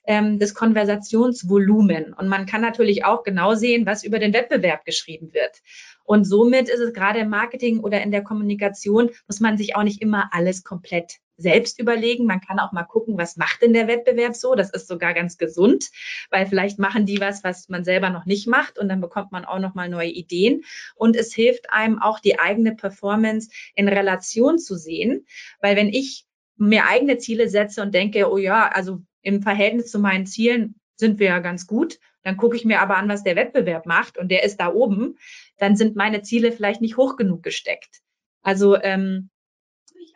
ähm, 0.04 0.38
das 0.38 0.54
Konversationsvolumen. 0.54 2.12
Und 2.12 2.28
man 2.28 2.46
kann 2.46 2.60
natürlich 2.60 3.04
auch 3.04 3.22
genau 3.22 3.54
sehen, 3.54 3.86
was 3.86 4.04
über 4.04 4.18
den 4.18 4.32
Wettbewerb 4.32 4.84
geschrieben 4.84 5.32
wird. 5.32 5.62
Und 6.04 6.24
somit 6.24 6.68
ist 6.68 6.80
es 6.80 6.92
gerade 6.92 7.20
im 7.20 7.30
Marketing 7.30 7.80
oder 7.80 8.02
in 8.02 8.10
der 8.10 8.22
Kommunikation, 8.22 9.10
muss 9.26 9.40
man 9.40 9.56
sich 9.56 9.76
auch 9.76 9.82
nicht 9.82 10.02
immer 10.02 10.30
alles 10.32 10.64
komplett 10.64 11.18
selbst 11.36 11.80
überlegen. 11.80 12.26
Man 12.26 12.40
kann 12.40 12.58
auch 12.58 12.72
mal 12.72 12.84
gucken, 12.84 13.18
was 13.18 13.36
macht 13.36 13.62
denn 13.62 13.72
der 13.72 13.88
Wettbewerb 13.88 14.34
so? 14.34 14.54
Das 14.54 14.70
ist 14.70 14.88
sogar 14.88 15.14
ganz 15.14 15.38
gesund, 15.38 15.90
weil 16.30 16.46
vielleicht 16.46 16.78
machen 16.78 17.06
die 17.06 17.20
was, 17.20 17.44
was 17.44 17.68
man 17.68 17.84
selber 17.84 18.10
noch 18.10 18.26
nicht 18.26 18.46
macht 18.46 18.78
und 18.78 18.88
dann 18.88 19.00
bekommt 19.00 19.32
man 19.32 19.44
auch 19.44 19.58
noch 19.58 19.74
mal 19.74 19.88
neue 19.88 20.10
Ideen 20.10 20.62
und 20.94 21.16
es 21.16 21.34
hilft 21.34 21.70
einem 21.70 22.00
auch 22.00 22.20
die 22.20 22.38
eigene 22.38 22.74
Performance 22.74 23.50
in 23.74 23.88
Relation 23.88 24.58
zu 24.58 24.76
sehen, 24.76 25.26
weil 25.60 25.76
wenn 25.76 25.88
ich 25.88 26.26
mir 26.56 26.86
eigene 26.86 27.18
Ziele 27.18 27.48
setze 27.48 27.82
und 27.82 27.94
denke, 27.94 28.30
oh 28.30 28.38
ja, 28.38 28.68
also 28.68 29.00
im 29.22 29.42
Verhältnis 29.42 29.90
zu 29.90 29.98
meinen 29.98 30.26
Zielen 30.26 30.76
sind 30.96 31.18
wir 31.18 31.26
ja 31.28 31.38
ganz 31.40 31.66
gut, 31.66 31.98
dann 32.22 32.36
gucke 32.36 32.56
ich 32.56 32.64
mir 32.64 32.80
aber 32.80 32.96
an, 32.96 33.08
was 33.08 33.24
der 33.24 33.36
Wettbewerb 33.36 33.86
macht 33.86 34.16
und 34.16 34.28
der 34.28 34.44
ist 34.44 34.58
da 34.58 34.72
oben, 34.72 35.18
dann 35.58 35.76
sind 35.76 35.96
meine 35.96 36.22
Ziele 36.22 36.52
vielleicht 36.52 36.80
nicht 36.80 36.96
hoch 36.96 37.16
genug 37.16 37.42
gesteckt. 37.42 38.00
Also 38.42 38.76
ähm, 38.80 39.30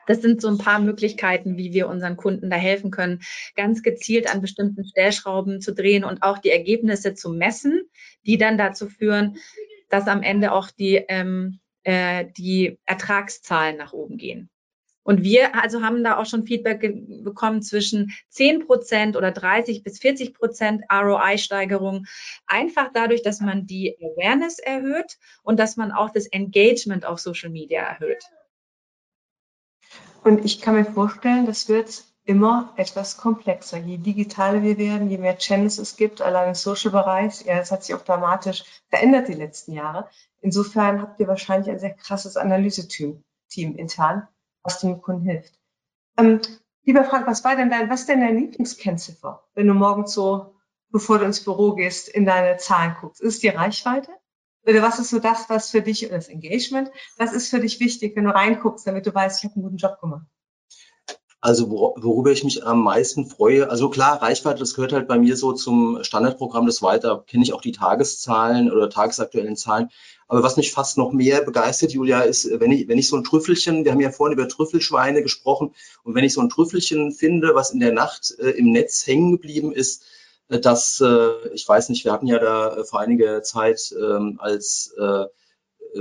das 0.06 0.22
sind 0.22 0.40
so 0.40 0.48
ein 0.48 0.58
paar 0.58 0.78
Möglichkeiten, 0.78 1.56
wie 1.56 1.72
wir 1.72 1.88
unseren 1.88 2.16
Kunden 2.16 2.48
da 2.50 2.56
helfen 2.56 2.90
können, 2.90 3.20
ganz 3.56 3.82
gezielt 3.82 4.32
an 4.32 4.40
bestimmten 4.40 4.84
Stellschrauben 4.84 5.60
zu 5.60 5.74
drehen 5.74 6.04
und 6.04 6.22
auch 6.22 6.38
die 6.38 6.50
Ergebnisse 6.50 7.14
zu 7.14 7.30
messen, 7.30 7.88
die 8.24 8.38
dann 8.38 8.56
dazu 8.56 8.88
führen, 8.88 9.36
dass 9.88 10.06
am 10.08 10.22
Ende 10.22 10.52
auch 10.52 10.70
die, 10.70 11.04
ähm, 11.08 11.60
äh, 11.82 12.26
die 12.36 12.78
Ertragszahlen 12.84 13.76
nach 13.76 13.92
oben 13.92 14.16
gehen. 14.16 14.48
Und 15.06 15.22
wir 15.22 15.54
also 15.54 15.82
haben 15.82 16.02
da 16.02 16.16
auch 16.16 16.26
schon 16.26 16.46
Feedback 16.46 16.80
bekommen 17.22 17.62
zwischen 17.62 18.10
10 18.30 18.66
Prozent 18.66 19.16
oder 19.16 19.30
30 19.30 19.84
bis 19.84 20.00
40 20.00 20.34
Prozent 20.34 20.82
ROI-Steigerung. 20.92 22.06
Einfach 22.48 22.90
dadurch, 22.92 23.22
dass 23.22 23.40
man 23.40 23.68
die 23.68 23.96
Awareness 24.00 24.58
erhöht 24.58 25.16
und 25.44 25.60
dass 25.60 25.76
man 25.76 25.92
auch 25.92 26.10
das 26.10 26.26
Engagement 26.26 27.06
auf 27.06 27.20
Social 27.20 27.50
Media 27.50 27.82
erhöht. 27.82 28.24
Und 30.24 30.44
ich 30.44 30.60
kann 30.60 30.74
mir 30.74 30.84
vorstellen, 30.84 31.46
das 31.46 31.68
wird 31.68 32.02
immer 32.24 32.72
etwas 32.74 33.16
komplexer. 33.16 33.78
Je 33.78 33.98
digitaler 33.98 34.64
wir 34.64 34.76
werden, 34.76 35.08
je 35.08 35.18
mehr 35.18 35.38
Channels 35.38 35.78
es 35.78 35.96
gibt, 35.96 36.20
allein 36.20 36.48
im 36.48 36.54
Social-Bereich, 36.56 37.44
ja, 37.44 37.58
das 37.58 37.70
hat 37.70 37.84
sich 37.84 37.94
auch 37.94 38.02
dramatisch 38.02 38.64
verändert 38.88 39.28
die 39.28 39.34
letzten 39.34 39.70
Jahre. 39.70 40.08
Insofern 40.40 41.00
habt 41.00 41.20
ihr 41.20 41.28
wahrscheinlich 41.28 41.70
ein 41.70 41.78
sehr 41.78 41.94
krasses 41.94 42.36
Analyseteam 42.36 43.22
Team 43.48 43.76
intern, 43.76 44.26
was 44.66 44.80
dem 44.80 45.00
Kunden 45.00 45.22
hilft. 45.22 45.58
Ähm, 46.18 46.40
lieber 46.84 47.04
Frank, 47.04 47.26
was 47.26 47.44
war 47.44 47.56
denn 47.56 47.70
dein, 47.70 47.88
was 47.88 48.00
ist 48.00 48.08
denn 48.08 48.20
dein 48.20 48.36
Lieblingskennziffer, 48.36 49.44
wenn 49.54 49.66
du 49.66 49.74
morgens 49.74 50.12
so, 50.12 50.54
bevor 50.90 51.18
du 51.18 51.24
ins 51.24 51.42
Büro 51.42 51.74
gehst, 51.74 52.08
in 52.08 52.26
deine 52.26 52.56
Zahlen 52.58 52.96
guckst? 53.00 53.20
Ist 53.20 53.34
es 53.34 53.40
die 53.40 53.48
Reichweite? 53.48 54.12
Oder 54.66 54.82
was 54.82 54.98
ist 54.98 55.10
so 55.10 55.20
das, 55.20 55.48
was 55.48 55.70
für 55.70 55.80
dich, 55.80 56.08
das 56.08 56.28
Engagement, 56.28 56.90
was 57.16 57.32
ist 57.32 57.50
für 57.50 57.60
dich 57.60 57.78
wichtig, 57.78 58.16
wenn 58.16 58.24
du 58.24 58.34
reinguckst, 58.34 58.86
damit 58.86 59.06
du 59.06 59.14
weißt, 59.14 59.38
ich 59.38 59.44
habe 59.44 59.54
einen 59.54 59.64
guten 59.64 59.76
Job 59.76 60.00
gemacht? 60.00 60.26
Also 61.46 61.70
worüber 61.70 62.32
ich 62.32 62.42
mich 62.42 62.66
am 62.66 62.82
meisten 62.82 63.24
freue, 63.24 63.70
also 63.70 63.88
klar, 63.88 64.20
Reichweite, 64.20 64.58
das 64.58 64.74
gehört 64.74 64.92
halt 64.92 65.06
bei 65.06 65.16
mir 65.16 65.36
so 65.36 65.52
zum 65.52 66.02
Standardprogramm 66.02 66.66
des 66.66 66.82
Weiter, 66.82 67.22
kenne 67.24 67.44
ich 67.44 67.52
auch 67.52 67.60
die 67.60 67.70
Tageszahlen 67.70 68.68
oder 68.72 68.90
tagesaktuellen 68.90 69.54
Zahlen. 69.54 69.90
Aber 70.26 70.42
was 70.42 70.56
mich 70.56 70.72
fast 70.72 70.98
noch 70.98 71.12
mehr 71.12 71.42
begeistert, 71.42 71.92
Julia, 71.92 72.22
ist, 72.22 72.50
wenn 72.58 72.72
ich, 72.72 72.88
wenn 72.88 72.98
ich 72.98 73.06
so 73.06 73.14
ein 73.14 73.22
Trüffelchen, 73.22 73.84
wir 73.84 73.92
haben 73.92 74.00
ja 74.00 74.10
vorhin 74.10 74.36
über 74.36 74.48
Trüffelschweine 74.48 75.22
gesprochen, 75.22 75.72
und 76.02 76.16
wenn 76.16 76.24
ich 76.24 76.32
so 76.32 76.40
ein 76.40 76.48
Trüffelchen 76.48 77.12
finde, 77.12 77.54
was 77.54 77.70
in 77.70 77.78
der 77.78 77.92
Nacht 77.92 78.34
äh, 78.40 78.50
im 78.50 78.72
Netz 78.72 79.06
hängen 79.06 79.30
geblieben 79.30 79.70
ist, 79.70 80.02
äh, 80.48 80.58
dass, 80.58 81.00
äh, 81.00 81.28
ich 81.54 81.68
weiß 81.68 81.90
nicht, 81.90 82.04
wir 82.04 82.10
hatten 82.10 82.26
ja 82.26 82.40
da 82.40 82.78
äh, 82.78 82.84
vor 82.84 82.98
einiger 82.98 83.44
Zeit 83.44 83.94
ähm, 83.96 84.40
als 84.40 84.92
äh, 84.98 85.26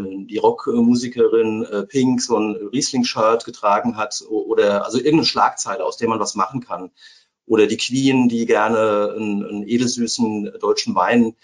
die 0.03 0.37
Rockmusikerin 0.37 1.63
äh, 1.63 1.83
Pink 1.83 2.21
so 2.21 2.37
ein 2.37 2.55
Riesling-Shirt 2.55 3.45
getragen 3.45 3.97
hat 3.97 4.23
oder 4.27 4.85
also 4.85 4.97
irgendeine 4.97 5.25
Schlagzeile, 5.25 5.83
aus 5.83 5.97
der 5.97 6.09
man 6.09 6.19
was 6.19 6.35
machen 6.35 6.61
kann. 6.61 6.91
Oder 7.47 7.67
die 7.67 7.77
Queen, 7.77 8.27
die 8.27 8.45
gerne 8.45 9.13
einen, 9.15 9.45
einen 9.45 9.67
edelsüßen 9.67 10.53
deutschen 10.59 10.95
Wein 10.95 11.35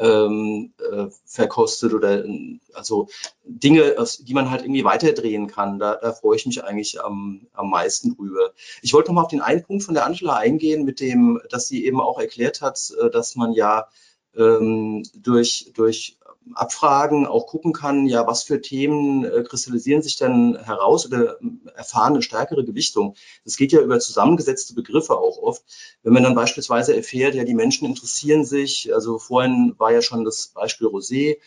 ähm, 0.00 0.72
äh, 0.78 1.08
verkostet 1.26 1.92
oder 1.92 2.24
also 2.72 3.08
Dinge, 3.44 3.94
die 4.20 4.34
man 4.34 4.50
halt 4.50 4.62
irgendwie 4.62 4.84
weiterdrehen 4.84 5.46
kann. 5.46 5.78
Da, 5.78 5.96
da 5.96 6.12
freue 6.12 6.36
ich 6.36 6.46
mich 6.46 6.64
eigentlich 6.64 7.02
am, 7.02 7.46
am 7.52 7.70
meisten 7.70 8.16
drüber. 8.16 8.52
Ich 8.82 8.94
wollte 8.94 9.10
noch 9.10 9.16
mal 9.16 9.22
auf 9.22 9.28
den 9.28 9.42
einen 9.42 9.62
Punkt 9.62 9.82
von 9.82 9.94
der 9.94 10.06
Angela 10.06 10.36
eingehen, 10.36 10.84
mit 10.84 11.00
dem, 11.00 11.40
dass 11.50 11.68
sie 11.68 11.84
eben 11.84 12.00
auch 12.00 12.18
erklärt 12.18 12.62
hat, 12.62 12.80
äh, 13.00 13.10
dass 13.10 13.36
man 13.36 13.52
ja 13.52 13.88
ähm, 14.34 15.02
durch, 15.14 15.72
durch 15.74 16.16
Abfragen 16.54 17.26
auch 17.26 17.46
gucken 17.46 17.72
kann, 17.72 18.06
ja, 18.06 18.26
was 18.26 18.42
für 18.42 18.60
Themen 18.60 19.24
äh, 19.24 19.42
kristallisieren 19.42 20.02
sich 20.02 20.16
denn 20.16 20.58
heraus 20.62 21.06
oder 21.06 21.38
erfahren 21.74 22.14
eine 22.14 22.22
stärkere 22.22 22.64
Gewichtung. 22.64 23.14
Das 23.44 23.56
geht 23.56 23.72
ja 23.72 23.80
über 23.80 24.00
zusammengesetzte 24.00 24.74
Begriffe 24.74 25.16
auch 25.16 25.38
oft. 25.38 25.62
Wenn 26.02 26.12
man 26.12 26.22
dann 26.22 26.34
beispielsweise 26.34 26.96
erfährt, 26.96 27.34
ja, 27.34 27.44
die 27.44 27.54
Menschen 27.54 27.86
interessieren 27.86 28.44
sich, 28.44 28.92
also 28.94 29.18
vorhin 29.18 29.74
war 29.78 29.92
ja 29.92 30.02
schon 30.02 30.24
das 30.24 30.48
Beispiel 30.48 30.88
Rosé, 30.88 31.38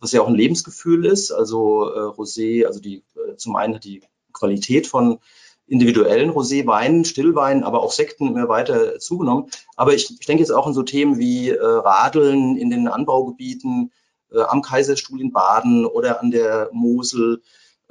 was 0.00 0.12
ja 0.12 0.20
auch 0.22 0.28
ein 0.28 0.34
Lebensgefühl 0.34 1.06
ist. 1.06 1.30
Also 1.30 1.88
äh, 1.90 1.98
Rosé, 1.98 2.66
also 2.66 2.80
die 2.80 3.04
äh, 3.14 3.36
zum 3.36 3.56
einen 3.56 3.74
hat 3.74 3.84
die 3.84 4.02
Qualität 4.32 4.86
von 4.86 5.18
individuellen 5.66 6.30
Roséweinen, 6.30 7.04
Stillweinen, 7.04 7.64
aber 7.64 7.82
auch 7.82 7.92
Sekten 7.92 8.28
immer 8.28 8.48
weiter 8.48 8.98
zugenommen. 8.98 9.50
Aber 9.76 9.94
ich, 9.94 10.10
ich 10.10 10.26
denke 10.26 10.42
jetzt 10.42 10.50
auch 10.50 10.66
an 10.66 10.74
so 10.74 10.82
Themen 10.82 11.18
wie 11.18 11.50
äh, 11.50 11.62
Radeln 11.62 12.56
in 12.56 12.68
den 12.68 12.88
Anbaugebieten, 12.88 13.92
am 14.40 14.62
Kaiserstuhl 14.62 15.20
in 15.20 15.32
Baden 15.32 15.86
oder 15.86 16.20
an 16.20 16.30
der 16.30 16.70
Mosel 16.72 17.42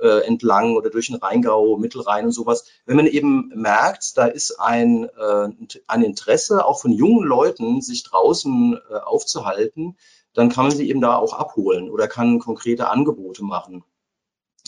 äh, 0.02 0.26
entlang 0.26 0.76
oder 0.76 0.90
durch 0.90 1.08
den 1.08 1.18
Rheingau, 1.18 1.78
Mittelrhein 1.78 2.26
und 2.26 2.32
sowas. 2.32 2.66
Wenn 2.86 2.98
man 2.98 3.08
eben 3.08 3.52
merkt, 3.56 4.18
da 4.18 4.26
ist 4.26 4.60
ein, 4.60 5.06
äh, 5.06 5.50
ein 5.88 6.04
Interesse 6.04 6.66
auch 6.66 6.82
von 6.82 6.92
jungen 6.92 7.26
Leuten, 7.26 7.82
sich 7.82 8.04
draußen 8.04 8.80
äh, 8.90 8.96
aufzuhalten, 8.96 9.98
dann 10.34 10.50
kann 10.50 10.66
man 10.68 10.76
sie 10.76 10.90
eben 10.90 11.02
da 11.02 11.18
auch 11.18 11.34
abholen 11.34 11.90
oder 11.90 12.08
kann 12.08 12.40
konkrete 12.40 12.90
Angebote 12.90 13.44
machen. 13.44 13.84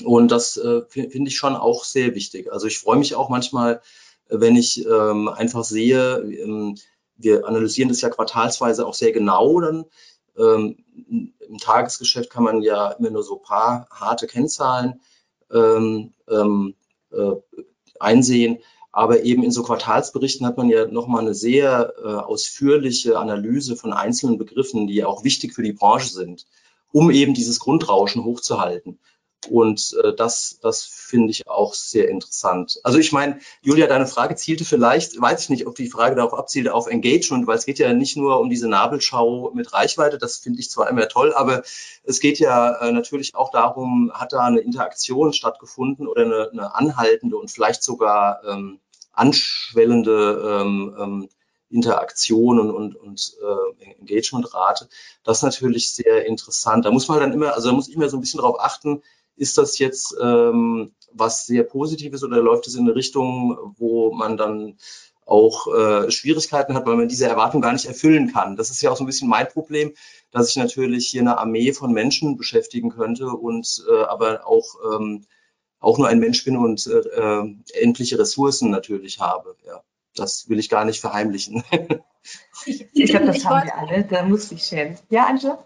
Und 0.03 0.32
das 0.32 0.57
äh, 0.57 0.82
finde 0.88 1.30
ich 1.30 1.38
schon 1.38 1.55
auch 1.55 1.84
sehr 1.84 2.15
wichtig. 2.15 2.51
Also 2.51 2.67
ich 2.67 2.80
freue 2.80 2.97
mich 2.97 3.15
auch 3.15 3.30
manchmal, 3.30 3.82
wenn 4.30 4.55
ich 4.55 4.86
ähm, 4.86 5.30
einfach 5.30 5.63
sehe, 5.63 6.17
ähm, 6.17 6.78
wir 7.15 7.47
analysieren 7.47 7.89
das 7.89 8.01
ja 8.01 8.09
quartalsweise 8.09 8.86
auch 8.86 8.95
sehr 8.95 9.11
genau 9.11 9.59
dann. 9.61 9.86
Im 11.09 11.57
Tagesgeschäft 11.59 12.29
kann 12.29 12.43
man 12.43 12.61
ja 12.61 12.91
immer 12.91 13.09
nur 13.09 13.23
so 13.23 13.37
paar 13.37 13.87
harte 13.91 14.27
Kennzahlen 14.27 15.01
ähm, 15.51 16.13
ähm, 16.29 16.75
äh, 17.11 17.33
einsehen. 17.99 18.59
Aber 18.91 19.23
eben 19.23 19.43
in 19.43 19.51
so 19.51 19.63
Quartalsberichten 19.63 20.45
hat 20.45 20.57
man 20.57 20.69
ja 20.69 20.85
nochmal 20.85 21.21
eine 21.21 21.33
sehr 21.33 21.93
äh, 21.97 22.07
ausführliche 22.07 23.17
Analyse 23.17 23.75
von 23.75 23.91
einzelnen 23.91 24.37
Begriffen, 24.37 24.85
die 24.85 25.03
auch 25.03 25.23
wichtig 25.23 25.53
für 25.53 25.63
die 25.63 25.73
Branche 25.73 26.13
sind, 26.13 26.45
um 26.91 27.09
eben 27.09 27.33
dieses 27.33 27.59
Grundrauschen 27.59 28.23
hochzuhalten. 28.23 28.99
Und 29.47 29.95
äh, 30.03 30.13
das, 30.15 30.59
das 30.61 30.83
finde 30.83 31.31
ich 31.31 31.47
auch 31.47 31.73
sehr 31.73 32.09
interessant. 32.09 32.79
Also 32.83 32.99
ich 32.99 33.11
meine, 33.11 33.39
Julia, 33.61 33.87
deine 33.87 34.07
Frage 34.07 34.35
zielte 34.35 34.65
vielleicht, 34.65 35.19
weiß 35.19 35.43
ich 35.43 35.49
nicht, 35.49 35.67
ob 35.67 35.75
die 35.75 35.89
Frage 35.89 36.15
darauf 36.15 36.33
abzielte, 36.33 36.73
auf 36.73 36.87
Engagement, 36.87 37.47
weil 37.47 37.57
es 37.57 37.65
geht 37.65 37.79
ja 37.79 37.93
nicht 37.93 38.17
nur 38.17 38.39
um 38.39 38.49
diese 38.49 38.67
Nabelschau 38.67 39.51
mit 39.53 39.73
Reichweite, 39.73 40.17
das 40.17 40.37
finde 40.37 40.59
ich 40.59 40.69
zwar 40.69 40.89
immer 40.89 41.07
toll, 41.07 41.33
aber 41.33 41.63
es 42.03 42.19
geht 42.19 42.39
ja 42.39 42.73
äh, 42.81 42.91
natürlich 42.91 43.35
auch 43.35 43.51
darum, 43.51 44.11
hat 44.13 44.33
da 44.33 44.41
eine 44.41 44.59
Interaktion 44.59 45.33
stattgefunden 45.33 46.07
oder 46.07 46.23
eine, 46.23 46.49
eine 46.51 46.75
anhaltende 46.75 47.37
und 47.37 47.51
vielleicht 47.51 47.83
sogar 47.83 48.41
ähm, 48.45 48.79
anschwellende 49.13 50.61
ähm, 50.61 50.95
ähm, 50.99 51.29
Interaktion 51.73 52.59
und, 52.59 52.71
und, 52.71 52.95
und 52.95 53.35
äh, 53.41 53.95
Engagementrate. 53.99 54.87
Das 55.23 55.37
ist 55.37 55.43
natürlich 55.43 55.91
sehr 55.93 56.25
interessant. 56.25 56.85
Da 56.85 56.91
muss 56.91 57.07
man 57.07 57.19
dann 57.19 57.33
immer, 57.33 57.55
also 57.55 57.69
da 57.69 57.75
muss 57.75 57.87
ich 57.87 57.95
immer 57.95 58.09
so 58.09 58.17
ein 58.17 58.21
bisschen 58.21 58.39
darauf 58.39 58.59
achten, 58.59 59.01
ist 59.36 59.57
das 59.57 59.79
jetzt 59.79 60.15
ähm, 60.21 60.93
was 61.11 61.45
sehr 61.45 61.63
Positives 61.63 62.23
oder 62.23 62.41
läuft 62.41 62.67
es 62.67 62.75
in 62.75 62.86
eine 62.86 62.95
Richtung, 62.95 63.57
wo 63.77 64.11
man 64.13 64.38
dann 64.38 64.77
auch 65.25 65.67
äh, 65.73 66.11
Schwierigkeiten 66.11 66.73
hat, 66.73 66.86
weil 66.86 66.97
man 66.97 67.07
diese 67.07 67.27
Erwartung 67.27 67.61
gar 67.61 67.71
nicht 67.71 67.86
erfüllen 67.86 68.34
kann. 68.34 68.57
Das 68.57 68.69
ist 68.69 68.81
ja 68.81 68.91
auch 68.91 68.97
so 68.97 69.03
ein 69.03 69.07
bisschen 69.07 69.29
mein 69.29 69.47
Problem, 69.47 69.93
dass 70.31 70.49
ich 70.49 70.57
natürlich 70.57 71.07
hier 71.07 71.21
eine 71.21 71.38
Armee 71.38 71.71
von 71.71 71.93
Menschen 71.93 72.36
beschäftigen 72.38 72.89
könnte 72.89 73.27
und 73.27 73.86
äh, 73.89 74.03
aber 74.03 74.45
auch 74.45 74.75
ähm, 74.93 75.25
auch 75.79 75.97
nur 75.97 76.07
ein 76.07 76.19
Mensch 76.19 76.43
bin 76.43 76.57
und 76.57 76.88
äh, 76.88 77.41
äh 77.41 77.55
endliche 77.73 78.19
Ressourcen 78.19 78.69
natürlich 78.69 79.19
habe. 79.19 79.55
Ja, 79.65 79.81
das 80.15 80.49
will 80.49 80.59
ich 80.59 80.69
gar 80.69 80.86
nicht 80.86 80.99
verheimlichen. 80.99 81.63
ich, 82.65 82.88
ich 82.93 83.09
glaube, 83.09 83.27
das 83.27 83.45
haben 83.45 83.65
wir 83.65 83.77
alle. 83.77 84.03
Da 84.03 84.23
muss 84.23 84.51
ich 84.51 84.63
schämen. 84.63 84.97
Ja, 85.09 85.25
Angela? 85.27 85.63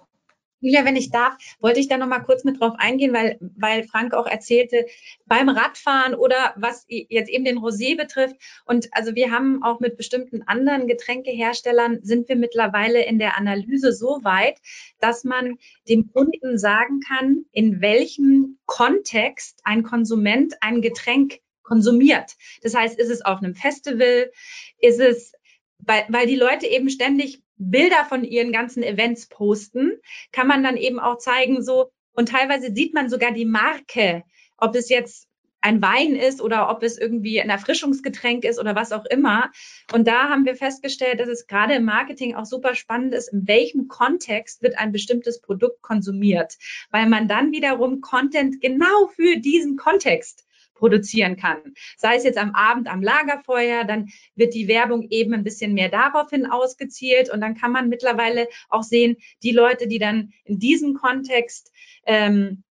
Julia, 0.59 0.85
wenn 0.85 0.95
ich 0.95 1.11
darf, 1.11 1.37
wollte 1.59 1.79
ich 1.79 1.87
da 1.87 1.97
noch 1.97 2.07
mal 2.07 2.19
kurz 2.19 2.43
mit 2.43 2.59
drauf 2.59 2.73
eingehen, 2.77 3.13
weil, 3.13 3.37
weil 3.39 3.83
Frank 3.83 4.13
auch 4.13 4.25
erzählte, 4.25 4.85
beim 5.25 5.49
Radfahren 5.49 6.15
oder 6.15 6.53
was 6.55 6.85
jetzt 6.87 7.29
eben 7.29 7.45
den 7.45 7.59
Rosé 7.59 7.95
betrifft. 7.95 8.35
Und 8.65 8.87
also 8.91 9.13
wir 9.13 9.31
haben 9.31 9.61
auch 9.63 9.79
mit 9.79 9.97
bestimmten 9.97 10.41
anderen 10.43 10.87
Getränkeherstellern 10.87 11.99
sind 12.01 12.27
wir 12.27 12.35
mittlerweile 12.35 13.05
in 13.05 13.19
der 13.19 13.37
Analyse 13.37 13.93
so 13.93 14.19
weit, 14.23 14.57
dass 14.99 15.23
man 15.23 15.57
dem 15.87 16.11
Kunden 16.11 16.57
sagen 16.57 17.01
kann, 17.07 17.45
in 17.51 17.81
welchem 17.81 18.57
Kontext 18.65 19.59
ein 19.63 19.83
Konsument 19.83 20.55
ein 20.61 20.81
Getränk 20.81 21.39
konsumiert. 21.61 22.35
Das 22.63 22.73
heißt, 22.73 22.97
ist 22.97 23.09
es 23.09 23.23
auf 23.23 23.39
einem 23.39 23.53
Festival, 23.53 24.31
ist 24.79 24.99
es 24.99 25.33
weil, 25.79 26.05
weil 26.09 26.27
die 26.27 26.35
Leute 26.35 26.67
eben 26.67 26.89
ständig 26.89 27.41
Bilder 27.57 28.05
von 28.07 28.23
ihren 28.23 28.51
ganzen 28.51 28.83
Events 28.83 29.27
posten, 29.27 29.99
kann 30.31 30.47
man 30.47 30.63
dann 30.63 30.77
eben 30.77 30.99
auch 30.99 31.17
zeigen, 31.17 31.63
so, 31.63 31.91
und 32.13 32.29
teilweise 32.29 32.73
sieht 32.73 32.93
man 32.93 33.09
sogar 33.09 33.31
die 33.31 33.45
Marke, 33.45 34.23
ob 34.57 34.75
es 34.75 34.89
jetzt 34.89 35.27
ein 35.61 35.81
Wein 35.81 36.15
ist 36.15 36.41
oder 36.41 36.69
ob 36.69 36.83
es 36.83 36.97
irgendwie 36.97 37.41
ein 37.41 37.49
Erfrischungsgetränk 37.49 38.45
ist 38.45 38.59
oder 38.59 38.75
was 38.75 38.91
auch 38.91 39.05
immer. 39.05 39.51
Und 39.91 40.07
da 40.07 40.29
haben 40.29 40.45
wir 40.45 40.55
festgestellt, 40.55 41.19
dass 41.19 41.27
es 41.27 41.47
gerade 41.47 41.75
im 41.75 41.85
Marketing 41.85 42.35
auch 42.35 42.45
super 42.45 42.75
spannend 42.75 43.13
ist, 43.13 43.33
in 43.33 43.47
welchem 43.47 43.87
Kontext 43.87 44.61
wird 44.61 44.77
ein 44.77 44.91
bestimmtes 44.91 45.41
Produkt 45.41 45.81
konsumiert, 45.81 46.57
weil 46.91 47.07
man 47.07 47.27
dann 47.27 47.51
wiederum 47.51 48.01
Content 48.01 48.61
genau 48.61 49.07
für 49.07 49.37
diesen 49.37 49.77
Kontext 49.77 50.46
produzieren 50.77 51.37
kann. 51.37 51.57
Sei 51.97 52.15
es 52.15 52.23
jetzt 52.23 52.37
am 52.37 52.53
Abend 52.55 52.87
am 52.87 53.01
Lagerfeuer, 53.01 53.83
dann 53.83 54.09
wird 54.35 54.53
die 54.53 54.67
Werbung 54.67 55.07
eben 55.09 55.33
ein 55.33 55.43
bisschen 55.43 55.73
mehr 55.73 55.89
daraufhin 55.89 56.45
ausgezielt 56.45 57.29
und 57.29 57.41
dann 57.41 57.55
kann 57.55 57.71
man 57.71 57.89
mittlerweile 57.89 58.47
auch 58.69 58.83
sehen, 58.83 59.17
die 59.43 59.51
Leute, 59.51 59.87
die 59.87 59.99
dann 59.99 60.33
in 60.45 60.59
diesem 60.59 60.93
Kontext 60.93 61.71
ähm, 62.05 62.63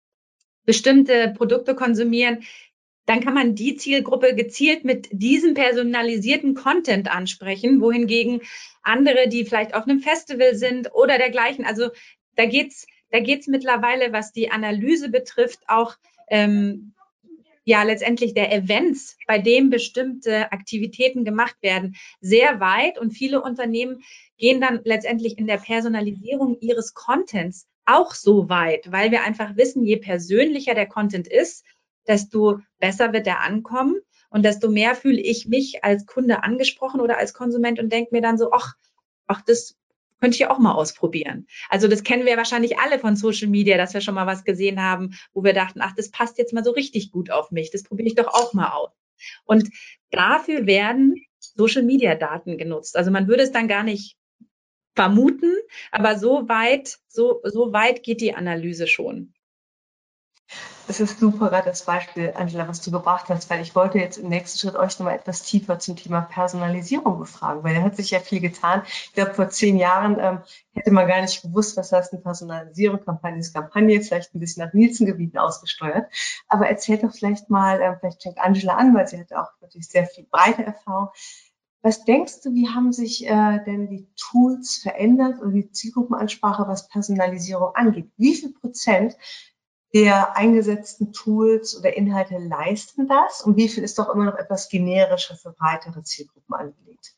bestimmte 0.65 1.33
Produkte 1.35 1.75
konsumieren, 1.75 2.43
dann 3.05 3.19
kann 3.23 3.35
man 3.35 3.53
die 3.53 3.75
Zielgruppe 3.75 4.33
gezielt 4.33 4.83
mit 4.83 5.07
diesem 5.11 5.53
personalisierten 5.53 6.55
Content 6.55 7.13
ansprechen, 7.13 7.79
wohingegen 7.81 8.41
andere, 8.81 9.29
die 9.29 9.45
vielleicht 9.45 9.75
auf 9.75 9.83
einem 9.83 9.99
Festival 9.99 10.55
sind 10.55 10.93
oder 10.93 11.17
dergleichen, 11.17 11.65
also 11.65 11.89
da 12.35 12.45
geht's, 12.45 12.87
da 13.11 13.19
geht's 13.19 13.47
mittlerweile, 13.47 14.11
was 14.11 14.31
die 14.31 14.49
Analyse 14.49 15.09
betrifft, 15.09 15.59
auch 15.67 15.95
ähm, 16.29 16.94
ja 17.65 17.83
letztendlich 17.83 18.33
der 18.33 18.53
Events, 18.53 19.17
bei 19.27 19.39
dem 19.39 19.69
bestimmte 19.69 20.51
Aktivitäten 20.51 21.25
gemacht 21.25 21.57
werden, 21.61 21.95
sehr 22.21 22.59
weit. 22.59 22.97
Und 22.97 23.11
viele 23.11 23.41
Unternehmen 23.41 24.03
gehen 24.37 24.61
dann 24.61 24.79
letztendlich 24.85 25.37
in 25.37 25.47
der 25.47 25.57
Personalisierung 25.57 26.57
ihres 26.61 26.93
Contents 26.93 27.67
auch 27.85 28.13
so 28.13 28.49
weit, 28.49 28.91
weil 28.91 29.11
wir 29.11 29.23
einfach 29.23 29.57
wissen, 29.57 29.83
je 29.83 29.97
persönlicher 29.97 30.73
der 30.73 30.87
Content 30.87 31.27
ist, 31.27 31.65
desto 32.07 32.59
besser 32.79 33.13
wird 33.13 33.27
er 33.27 33.41
ankommen. 33.41 33.99
Und 34.29 34.43
desto 34.43 34.69
mehr 34.69 34.95
fühle 34.95 35.21
ich 35.21 35.47
mich 35.47 35.83
als 35.83 36.05
Kunde 36.05 36.43
angesprochen 36.43 36.99
oder 36.99 37.17
als 37.17 37.33
Konsument 37.33 37.79
und 37.79 37.91
denke 37.91 38.13
mir 38.13 38.21
dann 38.21 38.37
so, 38.37 38.51
ach, 38.51 38.73
ach, 39.27 39.41
das 39.41 39.75
könnte 40.19 40.35
ich 40.35 40.47
auch 40.47 40.59
mal 40.59 40.73
ausprobieren. 40.73 41.47
Also 41.69 41.87
das 41.87 42.03
kennen 42.03 42.25
wir 42.25 42.37
wahrscheinlich 42.37 42.79
alle 42.79 42.99
von 42.99 43.15
Social 43.15 43.47
Media, 43.47 43.77
dass 43.77 43.93
wir 43.93 44.01
schon 44.01 44.15
mal 44.15 44.27
was 44.27 44.43
gesehen 44.43 44.81
haben, 44.81 45.15
wo 45.33 45.43
wir 45.43 45.53
dachten, 45.53 45.81
ach, 45.81 45.93
das 45.95 46.11
passt 46.11 46.37
jetzt 46.37 46.53
mal 46.53 46.63
so 46.63 46.71
richtig 46.71 47.11
gut 47.11 47.31
auf 47.31 47.51
mich. 47.51 47.71
Das 47.71 47.83
probiere 47.83 48.07
ich 48.07 48.15
doch 48.15 48.27
auch 48.27 48.53
mal 48.53 48.69
aus. 48.69 48.91
Und 49.45 49.69
dafür 50.11 50.65
werden 50.65 51.15
Social 51.39 51.83
Media 51.83 52.15
Daten 52.15 52.57
genutzt. 52.57 52.95
Also 52.97 53.11
man 53.11 53.27
würde 53.27 53.43
es 53.43 53.51
dann 53.51 53.67
gar 53.67 53.83
nicht 53.83 54.17
vermuten, 54.95 55.53
aber 55.91 56.17
so 56.17 56.47
weit, 56.47 56.97
so, 57.07 57.41
so 57.43 57.73
weit 57.73 58.03
geht 58.03 58.21
die 58.21 58.33
Analyse 58.33 58.87
schon. 58.87 59.34
Es 60.87 60.99
ist 60.99 61.19
super, 61.19 61.49
das 61.49 61.83
Beispiel, 61.83 62.33
Angela, 62.35 62.67
was 62.67 62.79
du 62.81 62.91
gebracht 62.91 63.25
hast, 63.29 63.49
weil 63.49 63.61
ich 63.61 63.73
wollte 63.73 63.97
jetzt 63.97 64.17
im 64.17 64.29
nächsten 64.29 64.59
Schritt 64.59 64.75
euch 64.75 64.99
nochmal 64.99 65.15
etwas 65.15 65.41
tiefer 65.41 65.79
zum 65.79 65.95
Thema 65.95 66.21
Personalisierung 66.21 67.17
befragen, 67.17 67.63
weil 67.63 67.73
da 67.73 67.81
hat 67.81 67.95
sich 67.95 68.11
ja 68.11 68.19
viel 68.19 68.39
getan. 68.39 68.83
Ich 68.85 69.13
glaube, 69.13 69.33
vor 69.33 69.49
zehn 69.49 69.77
Jahren 69.77 70.17
ähm, 70.19 70.39
hätte 70.73 70.91
man 70.91 71.07
gar 71.07 71.21
nicht 71.21 71.41
gewusst, 71.41 71.75
was 71.75 71.91
heißt 71.91 72.13
eine 72.13 72.21
Personalisierung, 72.21 73.03
Kampagne 73.03 73.39
ist 73.39 73.53
Kampagne, 73.53 73.99
vielleicht 74.01 74.35
ein 74.35 74.39
bisschen 74.39 74.63
nach 74.63 74.73
Nielsen-Gebieten 74.73 75.39
ausgesteuert. 75.39 76.11
Aber 76.47 76.67
erzählt 76.67 77.03
doch 77.03 77.13
vielleicht 77.13 77.49
mal, 77.49 77.81
ähm, 77.81 77.95
vielleicht 77.99 78.21
fängt 78.21 78.37
Angela 78.37 78.75
an, 78.75 78.93
weil 78.93 79.07
sie 79.07 79.19
hat 79.19 79.33
auch 79.33 79.49
natürlich 79.61 79.87
sehr 79.87 80.05
viel 80.05 80.27
breite 80.29 80.65
Erfahrung. 80.65 81.09
Was 81.81 82.03
denkst 82.03 82.41
du, 82.43 82.53
wie 82.53 82.69
haben 82.69 82.93
sich 82.93 83.27
äh, 83.27 83.59
denn 83.65 83.89
die 83.89 84.07
Tools 84.17 84.77
verändert 84.77 85.39
oder 85.41 85.51
die 85.51 85.71
Zielgruppenansprache, 85.71 86.67
was 86.67 86.87
Personalisierung 86.87 87.73
angeht? 87.73 88.11
Wie 88.17 88.35
viel 88.35 88.53
Prozent 88.53 89.15
der 89.95 90.35
eingesetzten 90.35 91.13
Tools 91.13 91.79
oder 91.79 91.95
Inhalte 91.95 92.37
leisten 92.37 93.07
das 93.07 93.41
und 93.41 93.55
wie 93.55 93.69
viel 93.69 93.81
ist 93.81 93.97
doch 93.97 94.13
immer 94.13 94.25
noch 94.25 94.35
etwas 94.35 94.67
generischer 94.67 95.37
für 95.37 95.53
breitere 95.53 96.03
Zielgruppen 96.03 96.53
angelegt? 96.53 97.15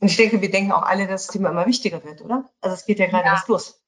Und 0.00 0.08
ich 0.08 0.16
denke, 0.16 0.42
wir 0.42 0.50
denken 0.50 0.72
auch 0.72 0.82
alle, 0.82 1.06
dass 1.06 1.26
das 1.26 1.32
Thema 1.32 1.50
immer 1.50 1.66
wichtiger 1.66 2.02
wird, 2.02 2.20
oder? 2.20 2.50
Also 2.60 2.74
es 2.74 2.84
geht 2.84 2.98
ja 2.98 3.06
gerade 3.06 3.26
ja. 3.26 3.34
erst 3.34 3.46
los. 3.46 3.80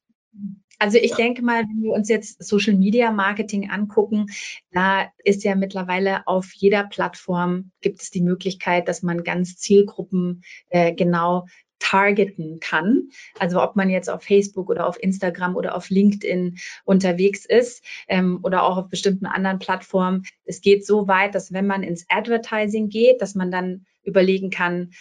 Also 0.78 0.98
ich 0.98 1.10
ja. 1.10 1.16
denke 1.16 1.42
mal, 1.42 1.62
wenn 1.64 1.82
wir 1.82 1.92
uns 1.92 2.08
jetzt 2.08 2.42
Social 2.42 2.74
Media 2.74 3.10
Marketing 3.10 3.70
angucken, 3.70 4.26
da 4.70 5.08
ist 5.24 5.42
ja 5.42 5.56
mittlerweile 5.56 6.26
auf 6.28 6.52
jeder 6.54 6.84
Plattform 6.84 7.72
gibt 7.80 8.02
es 8.02 8.10
die 8.10 8.22
Möglichkeit, 8.22 8.86
dass 8.86 9.02
man 9.02 9.24
ganz 9.24 9.56
Zielgruppen 9.56 10.42
äh, 10.68 10.94
genau 10.94 11.46
targeten 11.80 12.60
kann. 12.60 13.08
Also 13.38 13.60
ob 13.60 13.74
man 13.74 13.90
jetzt 13.90 14.08
auf 14.08 14.22
Facebook 14.22 14.70
oder 14.70 14.86
auf 14.86 15.02
Instagram 15.02 15.56
oder 15.56 15.74
auf 15.74 15.90
LinkedIn 15.90 16.58
unterwegs 16.84 17.44
ist 17.44 17.84
ähm, 18.06 18.38
oder 18.42 18.62
auch 18.62 18.76
auf 18.76 18.88
bestimmten 18.88 19.26
anderen 19.26 19.58
Plattformen. 19.58 20.24
Es 20.44 20.60
geht 20.60 20.86
so 20.86 21.08
weit, 21.08 21.34
dass 21.34 21.52
wenn 21.52 21.66
man 21.66 21.82
ins 21.82 22.06
Advertising 22.08 22.88
geht, 22.88 23.20
dass 23.20 23.34
man 23.34 23.50
dann 23.50 23.86
überlegen 24.04 24.50
kann, 24.50 24.92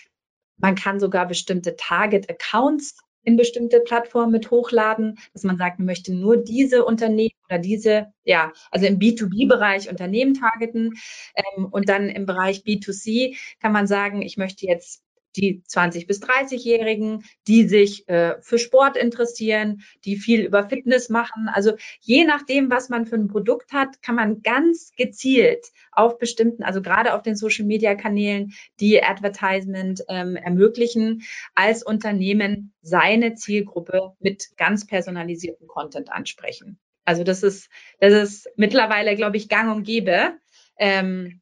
man 0.58 0.76
kann 0.76 1.00
sogar 1.00 1.28
bestimmte 1.28 1.76
Target-Accounts 1.76 2.98
in 3.24 3.36
bestimmte 3.36 3.80
Plattformen 3.82 4.32
mit 4.32 4.50
hochladen, 4.50 5.20
dass 5.34 5.44
man 5.44 5.58
sagt, 5.58 5.80
man 5.80 5.86
möchte 5.86 6.14
nur 6.14 6.38
diese 6.38 6.86
Unternehmen 6.86 7.36
oder 7.48 7.60
diese, 7.60 8.08
ja, 8.24 8.54
also 8.72 8.86
im 8.86 8.98
B2B-Bereich 8.98 9.90
Unternehmen 9.90 10.34
targeten 10.34 10.94
ähm, 11.36 11.66
und 11.66 11.90
dann 11.90 12.10
im 12.10 12.26
Bereich 12.26 12.64
B2C 12.64 13.38
kann 13.60 13.72
man 13.72 13.88
sagen, 13.88 14.22
ich 14.22 14.38
möchte 14.38 14.66
jetzt 14.66 15.04
die 15.36 15.64
20 15.66 16.08
bis 16.08 16.22
30-Jährigen, 16.22 17.24
die 17.48 17.68
sich 17.68 18.08
äh, 18.10 18.42
für 18.42 18.58
Sport 18.58 18.98
interessieren, 18.98 19.82
die 20.06 20.16
viel 20.16 20.42
über 20.42 20.68
Fitness 20.68 21.10
machen. 21.10 21.50
Also 21.52 21.74
je 22.00 22.26
nachdem, 22.26 22.70
was 22.70 22.90
man 22.90 23.06
für 23.06 23.16
ein 23.16 23.28
Produkt 23.28 23.72
hat, 23.72 24.02
kann 24.02 24.16
man 24.16 24.42
ganz 24.42 24.92
gezielt 24.98 25.68
auf 25.92 26.18
bestimmten, 26.18 26.64
also 26.64 26.82
gerade 26.82 27.14
auf 27.14 27.22
den 27.22 27.36
Social-Media-Kanälen, 27.36 28.54
die 28.80 29.04
Advertisement 29.04 30.04
ähm, 30.08 30.36
ermöglichen, 30.36 31.24
als 31.56 31.84
Unternehmen 31.84 32.74
seine 32.82 33.36
Zielgruppe 33.36 34.14
mit 34.20 34.50
ganz 34.58 34.86
personalisiertem 34.86 35.68
Content 35.68 36.12
ansprechen. 36.12 36.80
Also 37.06 37.24
das 37.24 37.44
ist, 37.44 37.70
das 38.00 38.14
ist 38.14 38.50
mittlerweile, 38.56 39.16
glaube 39.16 39.38
ich, 39.38 39.50
gang 39.50 39.76
und 39.76 39.84
gäbe. 39.84 40.38
Ähm, 40.78 41.42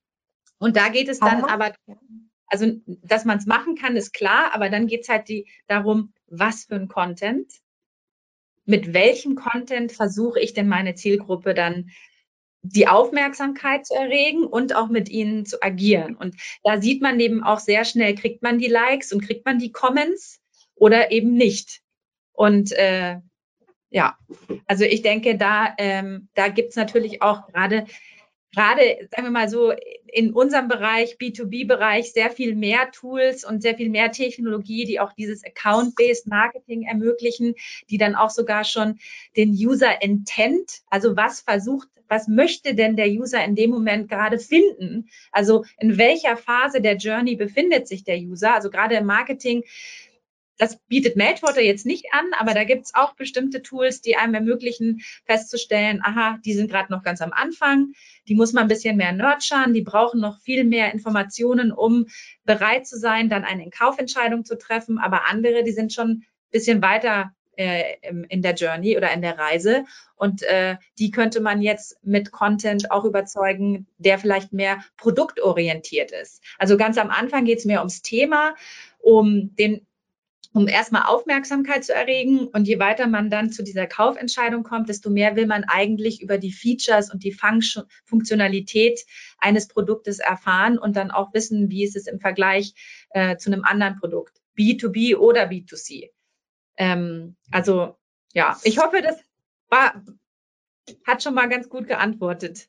und 0.59 0.75
da 0.75 0.89
geht 0.89 1.09
es 1.09 1.19
dann 1.19 1.43
aber 1.43 1.73
also, 2.47 2.71
dass 3.03 3.25
man 3.25 3.37
es 3.37 3.45
machen 3.45 3.75
kann, 3.75 3.95
ist 3.95 4.13
klar, 4.13 4.53
aber 4.53 4.69
dann 4.69 4.87
geht 4.87 5.01
es 5.01 5.09
halt 5.09 5.27
die, 5.27 5.47
darum, 5.67 6.13
was 6.27 6.65
für 6.65 6.75
ein 6.75 6.87
Content, 6.87 7.51
mit 8.65 8.93
welchem 8.93 9.35
Content 9.35 9.91
versuche 9.91 10.39
ich 10.39 10.53
denn 10.53 10.67
meine 10.67 10.95
Zielgruppe 10.95 11.53
dann 11.53 11.89
die 12.61 12.87
Aufmerksamkeit 12.87 13.85
zu 13.85 13.93
erregen 13.93 14.43
und 14.43 14.75
auch 14.75 14.89
mit 14.89 15.09
ihnen 15.09 15.45
zu 15.45 15.61
agieren. 15.61 16.15
Und 16.15 16.35
da 16.63 16.81
sieht 16.81 17.01
man 17.01 17.19
eben 17.19 17.43
auch 17.43 17.59
sehr 17.59 17.85
schnell, 17.85 18.15
kriegt 18.15 18.43
man 18.43 18.57
die 18.59 18.67
Likes 18.67 19.13
und 19.13 19.21
kriegt 19.21 19.45
man 19.45 19.57
die 19.57 19.71
Comments 19.71 20.41
oder 20.75 21.11
eben 21.11 21.33
nicht. 21.33 21.81
Und 22.33 22.71
äh, 22.73 23.19
ja, 23.89 24.17
also 24.65 24.83
ich 24.83 25.01
denke, 25.01 25.37
da, 25.37 25.73
ähm, 25.77 26.27
da 26.33 26.49
gibt 26.49 26.71
es 26.71 26.75
natürlich 26.75 27.21
auch 27.21 27.47
gerade 27.47 27.85
gerade, 28.53 29.07
sagen 29.11 29.27
wir 29.27 29.31
mal 29.31 29.49
so, 29.49 29.73
in 30.07 30.33
unserem 30.33 30.67
Bereich, 30.67 31.17
B2B-Bereich, 31.17 32.13
sehr 32.13 32.31
viel 32.31 32.55
mehr 32.55 32.91
Tools 32.91 33.43
und 33.43 33.61
sehr 33.61 33.75
viel 33.75 33.89
mehr 33.89 34.11
Technologie, 34.11 34.85
die 34.85 34.99
auch 34.99 35.13
dieses 35.13 35.43
Account-Based 35.43 36.27
Marketing 36.27 36.83
ermöglichen, 36.83 37.55
die 37.89 37.97
dann 37.97 38.15
auch 38.15 38.29
sogar 38.29 38.63
schon 38.63 38.99
den 39.35 39.51
User 39.51 40.01
Intent, 40.01 40.81
also 40.89 41.15
was 41.15 41.41
versucht, 41.41 41.89
was 42.09 42.27
möchte 42.27 42.73
denn 42.73 42.95
der 42.95 43.09
User 43.09 43.43
in 43.43 43.55
dem 43.55 43.69
Moment 43.69 44.09
gerade 44.09 44.39
finden? 44.39 45.09
Also 45.31 45.65
in 45.79 45.97
welcher 45.97 46.37
Phase 46.37 46.81
der 46.81 46.95
Journey 46.95 47.35
befindet 47.35 47.87
sich 47.87 48.03
der 48.03 48.17
User? 48.17 48.53
Also 48.53 48.69
gerade 48.69 48.95
im 48.95 49.05
Marketing 49.05 49.63
das 50.57 50.77
bietet 50.87 51.15
Meltwater 51.15 51.61
jetzt 51.61 51.85
nicht 51.85 52.05
an, 52.11 52.25
aber 52.37 52.53
da 52.53 52.63
gibt 52.63 52.85
es 52.85 52.95
auch 52.95 53.13
bestimmte 53.15 53.61
Tools, 53.61 54.01
die 54.01 54.15
einem 54.15 54.33
ermöglichen, 54.33 55.01
festzustellen, 55.25 56.01
aha, 56.03 56.39
die 56.45 56.53
sind 56.53 56.69
gerade 56.69 56.91
noch 56.91 57.03
ganz 57.03 57.21
am 57.21 57.33
Anfang, 57.33 57.93
die 58.27 58.35
muss 58.35 58.53
man 58.53 58.63
ein 58.63 58.69
bisschen 58.69 58.97
mehr 58.97 59.13
nurturen, 59.13 59.73
die 59.73 59.81
brauchen 59.81 60.19
noch 60.19 60.39
viel 60.41 60.63
mehr 60.63 60.93
Informationen, 60.93 61.71
um 61.71 62.07
bereit 62.45 62.87
zu 62.87 62.97
sein, 62.97 63.29
dann 63.29 63.43
eine 63.43 63.69
Kaufentscheidung 63.69 64.45
zu 64.45 64.57
treffen. 64.57 64.97
Aber 64.97 65.27
andere, 65.27 65.63
die 65.63 65.71
sind 65.71 65.93
schon 65.93 66.09
ein 66.09 66.25
bisschen 66.51 66.81
weiter 66.81 67.31
äh, 67.55 67.95
in 68.29 68.41
der 68.41 68.53
Journey 68.53 68.97
oder 68.97 69.11
in 69.11 69.21
der 69.21 69.37
Reise. 69.37 69.85
Und 70.15 70.43
äh, 70.43 70.77
die 70.99 71.11
könnte 71.11 71.41
man 71.41 71.61
jetzt 71.61 71.97
mit 72.03 72.31
Content 72.31 72.91
auch 72.91 73.05
überzeugen, 73.05 73.87
der 73.97 74.19
vielleicht 74.19 74.53
mehr 74.53 74.83
produktorientiert 74.97 76.11
ist. 76.11 76.43
Also 76.57 76.77
ganz 76.77 76.97
am 76.97 77.09
Anfang 77.09 77.45
geht 77.45 77.59
es 77.59 77.65
mehr 77.65 77.79
ums 77.79 78.01
Thema, 78.01 78.55
um 78.99 79.55
den 79.55 79.85
um 80.57 80.67
erstmal 80.67 81.03
Aufmerksamkeit 81.03 81.85
zu 81.85 81.93
erregen. 81.93 82.47
Und 82.47 82.67
je 82.67 82.79
weiter 82.79 83.05
man 83.05 83.29
dann 83.29 83.51
zu 83.51 83.61
dieser 83.61 83.85
Kaufentscheidung 83.85 84.63
kommt, 84.63 84.89
desto 84.89 85.11
mehr 85.11 85.35
will 85.35 85.45
man 85.45 85.65
eigentlich 85.65 86.19
über 86.19 86.39
die 86.39 86.51
Features 86.51 87.13
und 87.13 87.23
die 87.23 87.37
Funktionalität 88.05 89.05
eines 89.37 89.67
Produktes 89.67 90.17
erfahren 90.17 90.79
und 90.79 90.95
dann 90.95 91.11
auch 91.11 91.31
wissen, 91.35 91.69
wie 91.69 91.83
ist 91.83 91.95
es 91.95 92.07
im 92.07 92.19
Vergleich 92.19 92.73
äh, 93.11 93.37
zu 93.37 93.51
einem 93.51 93.63
anderen 93.65 93.99
Produkt, 93.99 94.41
B2B 94.57 95.15
oder 95.15 95.43
B2C. 95.43 96.09
Ähm, 96.77 97.35
also 97.51 97.95
ja, 98.33 98.57
ich 98.63 98.79
hoffe, 98.79 99.03
das 99.03 99.17
war, 99.69 100.03
hat 101.05 101.21
schon 101.21 101.35
mal 101.35 101.49
ganz 101.49 101.69
gut 101.69 101.87
geantwortet. 101.87 102.67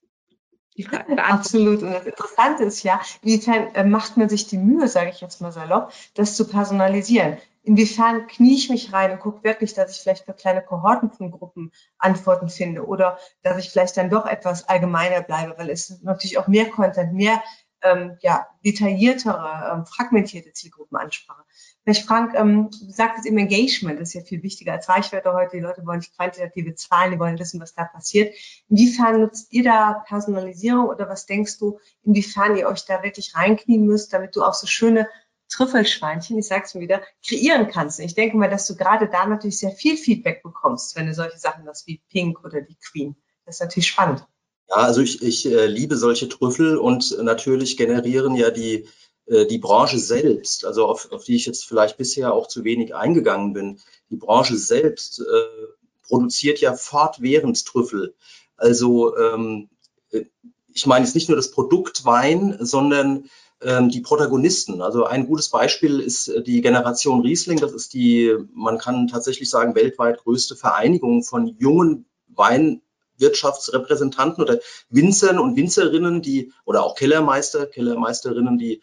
Absolut. 1.17 1.83
Und 1.83 1.91
das 1.91 2.07
Interessante 2.07 2.65
ist 2.65 2.83
ja, 2.83 3.01
inwiefern 3.23 3.75
äh, 3.75 3.83
macht 3.83 4.19
man 4.19 4.29
sich 4.29 4.47
die 4.47 4.59
Mühe, 4.59 4.89
sage 4.89 5.11
ich 5.11 5.23
jetzt 5.23 5.41
mal 5.41 5.53
salopp, 5.53 5.93
das 6.15 6.37
zu 6.37 6.47
personalisieren 6.47 7.39
inwiefern 7.69 8.27
knie 8.27 8.55
ich 8.55 8.71
mich 8.71 8.93
rein 8.93 9.13
und 9.13 9.21
gucke 9.21 9.45
wirklich, 9.45 9.75
dass 9.75 9.95
ich 9.95 10.03
vielleicht 10.03 10.25
für 10.25 10.33
kleine 10.33 10.63
Kohorten 10.63 11.11
von 11.11 11.31
Gruppen 11.31 11.71
Antworten 11.99 12.49
finde 12.49 12.87
oder 12.87 13.19
dass 13.43 13.59
ich 13.59 13.71
vielleicht 13.71 13.97
dann 13.97 14.11
doch 14.11 14.27
etwas 14.27 14.69
allgemeiner 14.69 15.21
bleibe, 15.21 15.55
weil 15.59 15.69
es 15.69 16.03
natürlich 16.03 16.39
auch 16.39 16.49
mehr 16.49 16.71
Content, 16.71 17.13
mehr 17.13 17.43
ähm, 17.83 18.17
ja, 18.23 18.47
detailliertere, 18.65 19.73
ähm, 19.73 19.87
fragmentierte 19.87 20.53
Zielgruppenansprache. 20.53 21.45
Vielleicht 21.85 22.07
Frank, 22.07 22.35
ähm, 22.35 22.71
du 22.71 22.91
sagtest 22.91 23.27
eben 23.27 23.39
Engagement, 23.39 24.01
das 24.01 24.09
ist 24.09 24.15
ja 24.15 24.21
viel 24.23 24.43
wichtiger 24.43 24.73
als 24.73 24.89
Reichweite 24.89 25.33
heute. 25.33 25.57
Die 25.57 25.63
Leute 25.63 25.87
wollen 25.87 26.01
nicht 26.01 26.17
quantitative 26.17 26.75
Zahlen, 26.75 27.13
die 27.13 27.19
wollen 27.19 27.39
wissen, 27.39 27.61
was 27.61 27.75
da 27.75 27.85
passiert. 27.85 28.35
Inwiefern 28.69 29.21
nutzt 29.21 29.53
ihr 29.53 29.63
da 29.63 30.05
Personalisierung 30.07 30.87
oder 30.87 31.09
was 31.09 31.27
denkst 31.27 31.59
du, 31.59 31.79
inwiefern 32.03 32.57
ihr 32.57 32.67
euch 32.67 32.85
da 32.85 33.03
wirklich 33.03 33.37
reinknien 33.37 33.85
müsst, 33.85 34.13
damit 34.13 34.35
du 34.35 34.43
auch 34.43 34.55
so 34.55 34.67
schöne 34.67 35.07
Trüffelschweinchen, 35.49 36.39
ich 36.39 36.47
sag's 36.47 36.75
mir 36.75 36.81
wieder, 36.81 37.03
kreieren 37.27 37.69
kannst. 37.69 37.99
Und 37.99 38.05
ich 38.05 38.15
denke 38.15 38.37
mal, 38.37 38.51
dass 38.51 38.67
du 38.67 38.77
gerade 38.77 39.09
da 39.09 39.27
natürlich 39.27 39.59
sehr 39.59 39.73
viel 39.73 39.97
Feedback 39.97 40.43
bekommst, 40.43 40.97
wenn 40.97 41.07
du 41.07 41.15
solche 41.15 41.39
Sachen 41.39 41.67
hast 41.67 41.87
wie 41.87 42.01
Pink 42.11 42.45
oder 42.45 42.61
die 42.61 42.77
Queen. 42.77 43.17
Das 43.47 43.57
ist 43.57 43.61
natürlich 43.61 43.89
spannend. 43.89 44.27
Ja, 44.69 44.77
also 44.77 45.01
ich, 45.01 45.23
ich 45.23 45.47
äh, 45.47 45.67
liebe 45.67 45.97
solche 45.97 46.29
Trüffel 46.29 46.77
und 46.77 47.17
natürlich 47.23 47.77
generieren 47.79 48.35
ja 48.35 48.51
die, 48.51 48.87
äh, 49.27 49.47
die 49.47 49.59
Branche 49.59 49.99
selbst, 49.99 50.67
also 50.67 50.87
auf, 50.87 51.11
auf 51.11 51.25
die 51.25 51.37
ich 51.37 51.47
jetzt 51.47 51.65
vielleicht 51.65 51.97
bisher 51.97 52.35
auch 52.35 52.47
zu 52.47 52.65
wenig 52.65 52.95
eingegangen 52.95 53.55
bin, 53.55 53.81
die 54.11 54.17
Branche 54.17 54.57
selbst 54.57 55.21
äh, 55.21 55.67
produziert 56.07 56.61
ja 56.61 56.75
fortwährend 56.75 57.65
Trüffel. 57.65 58.15
Also 58.57 59.17
ähm, 59.17 59.71
äh, 60.11 60.25
ich 60.73 60.87
meine 60.87 61.05
jetzt 61.05 61.15
nicht 61.15 61.29
nur 61.29 61.37
das 61.37 61.51
Produkt 61.51 62.05
Wein, 62.05 62.57
sondern 62.61 63.31
die 63.61 64.01
Protagonisten. 64.01 64.83
Also 64.83 65.05
ein 65.05 65.27
gutes 65.27 65.49
Beispiel 65.49 66.01
ist 66.01 66.29
äh, 66.29 66.43
die 66.43 66.61
Generation 66.61 67.23
Riesling. 67.23 67.59
Das 67.59 67.73
ist 67.73 67.93
die, 67.93 68.37
man 68.55 68.79
kann 68.79 69.09
tatsächlich 69.09 69.51
sagen, 69.51 69.75
weltweit 69.75 70.23
größte 70.23 70.55
Vereinigung 70.55 71.25
von 71.25 71.57
jungen 71.59 72.05
Weinwirtschaftsrepräsentanten 72.29 74.45
oder 74.45 74.61
Winzern 74.91 75.41
und 75.41 75.57
Winzerinnen, 75.57 76.23
die, 76.23 76.53
oder 76.65 76.85
auch 76.85 76.95
Kellermeister, 76.95 77.67
Kellermeisterinnen, 77.67 78.59
die 78.59 78.81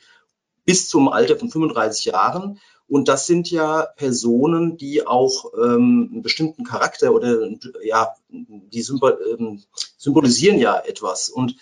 bis 0.66 0.90
zum 0.90 1.08
Alter 1.08 1.38
von 1.38 1.50
35 1.50 2.04
Jahren 2.06 2.60
und 2.88 3.08
das 3.08 3.26
sind 3.26 3.50
ja 3.50 3.88
Personen, 3.96 4.78
die 4.78 5.08
auch 5.08 5.54
ähm, 5.58 6.10
einen 6.12 6.22
bestimmten 6.22 6.64
Charakter 6.64 7.14
oder 7.14 7.50
ja, 7.84 8.14
die 8.30 8.82
symbol, 8.82 9.18
ähm, 9.38 9.64
symbolisieren 9.98 10.60
ja 10.60 10.80
etwas. 10.80 11.30
Und 11.30 11.56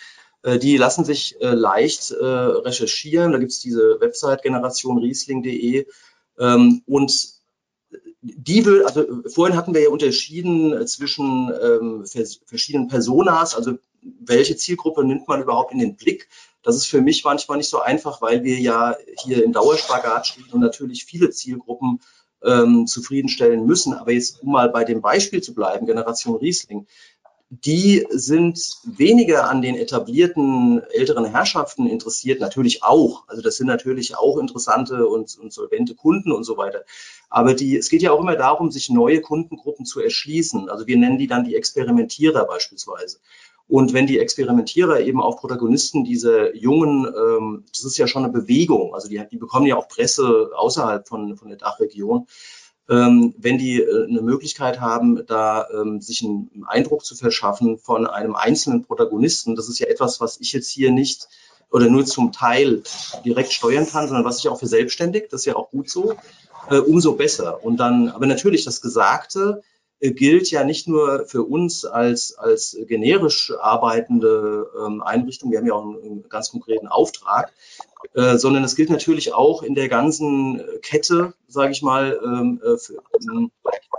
die 0.43 0.77
lassen 0.77 1.05
sich 1.05 1.39
äh, 1.41 1.53
leicht 1.53 2.11
äh, 2.11 2.25
recherchieren. 2.25 3.31
Da 3.31 3.37
gibt 3.37 3.51
es 3.51 3.59
diese 3.59 3.99
Website 3.99 4.43
generationriesling.de 4.43 5.87
ähm, 6.39 6.81
und 6.85 7.33
die 8.21 8.65
will, 8.65 8.83
also 8.83 9.05
vorhin 9.27 9.55
hatten 9.57 9.73
wir 9.73 9.81
ja 9.83 9.89
unterschieden 9.89 10.87
zwischen 10.87 11.51
ähm, 11.61 12.05
verschiedenen 12.45 12.87
Personas, 12.87 13.55
also 13.55 13.77
welche 14.01 14.55
Zielgruppe 14.55 15.03
nimmt 15.03 15.27
man 15.27 15.41
überhaupt 15.41 15.73
in 15.73 15.79
den 15.79 15.95
Blick. 15.95 16.29
Das 16.61 16.75
ist 16.75 16.85
für 16.85 17.01
mich 17.01 17.23
manchmal 17.25 17.57
nicht 17.57 17.69
so 17.69 17.81
einfach, 17.81 18.21
weil 18.21 18.43
wir 18.43 18.59
ja 18.59 18.95
hier 19.21 19.43
im 19.43 19.51
Dauerspagat 19.51 20.27
stehen 20.27 20.45
und 20.51 20.61
natürlich 20.61 21.05
viele 21.05 21.29
Zielgruppen 21.29 21.99
ähm, 22.43 22.87
zufriedenstellen 22.87 23.65
müssen. 23.65 23.93
Aber 23.93 24.11
jetzt, 24.11 24.41
um 24.41 24.53
mal 24.53 24.69
bei 24.69 24.85
dem 24.85 25.01
Beispiel 25.01 25.41
zu 25.41 25.53
bleiben, 25.53 25.85
Generation 25.85 26.37
Riesling, 26.37 26.87
die 27.61 28.07
sind 28.09 28.77
weniger 28.83 29.49
an 29.49 29.61
den 29.61 29.75
etablierten 29.75 30.81
älteren 30.91 31.25
Herrschaften 31.25 31.85
interessiert, 31.85 32.39
natürlich 32.39 32.83
auch. 32.83 33.27
Also 33.27 33.43
das 33.43 33.57
sind 33.57 33.67
natürlich 33.67 34.17
auch 34.17 34.37
interessante 34.39 35.07
und, 35.07 35.37
und 35.37 35.53
solvente 35.53 35.93
Kunden 35.93 36.31
und 36.31 36.45
so 36.45 36.57
weiter. 36.57 36.83
Aber 37.29 37.53
die, 37.53 37.77
es 37.77 37.89
geht 37.89 38.01
ja 38.01 38.11
auch 38.11 38.21
immer 38.21 38.35
darum, 38.35 38.71
sich 38.71 38.89
neue 38.89 39.21
Kundengruppen 39.21 39.85
zu 39.85 40.01
erschließen. 40.01 40.67
Also 40.69 40.87
wir 40.87 40.97
nennen 40.97 41.19
die 41.19 41.27
dann 41.27 41.43
die 41.43 41.55
Experimentierer 41.55 42.45
beispielsweise. 42.45 43.19
Und 43.67 43.93
wenn 43.93 44.07
die 44.07 44.19
Experimentierer 44.19 45.01
eben 45.01 45.21
auch 45.21 45.37
Protagonisten 45.39 46.03
dieser 46.03 46.55
jungen, 46.55 47.05
ähm, 47.05 47.65
das 47.69 47.85
ist 47.85 47.97
ja 47.97 48.07
schon 48.07 48.23
eine 48.23 48.33
Bewegung, 48.33 48.93
also 48.93 49.07
die, 49.07 49.21
die 49.31 49.37
bekommen 49.37 49.67
ja 49.67 49.77
auch 49.77 49.87
Presse 49.87 50.51
außerhalb 50.55 51.07
von, 51.07 51.37
von 51.37 51.49
der 51.49 51.57
Dachregion, 51.57 52.27
ähm, 52.89 53.34
wenn 53.38 53.57
die 53.57 53.81
äh, 53.81 54.07
eine 54.07 54.21
Möglichkeit 54.21 54.81
haben, 54.81 55.25
da 55.25 55.67
ähm, 55.69 56.01
sich 56.01 56.23
einen 56.23 56.65
Eindruck 56.67 57.05
zu 57.05 57.15
verschaffen 57.15 57.77
von 57.77 58.05
einem 58.07 58.36
einzelnen 58.36 58.84
Protagonisten, 58.84 59.55
das 59.55 59.69
ist 59.69 59.79
ja 59.79 59.88
etwas, 59.88 60.19
was 60.19 60.39
ich 60.39 60.51
jetzt 60.53 60.69
hier 60.69 60.91
nicht 60.91 61.27
oder 61.71 61.89
nur 61.89 62.05
zum 62.05 62.31
Teil 62.31 62.84
direkt 63.25 63.51
steuern 63.51 63.88
kann, 63.88 64.07
sondern 64.07 64.25
was 64.25 64.39
ich 64.39 64.47
auch 64.47 64.59
verselbstständigt, 64.59 65.34
das 65.34 65.41
ist 65.41 65.45
ja 65.45 65.55
auch 65.55 65.71
gut 65.71 65.89
so, 65.89 66.13
äh, 66.69 66.77
umso 66.77 67.13
besser. 67.13 67.63
Und 67.63 67.77
dann, 67.77 68.09
aber 68.09 68.27
natürlich 68.27 68.63
das 68.63 68.81
Gesagte, 68.81 69.63
äh, 69.99 70.11
gilt 70.11 70.51
ja 70.51 70.63
nicht 70.65 70.88
nur 70.88 71.25
für 71.25 71.43
uns 71.43 71.86
als, 71.86 72.36
als 72.38 72.77
generisch 72.88 73.53
arbeitende 73.59 74.67
ähm, 74.86 75.01
Einrichtung, 75.01 75.51
wir 75.51 75.59
haben 75.59 75.67
ja 75.67 75.73
auch 75.73 75.84
einen, 75.84 76.03
einen 76.03 76.29
ganz 76.29 76.51
konkreten 76.51 76.88
Auftrag, 76.88 77.53
äh, 78.13 78.37
sondern 78.37 78.63
es 78.63 78.75
gilt 78.75 78.89
natürlich 78.89 79.33
auch 79.33 79.63
in 79.63 79.75
der 79.75 79.89
ganzen 79.89 80.61
Kette, 80.81 81.33
sage 81.47 81.71
ich 81.71 81.81
mal, 81.81 82.19
ähm, 82.23 82.61
äh, 82.63 82.77
für, 82.77 83.01
ähm, 83.21 83.51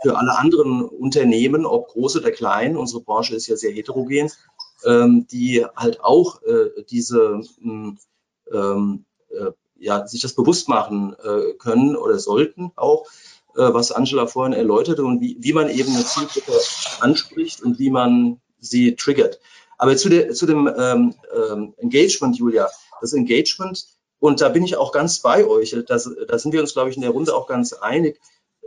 für, 0.03 0.17
alle 0.17 0.39
anderen 0.39 0.83
Unternehmen, 0.83 1.67
ob 1.67 1.89
groß 1.89 2.17
oder 2.17 2.31
klein. 2.31 2.77
Unsere 2.77 3.03
Branche 3.03 3.35
ist 3.35 3.47
ja 3.47 3.57
sehr 3.57 3.73
heterogen, 3.73 4.31
ähm, 4.85 5.27
die 5.31 5.65
halt 5.77 6.01
auch 6.03 6.43
äh, 6.43 6.83
diese 6.89 7.41
hm, 7.61 7.99
ähm, 8.53 9.05
äh, 9.31 9.51
ja, 9.77 10.07
sich 10.07 10.21
das 10.21 10.35
bewusst 10.35 10.69
machen 10.69 11.17
äh, 11.23 11.55
können 11.55 11.97
oder 11.97 12.19
sollten 12.19 12.73
auch, 12.77 13.07
was 13.57 13.93
Angela 13.93 14.27
vorhin 14.27 14.53
erläuterte 14.53 15.05
und 15.05 15.21
wie, 15.21 15.37
wie 15.39 15.53
man 15.53 15.71
eben 15.71 15.95
eine 15.95 16.05
Zielgruppe 16.05 16.59
anspricht 16.99 17.63
und 17.63 17.79
wie 17.79 17.89
man 17.89 18.41
sie 18.59 18.97
triggert. 18.97 19.39
Aber 19.79 19.97
zu, 19.97 20.09
der, 20.09 20.33
zu 20.33 20.47
dem 20.47 20.69
ähm, 20.77 21.15
ähm, 21.33 21.75
Engagement, 21.77 22.37
Julia, 22.37 22.69
das 23.01 23.13
Engagement, 23.13 23.87
und 24.25 24.41
da 24.41 24.49
bin 24.49 24.65
ich 24.65 24.79
auch 24.79 24.91
ganz 24.91 25.19
bei 25.19 25.47
euch, 25.47 25.77
das, 25.87 26.11
da 26.27 26.39
sind 26.39 26.53
wir 26.53 26.63
uns, 26.63 26.73
glaube 26.73 26.89
ich, 26.89 26.97
in 26.97 27.03
der 27.03 27.11
Runde 27.11 27.35
auch 27.35 27.47
ganz 27.47 27.75
einig, 27.75 28.19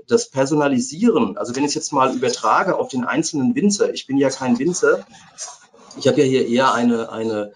das 0.07 0.29
Personalisieren, 0.29 1.35
also 1.35 1.55
wenn 1.55 1.63
ich 1.63 1.69
es 1.69 1.73
jetzt 1.73 1.91
mal 1.91 2.15
übertrage 2.15 2.77
auf 2.77 2.89
den 2.89 3.03
einzelnen 3.03 3.55
Winzer, 3.55 3.91
ich 3.91 4.05
bin 4.05 4.19
ja 4.19 4.29
kein 4.29 4.59
Winzer, 4.59 5.03
ich 5.97 6.07
habe 6.07 6.21
ja 6.21 6.27
hier 6.27 6.47
eher 6.47 6.75
eine, 6.75 7.11
eine 7.11 7.53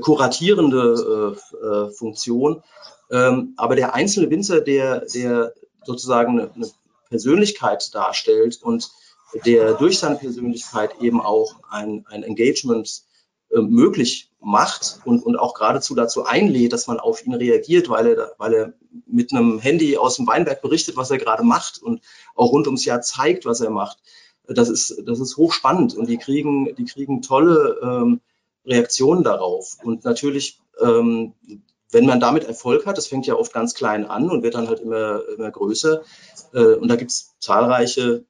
kuratierende 0.00 1.36
äh, 1.36 1.66
äh, 1.66 1.90
Funktion, 1.90 2.62
ähm, 3.10 3.52
aber 3.58 3.76
der 3.76 3.92
einzelne 3.92 4.30
Winzer, 4.30 4.62
der, 4.62 5.00
der 5.00 5.52
sozusagen 5.84 6.40
eine, 6.40 6.50
eine 6.54 6.70
Persönlichkeit 7.10 7.94
darstellt 7.94 8.62
und 8.62 8.90
der 9.44 9.74
durch 9.74 9.98
seine 9.98 10.16
Persönlichkeit 10.16 10.98
eben 11.02 11.20
auch 11.20 11.56
ein, 11.68 12.06
ein 12.08 12.22
Engagement 12.22 13.02
äh, 13.50 13.60
möglich 13.60 14.30
macht 14.44 15.00
und, 15.04 15.24
und 15.24 15.36
auch 15.36 15.54
geradezu 15.54 15.94
dazu 15.94 16.24
einlädt, 16.24 16.72
dass 16.72 16.86
man 16.86 17.00
auf 17.00 17.24
ihn 17.24 17.34
reagiert, 17.34 17.88
weil 17.88 18.06
er, 18.06 18.34
weil 18.38 18.54
er 18.54 18.72
mit 19.06 19.32
einem 19.32 19.58
Handy 19.58 19.96
aus 19.96 20.16
dem 20.16 20.26
Weinberg 20.26 20.62
berichtet, 20.62 20.96
was 20.96 21.10
er 21.10 21.18
gerade 21.18 21.42
macht 21.42 21.82
und 21.82 22.00
auch 22.34 22.52
rund 22.52 22.66
ums 22.66 22.84
Jahr 22.84 23.00
zeigt, 23.00 23.46
was 23.46 23.60
er 23.60 23.70
macht. 23.70 23.98
Das 24.46 24.68
ist, 24.68 25.02
das 25.06 25.20
ist 25.20 25.36
hochspannend 25.36 25.94
und 25.94 26.08
die 26.08 26.18
kriegen, 26.18 26.74
die 26.76 26.84
kriegen 26.84 27.22
tolle 27.22 27.78
ähm, 27.82 28.20
Reaktionen 28.66 29.24
darauf. 29.24 29.78
Und 29.82 30.04
natürlich 30.04 30.60
ähm, 30.80 31.34
wenn 31.94 32.06
man 32.06 32.20
damit 32.20 32.44
Erfolg 32.44 32.86
hat, 32.86 32.98
das 32.98 33.06
fängt 33.06 33.26
ja 33.26 33.34
oft 33.34 33.52
ganz 33.52 33.74
klein 33.74 34.04
an 34.04 34.28
und 34.28 34.42
wird 34.42 34.56
dann 34.56 34.68
halt 34.68 34.80
immer, 34.80 35.22
immer 35.28 35.50
größer. 35.50 36.02
Äh, 36.52 36.74
und 36.74 36.88
da 36.88 36.96
gibt 36.96 37.12
es 37.12 37.34
zahlreiche 37.38 38.24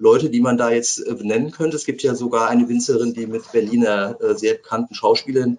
Leute, 0.00 0.30
die 0.30 0.40
man 0.40 0.56
da 0.56 0.70
jetzt 0.70 1.06
äh, 1.06 1.14
benennen 1.14 1.50
könnte. 1.50 1.76
Es 1.76 1.84
gibt 1.84 2.02
ja 2.02 2.14
sogar 2.14 2.48
eine 2.48 2.68
Winzerin, 2.68 3.14
die 3.14 3.26
mit 3.26 3.52
Berliner 3.52 4.20
äh, 4.20 4.34
sehr 4.34 4.54
bekannten 4.54 4.94
Schauspielern 4.94 5.58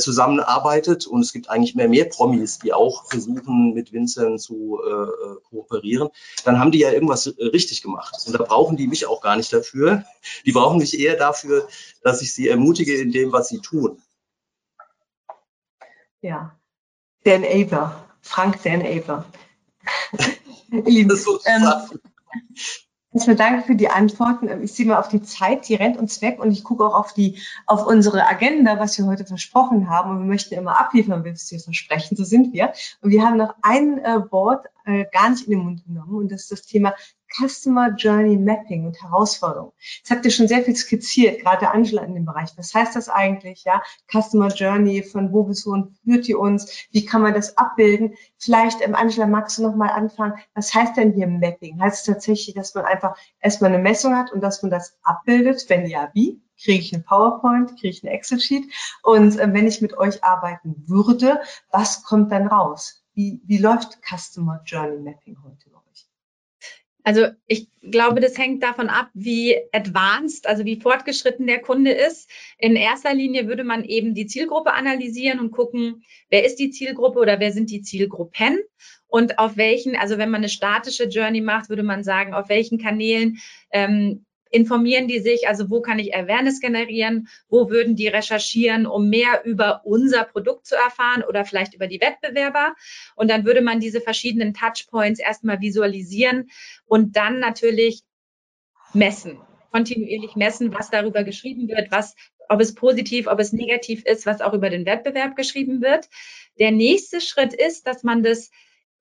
zusammenarbeitet. 0.00 1.06
Und 1.06 1.20
es 1.20 1.32
gibt 1.32 1.48
eigentlich 1.48 1.76
mehr 1.76 1.88
mehr 1.88 2.06
Promis, 2.06 2.58
die 2.58 2.72
auch 2.72 3.06
versuchen, 3.06 3.72
mit 3.72 3.92
Winzern 3.92 4.36
zu 4.36 4.80
äh, 4.84 5.40
kooperieren. 5.48 6.08
Dann 6.44 6.58
haben 6.58 6.72
die 6.72 6.80
ja 6.80 6.90
irgendwas 6.90 7.32
richtig 7.38 7.82
gemacht. 7.82 8.12
Und 8.26 8.32
da 8.32 8.42
brauchen 8.42 8.76
die 8.76 8.88
mich 8.88 9.06
auch 9.06 9.20
gar 9.20 9.36
nicht 9.36 9.52
dafür. 9.52 10.04
Die 10.44 10.50
brauchen 10.50 10.78
mich 10.78 10.98
eher 10.98 11.16
dafür, 11.16 11.68
dass 12.02 12.20
ich 12.20 12.34
sie 12.34 12.48
ermutige 12.48 12.96
in 13.00 13.12
dem, 13.12 13.30
was 13.30 13.46
sie 13.46 13.60
tun. 13.60 14.02
Ja, 16.20 16.58
der 17.24 17.36
Enabler, 17.36 18.08
Frank 18.22 18.60
der 18.64 18.72
Enabler. 18.72 19.24
Lieben, 20.70 21.16
ähm, 21.46 22.00
Erstmal 23.16 23.36
danke 23.36 23.62
für 23.62 23.76
die 23.76 23.88
Antworten. 23.88 24.62
Ich 24.62 24.74
sehe 24.74 24.84
mal 24.84 24.98
auf 24.98 25.08
die 25.08 25.22
Zeit, 25.22 25.66
die 25.70 25.74
rennt 25.74 25.96
uns 25.96 26.20
weg 26.20 26.38
und 26.38 26.52
ich 26.52 26.62
gucke 26.62 26.84
auch 26.84 26.92
auf 26.92 27.14
die, 27.14 27.38
auf 27.64 27.86
unsere 27.86 28.26
Agenda, 28.26 28.78
was 28.78 28.98
wir 28.98 29.06
heute 29.06 29.24
versprochen 29.24 29.88
haben. 29.88 30.10
Und 30.10 30.18
wir 30.18 30.26
möchten 30.26 30.52
immer 30.52 30.78
abliefern, 30.78 31.24
was 31.24 31.50
wir 31.50 31.58
versprechen. 31.58 32.14
So 32.14 32.24
sind 32.24 32.52
wir. 32.52 32.74
Und 33.00 33.10
wir 33.10 33.24
haben 33.24 33.38
noch 33.38 33.54
ein 33.62 34.04
äh, 34.04 34.20
Wort 34.30 34.66
äh, 34.84 35.06
gar 35.12 35.30
nicht 35.30 35.46
in 35.46 35.52
den 35.52 35.64
Mund 35.64 35.84
genommen 35.86 36.14
und 36.14 36.30
das 36.30 36.42
ist 36.42 36.52
das 36.52 36.62
Thema 36.62 36.94
Customer 37.34 37.90
Journey 37.94 38.36
Mapping 38.36 38.86
und 38.86 39.02
Herausforderungen. 39.02 39.72
Jetzt 39.98 40.10
habt 40.10 40.24
ihr 40.24 40.30
schon 40.30 40.48
sehr 40.48 40.62
viel 40.62 40.76
skizziert, 40.76 41.40
gerade 41.40 41.70
Angela 41.70 42.02
in 42.02 42.14
dem 42.14 42.24
Bereich. 42.24 42.50
Was 42.56 42.74
heißt 42.74 42.96
das 42.96 43.08
eigentlich? 43.08 43.64
Ja, 43.64 43.82
Customer 44.10 44.48
Journey, 44.48 45.02
von 45.02 45.32
wo 45.32 45.44
bis 45.44 45.66
wohin 45.66 45.96
führt 46.04 46.28
ihr 46.28 46.38
uns? 46.38 46.86
Wie 46.90 47.04
kann 47.04 47.22
man 47.22 47.34
das 47.34 47.56
abbilden? 47.58 48.14
Vielleicht, 48.38 48.80
ähm, 48.80 48.94
Angela, 48.94 49.26
magst 49.26 49.58
du 49.58 49.62
noch 49.62 49.74
mal 49.74 49.90
anfangen? 49.90 50.34
Was 50.54 50.72
heißt 50.74 50.96
denn 50.96 51.12
hier 51.12 51.26
Mapping? 51.26 51.80
Heißt 51.80 52.00
es 52.06 52.14
tatsächlich, 52.14 52.54
dass 52.54 52.74
man 52.74 52.84
einfach 52.84 53.16
erstmal 53.40 53.72
eine 53.72 53.82
Messung 53.82 54.16
hat 54.16 54.32
und 54.32 54.40
dass 54.40 54.62
man 54.62 54.70
das 54.70 54.96
abbildet? 55.02 55.64
Wenn 55.68 55.86
ja, 55.86 56.10
wie? 56.14 56.40
Kriege 56.62 56.80
ich 56.80 56.94
ein 56.94 57.04
PowerPoint? 57.04 57.72
Kriege 57.72 57.88
ich 57.88 58.02
ein 58.02 58.08
Excel-Sheet? 58.08 58.72
Und 59.02 59.38
äh, 59.38 59.52
wenn 59.52 59.66
ich 59.66 59.82
mit 59.82 59.98
euch 59.98 60.24
arbeiten 60.24 60.84
würde, 60.86 61.40
was 61.70 62.02
kommt 62.02 62.32
dann 62.32 62.46
raus? 62.46 63.04
Wie, 63.12 63.42
wie 63.44 63.58
läuft 63.58 63.98
Customer 64.02 64.62
Journey 64.64 65.02
Mapping 65.02 65.36
heute? 65.42 65.75
Also 67.06 67.28
ich 67.46 67.68
glaube, 67.82 68.20
das 68.20 68.36
hängt 68.36 68.64
davon 68.64 68.88
ab, 68.88 69.10
wie 69.14 69.56
advanced, 69.70 70.48
also 70.48 70.64
wie 70.64 70.80
fortgeschritten 70.80 71.46
der 71.46 71.60
Kunde 71.60 71.92
ist. 71.92 72.28
In 72.58 72.74
erster 72.74 73.14
Linie 73.14 73.46
würde 73.46 73.62
man 73.62 73.84
eben 73.84 74.12
die 74.12 74.26
Zielgruppe 74.26 74.72
analysieren 74.72 75.38
und 75.38 75.52
gucken, 75.52 76.02
wer 76.30 76.44
ist 76.44 76.56
die 76.56 76.70
Zielgruppe 76.70 77.20
oder 77.20 77.38
wer 77.38 77.52
sind 77.52 77.70
die 77.70 77.80
Zielgruppen 77.80 78.58
und 79.06 79.38
auf 79.38 79.56
welchen, 79.56 79.94
also 79.94 80.18
wenn 80.18 80.30
man 80.30 80.40
eine 80.40 80.48
statische 80.48 81.04
Journey 81.04 81.42
macht, 81.42 81.68
würde 81.68 81.84
man 81.84 82.02
sagen, 82.02 82.34
auf 82.34 82.48
welchen 82.48 82.78
Kanälen 82.78 83.38
ähm, 83.70 84.24
informieren 84.50 85.08
die 85.08 85.18
sich, 85.18 85.48
also 85.48 85.70
wo 85.70 85.80
kann 85.80 85.98
ich 85.98 86.14
Awareness 86.14 86.60
generieren, 86.60 87.28
wo 87.48 87.70
würden 87.70 87.96
die 87.96 88.08
recherchieren, 88.08 88.86
um 88.86 89.08
mehr 89.08 89.44
über 89.44 89.82
unser 89.84 90.24
Produkt 90.24 90.66
zu 90.66 90.76
erfahren 90.76 91.22
oder 91.22 91.44
vielleicht 91.44 91.74
über 91.74 91.86
die 91.86 92.00
Wettbewerber. 92.00 92.74
Und 93.14 93.30
dann 93.30 93.44
würde 93.44 93.60
man 93.60 93.80
diese 93.80 94.00
verschiedenen 94.00 94.54
Touchpoints 94.54 95.20
erstmal 95.20 95.60
visualisieren 95.60 96.48
und 96.86 97.16
dann 97.16 97.40
natürlich 97.40 98.02
messen, 98.92 99.38
kontinuierlich 99.72 100.36
messen, 100.36 100.72
was 100.72 100.90
darüber 100.90 101.24
geschrieben 101.24 101.68
wird, 101.68 101.90
was 101.90 102.14
ob 102.48 102.60
es 102.60 102.74
positiv, 102.74 103.26
ob 103.26 103.40
es 103.40 103.52
negativ 103.52 104.04
ist, 104.04 104.24
was 104.24 104.40
auch 104.40 104.52
über 104.52 104.70
den 104.70 104.86
Wettbewerb 104.86 105.34
geschrieben 105.34 105.82
wird. 105.82 106.08
Der 106.60 106.70
nächste 106.70 107.20
Schritt 107.20 107.52
ist, 107.52 107.86
dass 107.86 108.04
man 108.04 108.22
das 108.22 108.50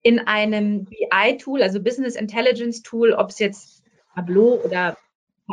in 0.02 0.20
einem 0.20 0.86
BI-Tool, 0.86 1.62
also 1.62 1.82
Business 1.82 2.16
Intelligence 2.16 2.82
Tool, 2.82 3.14
ob 3.14 3.30
es 3.30 3.40
jetzt 3.40 3.84
Tableau 4.16 4.62
oder 4.64 4.98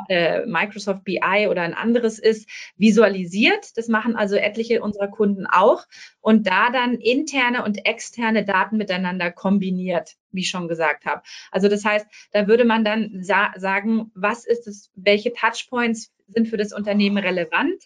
äh, 0.08 0.46
Microsoft 0.46 1.04
BI 1.04 1.48
oder 1.48 1.62
ein 1.62 1.74
anderes 1.74 2.18
ist, 2.18 2.48
visualisiert. 2.76 3.76
Das 3.76 3.88
machen 3.88 4.16
also 4.16 4.36
etliche 4.36 4.82
unserer 4.82 5.08
Kunden 5.08 5.46
auch 5.46 5.84
und 6.20 6.46
da 6.46 6.70
dann 6.70 6.94
interne 6.94 7.64
und 7.64 7.86
externe 7.86 8.44
Daten 8.44 8.76
miteinander 8.76 9.30
kombiniert, 9.30 10.16
wie 10.30 10.40
ich 10.40 10.50
schon 10.50 10.68
gesagt 10.68 11.06
habe. 11.06 11.22
Also 11.50 11.68
das 11.68 11.84
heißt, 11.84 12.06
da 12.32 12.46
würde 12.46 12.64
man 12.64 12.84
dann 12.84 13.22
sa 13.22 13.52
sagen, 13.56 14.10
was 14.14 14.44
ist 14.46 14.66
es, 14.66 14.90
welche 14.94 15.32
Touchpoints 15.32 16.12
sind 16.28 16.48
für 16.48 16.56
das 16.56 16.72
Unternehmen 16.72 17.18
relevant 17.18 17.82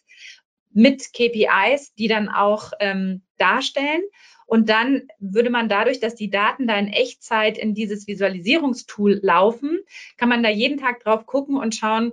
mit 0.73 1.13
KPIs, 1.13 1.95
die 1.95 2.09
dann 2.09 2.29
auch 2.29 2.73
ähm, 2.81 3.23
darstellen 3.39 4.03
und 4.47 4.69
dann 4.69 5.09
würde 5.19 5.51
man 5.51 5.69
dadurch, 5.69 6.01
dass 6.01 6.15
die 6.15 6.31
Daten 6.31 6.67
da 6.67 6.79
in 6.79 6.89
Echtzeit 6.89 7.59
in 7.59 7.75
dieses 7.75 8.07
Visualisierungstool 8.07 9.21
laufen, 9.23 9.81
kann 10.17 10.29
man 10.29 10.43
da 10.43 10.49
jeden 10.49 10.79
Tag 10.79 11.01
drauf 11.01 11.27
gucken 11.27 11.57
und 11.57 11.75
schauen, 11.75 12.13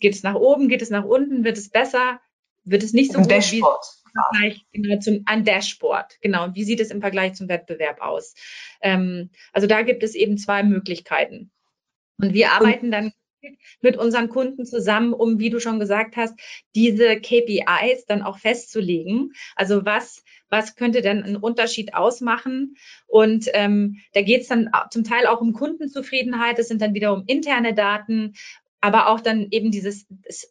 geht 0.00 0.14
es 0.14 0.22
nach 0.22 0.34
oben, 0.34 0.68
geht 0.68 0.82
es 0.82 0.90
nach 0.90 1.04
unten, 1.04 1.44
wird 1.44 1.58
es 1.58 1.70
besser, 1.70 2.20
wird 2.64 2.82
es 2.82 2.92
nicht 2.92 3.12
so 3.12 3.18
Ein 3.18 3.24
gut 3.24 3.32
Dashboard 3.32 3.84
Vergleich 4.12 4.64
genau, 4.72 4.98
zum, 4.98 5.22
ein 5.26 5.44
Dashboard. 5.44 6.18
Genau. 6.20 6.44
Und 6.44 6.54
wie 6.54 6.64
sieht 6.64 6.80
es 6.80 6.90
im 6.90 7.00
Vergleich 7.00 7.34
zum 7.34 7.48
Wettbewerb 7.48 8.00
aus? 8.00 8.34
Ähm, 8.80 9.30
also 9.52 9.66
da 9.66 9.82
gibt 9.82 10.02
es 10.02 10.14
eben 10.14 10.38
zwei 10.38 10.62
Möglichkeiten. 10.62 11.50
Und 12.18 12.34
wir 12.34 12.52
arbeiten 12.52 12.90
dann 12.90 13.12
mit 13.80 13.96
unseren 13.96 14.28
Kunden 14.28 14.64
zusammen, 14.64 15.12
um, 15.12 15.38
wie 15.38 15.50
du 15.50 15.60
schon 15.60 15.80
gesagt 15.80 16.16
hast, 16.16 16.34
diese 16.74 17.16
KPIs 17.16 18.06
dann 18.06 18.22
auch 18.22 18.38
festzulegen. 18.38 19.32
Also 19.56 19.84
was, 19.84 20.22
was 20.48 20.76
könnte 20.76 21.02
denn 21.02 21.22
einen 21.22 21.36
Unterschied 21.36 21.94
ausmachen? 21.94 22.76
Und 23.06 23.48
ähm, 23.54 23.98
da 24.14 24.22
geht 24.22 24.42
es 24.42 24.48
dann 24.48 24.70
zum 24.90 25.04
Teil 25.04 25.26
auch 25.26 25.40
um 25.40 25.52
Kundenzufriedenheit. 25.52 26.58
Es 26.58 26.68
sind 26.68 26.82
dann 26.82 26.94
wiederum 26.94 27.24
interne 27.26 27.74
Daten, 27.74 28.34
aber 28.82 29.08
auch 29.08 29.20
dann 29.20 29.46
eben 29.50 29.70
dieses 29.70 30.06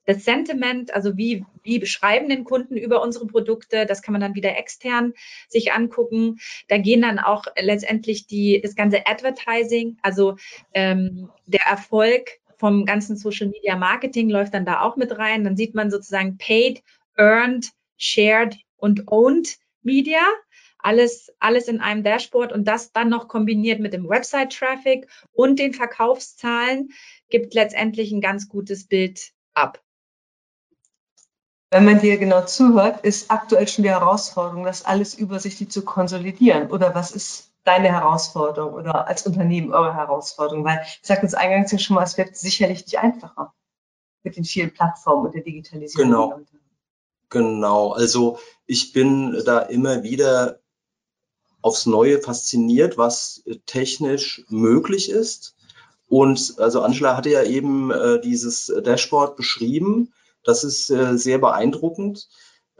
das 0.05 0.23
Sentiment, 0.23 0.93
also 0.93 1.17
wie, 1.17 1.45
wie 1.63 1.79
beschreiben 1.79 2.29
den 2.29 2.45
Kunden 2.45 2.77
über 2.77 3.03
unsere 3.03 3.27
Produkte, 3.27 3.85
das 3.85 4.01
kann 4.01 4.13
man 4.13 4.21
dann 4.21 4.35
wieder 4.35 4.57
extern 4.57 5.13
sich 5.49 5.73
angucken. 5.73 6.39
Da 6.69 6.77
gehen 6.77 7.01
dann 7.01 7.19
auch 7.19 7.43
letztendlich 7.59 8.27
die, 8.27 8.61
das 8.61 8.75
ganze 8.75 9.05
Advertising, 9.05 9.97
also 10.01 10.37
ähm, 10.73 11.29
der 11.45 11.65
Erfolg 11.69 12.39
vom 12.61 12.85
ganzen 12.85 13.17
Social 13.17 13.47
Media 13.47 13.75
Marketing 13.75 14.29
läuft 14.29 14.53
dann 14.53 14.65
da 14.65 14.81
auch 14.81 14.95
mit 14.95 15.17
rein. 15.17 15.43
Dann 15.43 15.57
sieht 15.57 15.73
man 15.73 15.89
sozusagen 15.89 16.37
paid, 16.37 16.83
earned, 17.17 17.71
shared 17.97 18.55
und 18.77 19.07
owned 19.07 19.57
Media. 19.81 20.21
Alles, 20.77 21.33
alles 21.39 21.67
in 21.67 21.81
einem 21.81 22.03
Dashboard 22.03 22.53
und 22.53 22.67
das 22.67 22.91
dann 22.91 23.09
noch 23.09 23.27
kombiniert 23.27 23.79
mit 23.79 23.93
dem 23.93 24.07
Website-Traffic 24.07 25.07
und 25.31 25.59
den 25.59 25.73
Verkaufszahlen 25.73 26.89
gibt 27.29 27.53
letztendlich 27.53 28.11
ein 28.11 28.21
ganz 28.21 28.47
gutes 28.47 28.87
Bild 28.87 29.31
ab. 29.53 29.81
Wenn 31.71 31.85
man 31.85 31.99
dir 31.99 32.17
genau 32.17 32.45
zuhört, 32.45 33.03
ist 33.05 33.31
aktuell 33.31 33.67
schon 33.67 33.83
die 33.83 33.89
Herausforderung, 33.89 34.65
das 34.65 34.85
alles 34.85 35.13
übersichtlich 35.15 35.69
zu 35.69 35.83
konsolidieren. 35.83 36.69
Oder 36.69 36.93
was 36.93 37.11
ist 37.11 37.50
deine 37.63 37.89
Herausforderung 37.89 38.73
oder 38.73 39.07
als 39.07 39.25
Unternehmen 39.25 39.73
eure 39.73 39.93
Herausforderung? 39.95 40.63
Weil 40.65 40.81
ich 40.85 40.99
sagte 41.03 41.25
es 41.25 41.33
eingangs 41.33 41.71
ja 41.71 41.79
schon 41.79 41.95
mal, 41.95 42.03
es 42.03 42.17
wird 42.17 42.35
sicherlich 42.35 42.85
nicht 42.85 42.99
einfacher 42.99 43.53
mit 44.23 44.35
den 44.35 44.43
vielen 44.43 44.73
Plattformen 44.73 45.27
und 45.27 45.35
der 45.35 45.43
Digitalisierung. 45.43 46.09
Genau. 46.09 46.41
Genau. 47.29 47.91
Also 47.93 48.39
ich 48.65 48.93
bin 48.93 49.41
da 49.45 49.59
immer 49.59 50.03
wieder 50.03 50.59
aufs 51.61 51.85
Neue 51.85 52.19
fasziniert, 52.19 52.97
was 52.97 53.43
technisch 53.65 54.43
möglich 54.49 55.09
ist. 55.09 55.55
Und 56.07 56.55
also 56.57 56.81
Angela 56.81 57.15
hatte 57.15 57.29
ja 57.29 57.43
eben 57.43 57.89
äh, 57.91 58.19
dieses 58.19 58.65
Dashboard 58.83 59.37
beschrieben. 59.37 60.13
Das 60.43 60.63
ist 60.63 60.89
äh, 60.89 61.17
sehr 61.17 61.37
beeindruckend. 61.37 62.27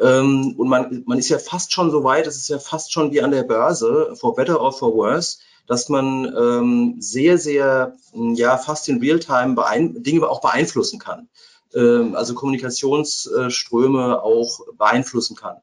Ähm, 0.01 0.55
und 0.57 0.67
man, 0.67 1.03
man 1.05 1.19
ist 1.19 1.29
ja 1.29 1.37
fast 1.37 1.71
schon 1.71 1.91
so 1.91 2.03
weit, 2.03 2.27
es 2.27 2.37
ist 2.37 2.49
ja 2.49 2.59
fast 2.59 2.91
schon 2.91 3.11
wie 3.11 3.21
an 3.21 3.31
der 3.31 3.43
Börse, 3.43 4.15
for 4.19 4.35
better 4.35 4.59
or 4.59 4.73
for 4.73 4.93
worse, 4.95 5.37
dass 5.67 5.89
man 5.89 6.25
ähm, 6.35 6.95
sehr, 6.99 7.37
sehr, 7.37 7.95
ja, 8.13 8.57
fast 8.57 8.89
in 8.89 8.99
Realtime 8.99 9.55
Dinge 9.97 10.27
auch 10.27 10.41
beeinflussen 10.41 10.99
kann. 10.99 11.29
Ähm, 11.73 12.15
also 12.15 12.33
Kommunikationsströme 12.33 14.23
auch 14.23 14.59
beeinflussen 14.77 15.35
kann 15.35 15.57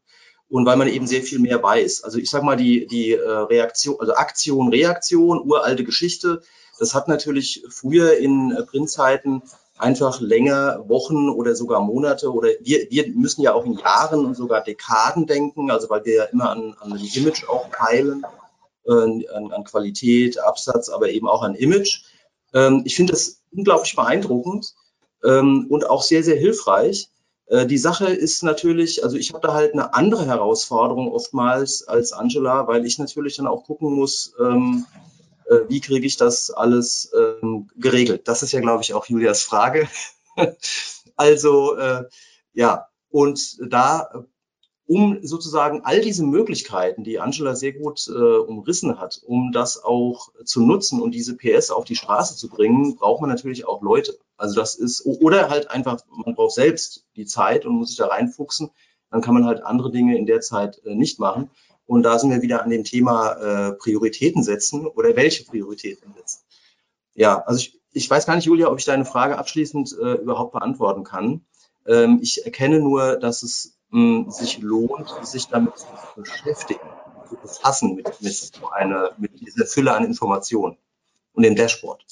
und 0.49 0.65
weil 0.67 0.77
man 0.77 0.89
eben 0.89 1.07
sehr 1.07 1.23
viel 1.23 1.39
mehr 1.39 1.63
weiß. 1.63 2.05
Also 2.05 2.19
ich 2.19 2.31
sage 2.31 2.45
mal, 2.45 2.57
die, 2.57 2.87
die 2.87 3.13
äh, 3.13 3.29
Reaktion, 3.29 3.97
also 4.01 4.15
Aktion, 4.15 4.69
Reaktion, 4.69 5.41
uralte 5.41 5.85
Geschichte, 5.85 6.43
das 6.79 6.95
hat 6.95 7.09
natürlich 7.09 7.65
früher 7.69 8.17
in 8.17 8.53
äh, 8.53 8.63
Printzeiten 8.63 9.43
einfach 9.79 10.21
länger, 10.21 10.85
Wochen 10.89 11.29
oder 11.29 11.55
sogar 11.55 11.81
Monate 11.81 12.33
oder 12.33 12.49
wir, 12.61 12.91
wir 12.91 13.09
müssen 13.09 13.43
ja 13.43 13.55
auch 13.55 13.65
in 13.65 13.75
Jahren 13.75 14.25
und 14.25 14.37
sogar 14.37 14.63
Dekaden 14.63 15.27
denken, 15.27 15.71
also 15.71 15.89
weil 15.89 16.05
wir 16.05 16.15
ja 16.15 16.25
immer 16.25 16.51
an, 16.51 16.75
an 16.81 16.93
ein 16.93 17.09
Image 17.15 17.49
auch 17.49 17.71
peilen, 17.71 18.25
äh, 18.85 18.93
an, 18.93 19.53
an 19.53 19.65
Qualität, 19.65 20.39
Absatz, 20.41 20.89
aber 20.89 21.11
eben 21.11 21.29
auch 21.29 21.43
an 21.43 21.55
Image. 21.55 22.03
Ähm, 22.55 22.83
ich 22.85 22.97
finde 22.97 23.13
das 23.13 23.41
unglaublich 23.53 23.95
beeindruckend 23.95 24.75
ähm, 25.25 25.67
und 25.69 25.89
auch 25.89 26.03
sehr, 26.03 26.23
sehr 26.23 26.37
hilfreich. 26.37 27.09
Äh, 27.47 27.67
die 27.67 27.79
Sache 27.79 28.07
ist 28.07 28.43
natürlich, 28.43 29.05
also 29.05 29.17
ich 29.17 29.33
habe 29.33 29.47
da 29.47 29.55
halt 29.55 29.73
eine 29.73 29.95
andere 29.95 30.27
Herausforderung 30.27 31.11
oftmals 31.13 31.87
als 31.87 32.13
Angela, 32.13 32.67
weil 32.67 32.85
ich 32.85 32.99
natürlich 32.99 33.37
dann 33.37 33.47
auch 33.47 33.65
gucken 33.65 33.95
muss, 33.95 34.35
ähm, 34.41 34.87
äh, 35.49 35.69
wie 35.69 35.81
kriege 35.81 36.07
ich 36.07 36.17
das 36.17 36.51
alles 36.51 37.13
ähm, 37.17 37.69
geregelt. 37.77 38.29
Das 38.29 38.43
ist 38.43 38.53
ja, 38.53 38.61
glaube 38.61 38.83
ich, 38.83 38.95
auch 38.95 39.07
Julias 39.07 39.43
Frage. 39.43 39.89
also 41.17 41.77
äh, 41.77 42.05
ja, 42.53 42.89
und 43.11 43.59
da 43.73 44.25
um 44.89 45.19
sozusagen 45.23 45.83
all 45.85 46.01
diese 46.01 46.25
Möglichkeiten, 46.25 47.05
die 47.05 47.21
Angela 47.21 47.55
sehr 47.55 47.75
gut 47.75 48.09
äh, 48.09 48.13
umrissen 48.13 48.99
hat, 48.99 49.21
um 49.23 49.53
das 49.53 49.85
auch 49.85 50.31
zu 50.45 50.65
nutzen 50.65 51.03
und 51.03 51.15
diese 51.15 51.37
PS 51.37 51.71
auf 51.71 51.85
die 51.85 51.95
Straße 51.95 52.37
zu 52.37 52.49
bringen, 52.49 52.97
braucht 52.97 53.21
man 53.21 53.29
natürlich 53.29 53.67
auch 53.67 53.83
Leute. 53.83 54.19
Also 54.39 54.55
das 54.55 54.75
ist, 54.75 55.05
oder 55.05 55.51
halt 55.51 55.71
einfach, 55.71 56.01
man 56.09 56.35
braucht 56.35 56.55
selbst 56.55 57.05
die 57.17 57.27
Zeit 57.27 57.67
und 57.67 57.75
muss 57.75 57.89
sich 57.89 57.99
da 57.99 58.07
reinfuchsen. 58.07 58.71
Dann 59.11 59.21
kann 59.21 59.35
man 59.35 59.45
halt 59.45 59.63
andere 59.63 59.91
Dinge 59.91 60.17
in 60.17 60.25
der 60.25 60.41
Zeit 60.41 60.81
äh, 60.87 60.95
nicht 60.95 61.19
machen. 61.19 61.51
Und 61.89 62.03
da 62.03 62.19
sind 62.19 62.31
wir 62.31 62.43
wieder 62.43 62.63
an 62.63 62.69
dem 62.69 62.85
Thema 62.85 63.33
äh, 63.33 63.73
Prioritäten 63.73 64.43
setzen 64.43 64.87
oder 64.87 65.17
welche 65.17 65.45
Prioritäten 65.45 66.13
setzen. 66.15 66.43
Ja, 67.15 67.43
also 67.47 67.61
ich, 67.61 67.81
ich 67.93 68.11
weiß 68.11 68.27
gar 68.27 68.37
nicht, 68.37 68.45
Julia, 68.45 68.71
ob 68.71 68.79
ich 68.79 68.85
deine 68.85 69.07
Frage 69.07 69.39
abschließend 69.39 69.97
äh, 69.99 70.13
überhaupt 70.17 70.53
beantworten 70.53 71.03
kann. 71.03 71.47
Ähm, 71.87 72.19
ich 72.21 72.45
erkenne 72.45 72.81
nur, 72.81 73.17
dass 73.17 73.43
es 73.43 73.79
mh, 73.89 74.31
sich 74.31 74.59
lohnt, 74.59 75.09
sich 75.23 75.49
damit 75.49 75.79
zu 75.79 75.87
beschäftigen, 76.15 76.87
zu 77.27 77.37
befassen 77.37 77.95
mit, 77.95 78.21
mit, 78.21 78.53
eine, 78.71 79.13
mit 79.17 79.41
dieser 79.41 79.65
Fülle 79.65 79.95
an 79.95 80.05
Informationen 80.05 80.77
und 81.33 81.43
dem 81.43 81.57
Dashboard. 81.57 82.05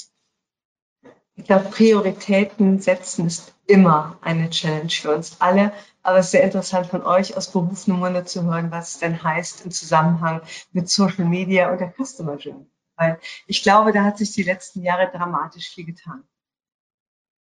Ich 1.37 1.45
glaube, 1.45 1.68
Prioritäten 1.70 2.80
setzen 2.80 3.26
ist 3.26 3.55
immer 3.66 4.18
eine 4.22 4.49
Challenge 4.51 4.89
für 4.89 5.14
uns 5.14 5.41
alle. 5.41 5.72
Aber 6.03 6.18
es 6.18 6.26
ist 6.26 6.32
sehr 6.32 6.45
interessant 6.45 6.87
von 6.87 7.03
euch 7.03 7.37
aus 7.37 7.51
berufenem 7.51 7.99
Munde 7.99 8.24
zu 8.24 8.45
hören, 8.45 8.70
was 8.70 8.95
es 8.95 8.99
denn 9.01 9.22
heißt 9.22 9.64
im 9.64 9.70
Zusammenhang 9.70 10.41
mit 10.72 10.89
Social 10.89 11.24
Media 11.24 11.70
und 11.70 11.80
der 11.80 11.93
Customer 11.93 12.37
Journey. 12.37 12.66
Weil 12.97 13.18
ich 13.47 13.62
glaube, 13.62 13.93
da 13.93 14.05
hat 14.05 14.18
sich 14.18 14.32
die 14.32 14.45
letzten 14.45 14.82
Jahre 14.82 15.11
dramatisch 15.11 15.68
viel 15.68 15.84
getan. 15.84 16.24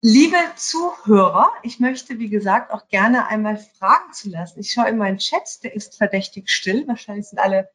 Liebe 0.02 0.38
Zuhörer, 0.56 1.52
ich 1.64 1.80
möchte, 1.80 2.20
wie 2.20 2.30
gesagt, 2.30 2.72
auch 2.72 2.88
gerne 2.88 3.28
einmal 3.28 3.58
Fragen 3.58 4.14
zu 4.14 4.30
lassen. 4.30 4.60
Ich 4.60 4.72
schaue 4.72 4.90
in 4.90 4.98
meinen 4.98 5.18
Chat, 5.18 5.64
der 5.64 5.74
ist 5.74 5.98
verdächtig 5.98 6.50
still. 6.50 6.88
Wahrscheinlich 6.88 7.28
sind 7.28 7.40
alle 7.40 7.70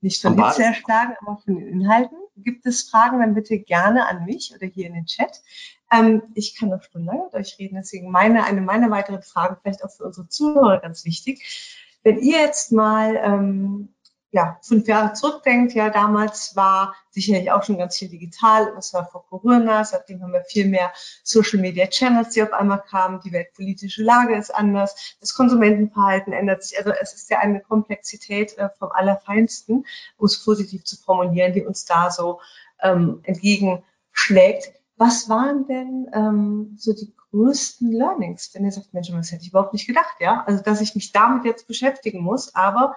nicht 0.00 0.22
von 0.22 0.42
Hitze 0.42 0.64
erschlagen, 0.64 1.14
aber 1.20 1.36
von 1.44 1.56
den 1.56 1.68
Inhalten. 1.68 2.18
Gibt 2.36 2.66
es 2.66 2.88
Fragen, 2.88 3.20
dann 3.20 3.34
bitte 3.34 3.58
gerne 3.58 4.08
an 4.08 4.24
mich 4.24 4.52
oder 4.54 4.66
hier 4.66 4.86
in 4.86 4.94
den 4.94 5.06
Chat. 5.06 5.42
Ähm, 5.92 6.22
ich 6.34 6.56
kann 6.56 6.70
noch 6.70 6.82
stundenlang 6.82 7.24
mit 7.24 7.34
euch 7.34 7.58
reden, 7.58 7.76
deswegen 7.76 8.10
meine, 8.10 8.44
eine 8.44 8.60
meiner 8.60 8.90
weiteren 8.90 9.22
Fragen, 9.22 9.56
vielleicht 9.62 9.84
auch 9.84 9.90
für 9.90 10.04
unsere 10.04 10.28
Zuhörer 10.28 10.80
ganz 10.80 11.04
wichtig. 11.04 11.78
Wenn 12.02 12.18
ihr 12.18 12.40
jetzt 12.40 12.72
mal 12.72 13.16
ähm, 13.16 13.94
ja, 14.32 14.58
fünf 14.62 14.88
Jahre 14.88 15.12
zurückdenkt, 15.12 15.74
ja, 15.74 15.90
damals 15.90 16.56
war 16.56 16.94
sicherlich 17.10 17.52
auch 17.52 17.62
schon 17.62 17.76
ganz 17.76 17.98
viel 17.98 18.08
digital, 18.08 18.72
das 18.74 18.94
war 18.94 19.06
vor 19.06 19.26
Corona, 19.26 19.84
seitdem 19.84 20.22
haben 20.22 20.32
wir 20.32 20.42
viel 20.42 20.66
mehr 20.66 20.90
Social 21.22 21.60
Media 21.60 21.86
Channels, 21.86 22.30
die 22.30 22.42
auf 22.42 22.54
einmal 22.54 22.82
kamen, 22.82 23.20
die 23.20 23.32
weltpolitische 23.32 24.02
Lage 24.02 24.34
ist 24.34 24.52
anders, 24.52 25.16
das 25.20 25.34
Konsumentenverhalten 25.34 26.32
ändert 26.32 26.64
sich, 26.64 26.78
also 26.78 26.92
es 26.98 27.12
ist 27.12 27.28
ja 27.30 27.40
eine 27.40 27.60
Komplexität 27.60 28.56
äh, 28.56 28.70
vom 28.78 28.90
Allerfeinsten, 28.90 29.84
um 30.16 30.24
es 30.24 30.42
positiv 30.42 30.84
zu 30.84 30.96
formulieren, 30.96 31.52
die 31.52 31.66
uns 31.66 31.84
da 31.84 32.10
so 32.10 32.40
ähm, 32.80 33.20
entgegenschlägt. 33.24 34.72
Was 34.96 35.28
waren 35.28 35.66
denn 35.66 36.10
ähm, 36.14 36.76
so 36.78 36.94
die 36.94 37.12
größten 37.32 37.92
Learnings, 37.92 38.50
wenn 38.54 38.64
ihr 38.64 38.72
sagt, 38.72 38.94
Mensch, 38.94 39.10
das 39.10 39.30
hätte 39.30 39.42
ich 39.42 39.50
überhaupt 39.50 39.72
nicht 39.74 39.86
gedacht, 39.86 40.16
ja, 40.20 40.42
also 40.46 40.62
dass 40.62 40.80
ich 40.80 40.94
mich 40.94 41.12
damit 41.12 41.44
jetzt 41.44 41.66
beschäftigen 41.66 42.20
muss, 42.20 42.54
aber 42.54 42.94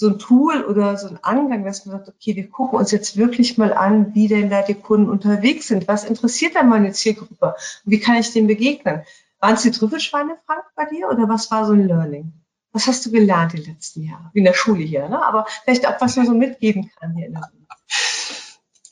so 0.00 0.08
ein 0.08 0.18
Tool 0.18 0.64
oder 0.64 0.96
so 0.96 1.08
ein 1.08 1.18
Angang, 1.22 1.62
dass 1.62 1.84
man 1.84 1.98
sagt, 1.98 2.08
okay, 2.08 2.34
wir 2.34 2.48
gucken 2.48 2.78
uns 2.78 2.90
jetzt 2.90 3.18
wirklich 3.18 3.58
mal 3.58 3.74
an, 3.74 4.14
wie 4.14 4.28
denn 4.28 4.48
da 4.48 4.62
die 4.62 4.72
Kunden 4.72 5.10
unterwegs 5.10 5.68
sind. 5.68 5.88
Was 5.88 6.04
interessiert 6.04 6.54
denn 6.54 6.70
meine 6.70 6.92
Zielgruppe? 6.92 7.54
Wie 7.84 8.00
kann 8.00 8.16
ich 8.16 8.32
dem 8.32 8.46
begegnen? 8.46 9.02
Waren 9.40 9.54
es 9.54 9.62
die 9.62 9.70
Trüffelschweine, 9.70 10.38
Frank, 10.46 10.62
bei 10.74 10.86
dir 10.86 11.08
oder 11.10 11.28
was 11.28 11.50
war 11.50 11.66
so 11.66 11.74
ein 11.74 11.86
Learning? 11.86 12.32
Was 12.72 12.86
hast 12.86 13.04
du 13.04 13.10
gelernt 13.10 13.52
die 13.52 13.58
letzten 13.58 14.02
Jahre? 14.04 14.30
Wie 14.32 14.38
in 14.38 14.46
der 14.46 14.54
Schule 14.54 14.82
hier, 14.82 15.06
ne? 15.06 15.22
Aber 15.22 15.44
vielleicht 15.64 15.86
auch, 15.86 16.00
was 16.00 16.16
man 16.16 16.24
so 16.24 16.32
mitgeben 16.32 16.90
kann 16.98 17.14
hier 17.14 17.26
in 17.26 17.34
der 17.34 17.42
Schule. 17.50 17.66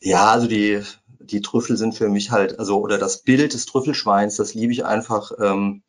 Ja, 0.01 0.27
also 0.31 0.47
die, 0.47 0.83
die 1.21 1.41
Trüffel 1.41 1.79
sind 1.79 1.95
für 1.95 2.11
mich 2.11 2.31
halt, 2.31 2.59
also, 2.59 2.81
oder 2.81 2.99
das 2.99 3.23
Bild 3.23 3.55
des 3.55 3.65
Trüffelschweins, 3.65 4.37
das 4.37 4.53
liebe 4.53 4.73
ich 4.73 4.85
einfach. 4.85 5.33
Ähm, 5.41 5.83
äh, 5.87 5.88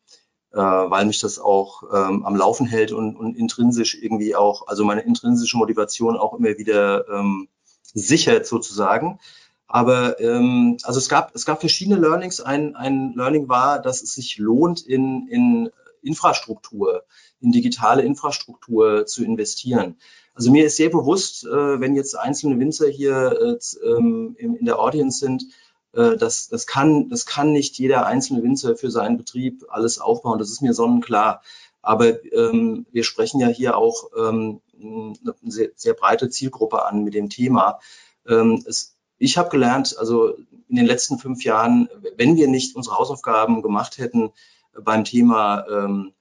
weil 0.52 1.06
mich 1.06 1.20
das 1.20 1.38
auch 1.38 1.82
ähm, 1.92 2.26
am 2.26 2.34
Laufen 2.36 2.66
hält 2.66 2.92
und, 2.92 3.16
und 3.16 3.36
intrinsisch 3.36 3.94
irgendwie 3.94 4.34
auch, 4.34 4.66
also 4.66 4.84
meine 4.84 5.02
intrinsische 5.02 5.56
Motivation 5.56 6.16
auch 6.16 6.34
immer 6.34 6.58
wieder 6.58 7.08
ähm, 7.08 7.48
sichert 7.94 8.46
sozusagen. 8.46 9.20
Aber 9.66 10.18
ähm, 10.18 10.78
also 10.82 10.98
es 10.98 11.08
gab 11.08 11.32
es 11.36 11.46
gab 11.46 11.60
verschiedene 11.60 11.96
Learnings. 11.96 12.40
Ein, 12.40 12.74
ein 12.74 13.14
Learning 13.14 13.48
war, 13.48 13.80
dass 13.80 14.02
es 14.02 14.14
sich 14.14 14.38
lohnt, 14.38 14.84
in, 14.84 15.28
in 15.28 15.70
Infrastruktur, 16.02 17.04
in 17.40 17.52
digitale 17.52 18.02
Infrastruktur 18.02 19.06
zu 19.06 19.24
investieren. 19.24 19.96
Also 20.34 20.50
mir 20.50 20.64
ist 20.64 20.76
sehr 20.76 20.90
bewusst, 20.90 21.44
äh, 21.44 21.80
wenn 21.80 21.94
jetzt 21.94 22.18
einzelne 22.18 22.58
Winzer 22.58 22.88
hier 22.88 23.58
äh, 23.60 23.86
ähm, 23.86 24.34
in 24.38 24.64
der 24.64 24.78
Audience 24.80 25.20
sind, 25.20 25.44
äh, 25.44 25.46
das, 25.92 26.48
das, 26.48 26.66
kann, 26.66 27.08
das 27.08 27.26
kann 27.26 27.52
nicht 27.52 27.78
jeder 27.78 28.06
einzelne 28.06 28.42
Winzer 28.42 28.76
für 28.76 28.90
seinen 28.90 29.16
Betrieb 29.16 29.64
alles 29.68 29.98
aufbauen. 29.98 30.38
Das 30.38 30.50
ist 30.50 30.62
mir 30.62 30.72
sonnenklar. 30.72 31.42
Aber 31.82 32.24
ähm, 32.32 32.86
wir 32.92 33.04
sprechen 33.04 33.40
ja 33.40 33.48
hier 33.48 33.76
auch 33.76 34.10
ähm, 34.16 34.60
eine 34.80 35.34
sehr, 35.46 35.70
sehr 35.74 35.94
breite 35.94 36.30
Zielgruppe 36.30 36.84
an 36.84 37.04
mit 37.04 37.14
dem 37.14 37.28
Thema. 37.30 37.80
Ähm, 38.26 38.62
es, 38.66 38.96
ich 39.18 39.38
habe 39.38 39.50
gelernt, 39.50 39.96
also 39.98 40.36
in 40.68 40.76
den 40.76 40.86
letzten 40.86 41.18
fünf 41.18 41.44
Jahren, 41.44 41.88
wenn 42.16 42.36
wir 42.36 42.48
nicht 42.48 42.76
unsere 42.76 42.96
Hausaufgaben 42.96 43.62
gemacht 43.62 43.98
hätten 43.98 44.32
beim 44.72 45.04
Thema 45.04 45.66
ähm, 45.68 46.12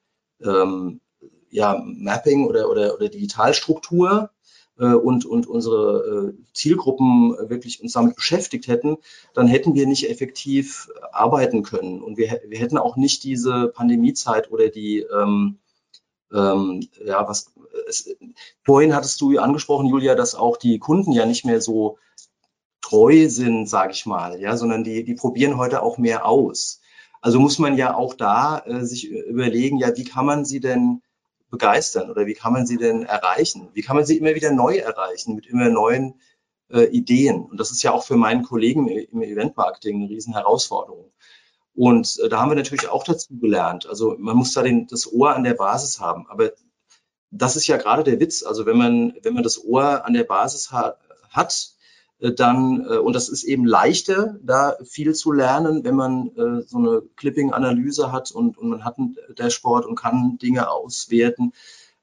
ähm, 0.41 1.01
ja, 1.49 1.81
Mapping 1.83 2.45
oder, 2.45 2.69
oder, 2.69 2.95
oder 2.95 3.09
Digitalstruktur 3.09 4.23
äh, 4.23 4.38
und, 4.85 5.25
und 5.25 5.47
unsere 5.47 6.33
äh, 6.33 6.43
Zielgruppen 6.53 7.35
wirklich 7.49 7.81
uns 7.81 7.93
damit 7.93 8.15
beschäftigt 8.15 8.67
hätten, 8.67 8.97
dann 9.33 9.47
hätten 9.47 9.75
wir 9.75 9.85
nicht 9.85 10.09
effektiv 10.09 10.89
arbeiten 11.11 11.63
können. 11.63 12.01
Und 12.01 12.17
wir, 12.17 12.41
wir 12.47 12.59
hätten 12.59 12.77
auch 12.77 12.95
nicht 12.95 13.23
diese 13.23 13.67
Pandemiezeit 13.67 14.51
oder 14.51 14.69
die, 14.69 14.99
ähm, 14.99 15.57
ähm, 16.33 16.87
ja, 17.05 17.27
was, 17.27 17.51
es, 17.87 18.15
vorhin 18.63 18.95
hattest 18.95 19.19
du 19.21 19.37
angesprochen, 19.37 19.87
Julia, 19.87 20.15
dass 20.15 20.35
auch 20.35 20.57
die 20.57 20.79
Kunden 20.79 21.11
ja 21.11 21.25
nicht 21.25 21.45
mehr 21.45 21.61
so 21.61 21.97
treu 22.81 23.29
sind, 23.29 23.67
sage 23.67 23.91
ich 23.91 24.05
mal, 24.05 24.39
ja, 24.39 24.55
sondern 24.57 24.83
die, 24.83 25.03
die 25.03 25.13
probieren 25.15 25.57
heute 25.57 25.83
auch 25.83 25.97
mehr 25.97 26.25
aus. 26.25 26.81
Also 27.21 27.39
muss 27.39 27.59
man 27.59 27.75
ja 27.77 27.95
auch 27.95 28.13
da 28.13 28.59
äh, 28.59 28.85
sich 28.85 29.09
überlegen, 29.09 29.77
ja, 29.77 29.95
wie 29.95 30.05
kann 30.05 30.25
man 30.25 30.45
sie 30.45 30.59
denn 30.59 31.01
begeistern 31.49 32.09
oder 32.09 32.25
wie 32.25 32.33
kann 32.33 32.53
man 32.53 32.65
sie 32.65 32.77
denn 32.77 33.03
erreichen? 33.03 33.69
Wie 33.73 33.81
kann 33.81 33.95
man 33.95 34.05
sie 34.05 34.17
immer 34.17 34.35
wieder 34.35 34.51
neu 34.51 34.77
erreichen 34.77 35.35
mit 35.35 35.47
immer 35.47 35.69
neuen 35.69 36.19
äh, 36.69 36.83
Ideen? 36.83 37.45
Und 37.45 37.59
das 37.59 37.71
ist 37.71 37.83
ja 37.83 37.91
auch 37.91 38.03
für 38.03 38.17
meinen 38.17 38.43
Kollegen 38.43 38.87
im 38.87 39.21
Eventmarketing 39.21 39.97
eine 39.97 40.09
riesen 40.09 40.33
Herausforderung. 40.33 41.11
Und 41.75 42.19
äh, 42.23 42.29
da 42.29 42.39
haben 42.39 42.51
wir 42.51 42.55
natürlich 42.55 42.89
auch 42.89 43.03
dazu 43.03 43.37
gelernt. 43.39 43.87
Also 43.87 44.15
man 44.19 44.35
muss 44.35 44.53
da 44.53 44.63
den, 44.63 44.87
das 44.87 45.11
Ohr 45.11 45.35
an 45.35 45.43
der 45.43 45.53
Basis 45.53 45.99
haben. 45.99 46.27
Aber 46.27 46.51
das 47.31 47.55
ist 47.55 47.67
ja 47.67 47.77
gerade 47.77 48.03
der 48.03 48.19
Witz. 48.19 48.43
Also 48.43 48.65
wenn 48.65 48.77
man, 48.77 49.13
wenn 49.23 49.33
man 49.33 49.43
das 49.43 49.63
Ohr 49.63 50.05
an 50.05 50.13
der 50.13 50.23
Basis 50.23 50.71
ha 50.71 50.95
hat, 51.29 51.71
dann, 52.19 52.85
äh, 52.85 52.97
und 52.97 53.13
das 53.13 53.29
ist 53.29 53.43
eben 53.43 53.65
leichter, 53.65 54.37
da 54.43 54.77
viel 54.83 55.13
zu 55.13 55.31
lernen, 55.31 55.83
wenn 55.83 55.95
man 55.95 56.27
äh, 56.35 56.61
so 56.67 56.77
eine 56.77 57.01
Clipping-Analyse 57.15 58.11
hat 58.11 58.31
und, 58.31 58.57
und 58.57 58.69
man 58.69 58.83
hat 58.83 58.97
ein 58.97 59.15
Dashboard 59.37 59.85
und 59.85 59.95
kann 59.95 60.37
Dinge 60.37 60.69
auswerten, 60.69 61.53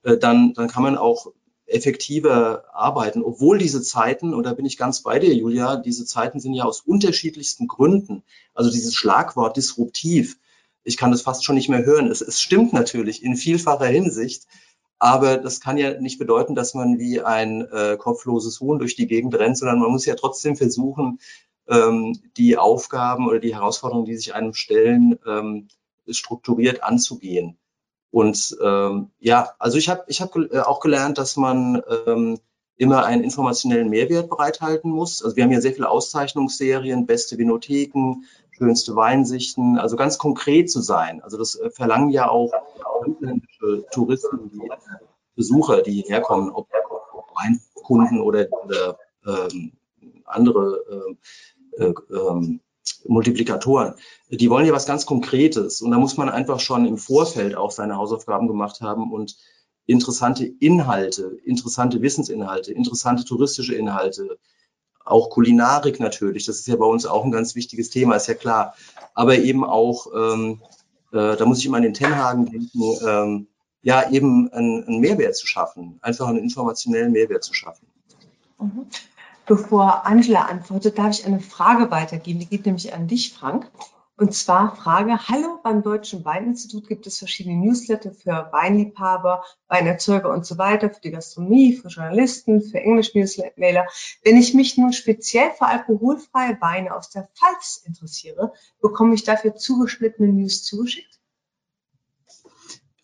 dann, 0.03 0.53
dann 0.55 0.69
kann 0.69 0.85
man 0.85 0.97
auch 0.97 1.33
effektiver 1.67 2.65
arbeiten, 2.73 3.23
obwohl 3.23 3.59
diese 3.59 3.83
Zeiten, 3.83 4.35
und 4.35 4.45
da 4.45 4.55
bin 4.55 4.65
ich 4.65 4.77
ganz 4.77 5.03
bei 5.03 5.19
dir, 5.19 5.35
Julia, 5.35 5.77
diese 5.77 6.05
Zeiten 6.05 6.39
sind 6.39 6.55
ja 6.55 6.65
aus 6.65 6.81
unterschiedlichsten 6.81 7.67
Gründen, 7.67 8.23
also 8.55 8.71
dieses 8.71 8.95
Schlagwort 8.95 9.57
disruptiv, 9.57 10.39
ich 10.85 10.97
kann 10.97 11.11
das 11.11 11.23
fast 11.23 11.45
schon 11.45 11.57
nicht 11.57 11.69
mehr 11.69 11.85
hören. 11.85 12.09
Es, 12.09 12.21
es 12.21 12.41
stimmt 12.41 12.73
natürlich 12.73 13.25
in 13.25 13.35
vielfacher 13.35 13.87
Hinsicht, 13.87 14.47
aber 14.99 15.37
das 15.37 15.61
kann 15.61 15.77
ja 15.77 16.01
nicht 16.01 16.19
bedeuten, 16.19 16.55
dass 16.55 16.75
man 16.75 16.99
wie 16.99 17.21
ein 17.21 17.63
äh, 17.71 17.97
kopfloses 17.99 18.61
Huhn 18.61 18.79
durch 18.79 18.97
die 18.97 19.07
Gegend 19.07 19.35
rennt, 19.35 19.59
sondern 19.59 19.79
man 19.79 19.91
muss 19.91 20.07
ja 20.07 20.15
trotzdem 20.15 20.57
versuchen, 20.57 21.19
ähm, 21.69 22.19
die 22.37 22.57
Aufgaben 22.57 23.29
oder 23.29 23.39
die 23.39 23.55
Herausforderungen, 23.55 24.07
die 24.07 24.17
sich 24.17 24.35
einem 24.35 24.55
stellen, 24.55 25.19
ähm, 25.27 25.69
strukturiert 26.09 26.83
anzugehen. 26.83 27.59
Und 28.11 28.57
ähm, 28.63 29.11
ja, 29.19 29.51
also 29.59 29.77
ich 29.77 29.89
habe 29.89 30.05
ich 30.07 30.23
hab 30.23 30.35
äh, 30.37 30.61
auch 30.61 30.81
gelernt, 30.81 31.19
dass 31.19 31.37
man 31.37 31.83
ähm, 32.07 32.39
immer 32.77 33.05
einen 33.05 33.25
informationellen 33.25 33.89
Mehrwert 33.89 34.29
bereithalten 34.29 34.91
muss. 34.91 35.23
Also 35.23 35.37
wir 35.37 35.45
haben 35.45 35.51
ja 35.53 35.61
sehr 35.61 35.73
viele 35.73 35.89
Auszeichnungsserien, 35.89 37.07
beste 37.07 37.39
Vinotheken, 37.39 38.23
schönste 38.57 38.97
Weinsichten, 38.97 39.79
also 39.79 39.97
ganz 39.97 40.19
konkret 40.19 40.71
zu 40.71 40.81
sein. 40.81 41.23
Also 41.23 41.37
das 41.37 41.57
äh, 41.57 41.71
verlangen 41.71 42.11
ja 42.11 42.29
auch 42.29 42.53
ausländische 42.85 43.85
Touristen, 43.93 44.51
die 44.51 44.71
Besucher, 45.35 45.83
die 45.83 46.03
herkommen, 46.07 46.51
ob 46.51 46.69
Weinkunden 47.37 48.21
oder, 48.21 48.47
oder 48.65 48.99
ähm, 49.27 49.73
andere 50.25 51.17
äh, 51.79 51.85
äh, 51.85 51.95
ähm, 52.11 52.61
Multiplikatoren. 53.07 53.95
Die 54.31 54.51
wollen 54.51 54.67
ja 54.67 54.73
was 54.73 54.87
ganz 54.87 55.07
Konkretes 55.07 55.83
und 55.83 55.91
da 55.91 55.99
muss 55.99 56.17
man 56.17 56.29
einfach 56.29 56.61
schon 56.61 56.87
im 56.87 56.99
Vorfeld 56.99 57.57
auch 57.57 57.71
seine 57.71 57.97
Hausaufgaben 57.97 58.49
gemacht 58.49 58.81
haben 58.81 59.13
und 59.13 59.37
interessante 59.87 60.47
Inhalte, 60.47 61.39
interessante 61.45 62.03
Wissensinhalte, 62.03 62.73
interessante 62.73 63.25
touristische 63.25 63.75
Inhalte, 63.75 64.39
auch 65.07 65.31
Kulinarik 65.31 66.01
natürlich, 66.01 66.45
das 66.45 66.57
ist 66.57 66.69
ja 66.69 66.77
bei 66.77 66.85
uns 66.85 67.07
auch 67.07 67.25
ein 67.25 67.31
ganz 67.31 67.55
wichtiges 67.55 67.91
Thema, 67.91 68.17
ist 68.17 68.27
ja 68.27 68.35
klar. 68.35 68.75
Aber 69.15 69.37
eben 69.39 69.65
auch, 69.65 70.09
ähm, 70.15 70.61
äh, 71.13 71.37
da 71.37 71.47
muss 71.47 71.59
ich 71.59 71.67
immer 71.67 71.79
an 71.79 71.85
den 71.85 71.95
Tenhagen 71.95 72.47
denken, 72.47 72.83
ähm, 73.07 73.47
ja, 73.83 74.11
eben 74.11 74.53
einen, 74.53 74.85
einen, 74.85 75.01
Mehrwert 75.01 75.37
zu 75.37 75.47
schaffen, 75.47 75.99
einfach 76.03 76.27
einen 76.27 76.39
informationellen 76.39 77.13
Mehrwert 77.13 77.45
zu 77.45 77.55
schaffen. 77.55 77.87
Mhm. 78.59 78.87
Bevor 79.47 80.05
Angela 80.05 80.47
antwortet, 80.47 80.99
darf 80.99 81.11
ich 81.11 81.25
eine 81.25 81.39
Frage 81.39 81.91
weitergeben. 81.93 82.41
Die 82.41 82.47
geht 82.47 82.67
nämlich 82.67 82.93
an 82.93 83.07
dich, 83.07 83.33
Frank. 83.33 83.71
Und 84.19 84.33
zwar 84.33 84.75
Frage, 84.75 85.29
hallo, 85.29 85.59
beim 85.63 85.83
Deutschen 85.83 86.25
Weininstitut 86.25 86.89
gibt 86.89 87.07
es 87.07 87.19
verschiedene 87.19 87.57
Newsletter 87.57 88.13
für 88.13 88.49
Weinliebhaber, 88.51 89.45
Weinerzeuger 89.69 90.31
und 90.31 90.47
so 90.47 90.57
weiter, 90.57 90.89
für 90.89 91.03
die 91.03 91.11
Gastronomie, 91.11 91.77
für 91.77 91.89
Journalisten, 91.89 92.63
für 92.63 92.79
Englisch-Newsmailer. 92.79 93.87
Wenn 94.25 94.39
ich 94.39 94.55
mich 94.55 94.79
nun 94.79 94.95
speziell 94.95 95.51
für 95.51 95.67
alkoholfreie 95.67 96.57
Weine 96.63 96.97
aus 96.97 97.11
der 97.11 97.29
Pfalz 97.35 97.83
interessiere, 97.85 98.55
bekomme 98.81 99.15
ich 99.15 99.25
dafür 99.25 99.55
zugeschnittene 99.55 100.33
News 100.33 100.65
zugeschickt? 100.65 101.21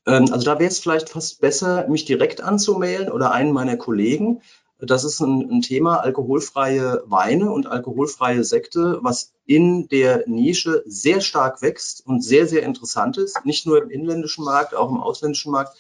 Ähm, 0.06 0.32
also 0.32 0.46
da 0.46 0.58
wäre 0.58 0.70
es 0.70 0.78
vielleicht 0.78 1.10
fast 1.10 1.42
besser, 1.42 1.88
mich 1.88 2.06
direkt 2.06 2.40
anzumailen 2.40 3.10
oder 3.10 3.32
einen 3.32 3.52
meiner 3.52 3.76
Kollegen. 3.76 4.40
Das 4.84 5.04
ist 5.04 5.20
ein, 5.20 5.48
ein, 5.48 5.62
Thema 5.62 5.98
alkoholfreie 5.98 7.04
Weine 7.06 7.52
und 7.52 7.68
alkoholfreie 7.68 8.42
Sekte, 8.42 8.98
was 9.00 9.32
in 9.46 9.86
der 9.86 10.24
Nische 10.26 10.82
sehr 10.86 11.20
stark 11.20 11.62
wächst 11.62 12.04
und 12.04 12.24
sehr, 12.24 12.48
sehr 12.48 12.64
interessant 12.64 13.16
ist. 13.16 13.44
Nicht 13.44 13.64
nur 13.64 13.80
im 13.80 13.90
inländischen 13.90 14.44
Markt, 14.44 14.74
auch 14.74 14.90
im 14.90 14.98
ausländischen 14.98 15.52
Markt. 15.52 15.76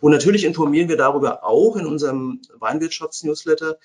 Und 0.00 0.12
natürlich 0.12 0.44
informieren 0.44 0.90
wir 0.90 0.98
darüber 0.98 1.44
auch 1.44 1.76
in 1.76 1.86
unserem 1.86 2.42
Weinwirtschaftsnewsletter. 2.58 3.78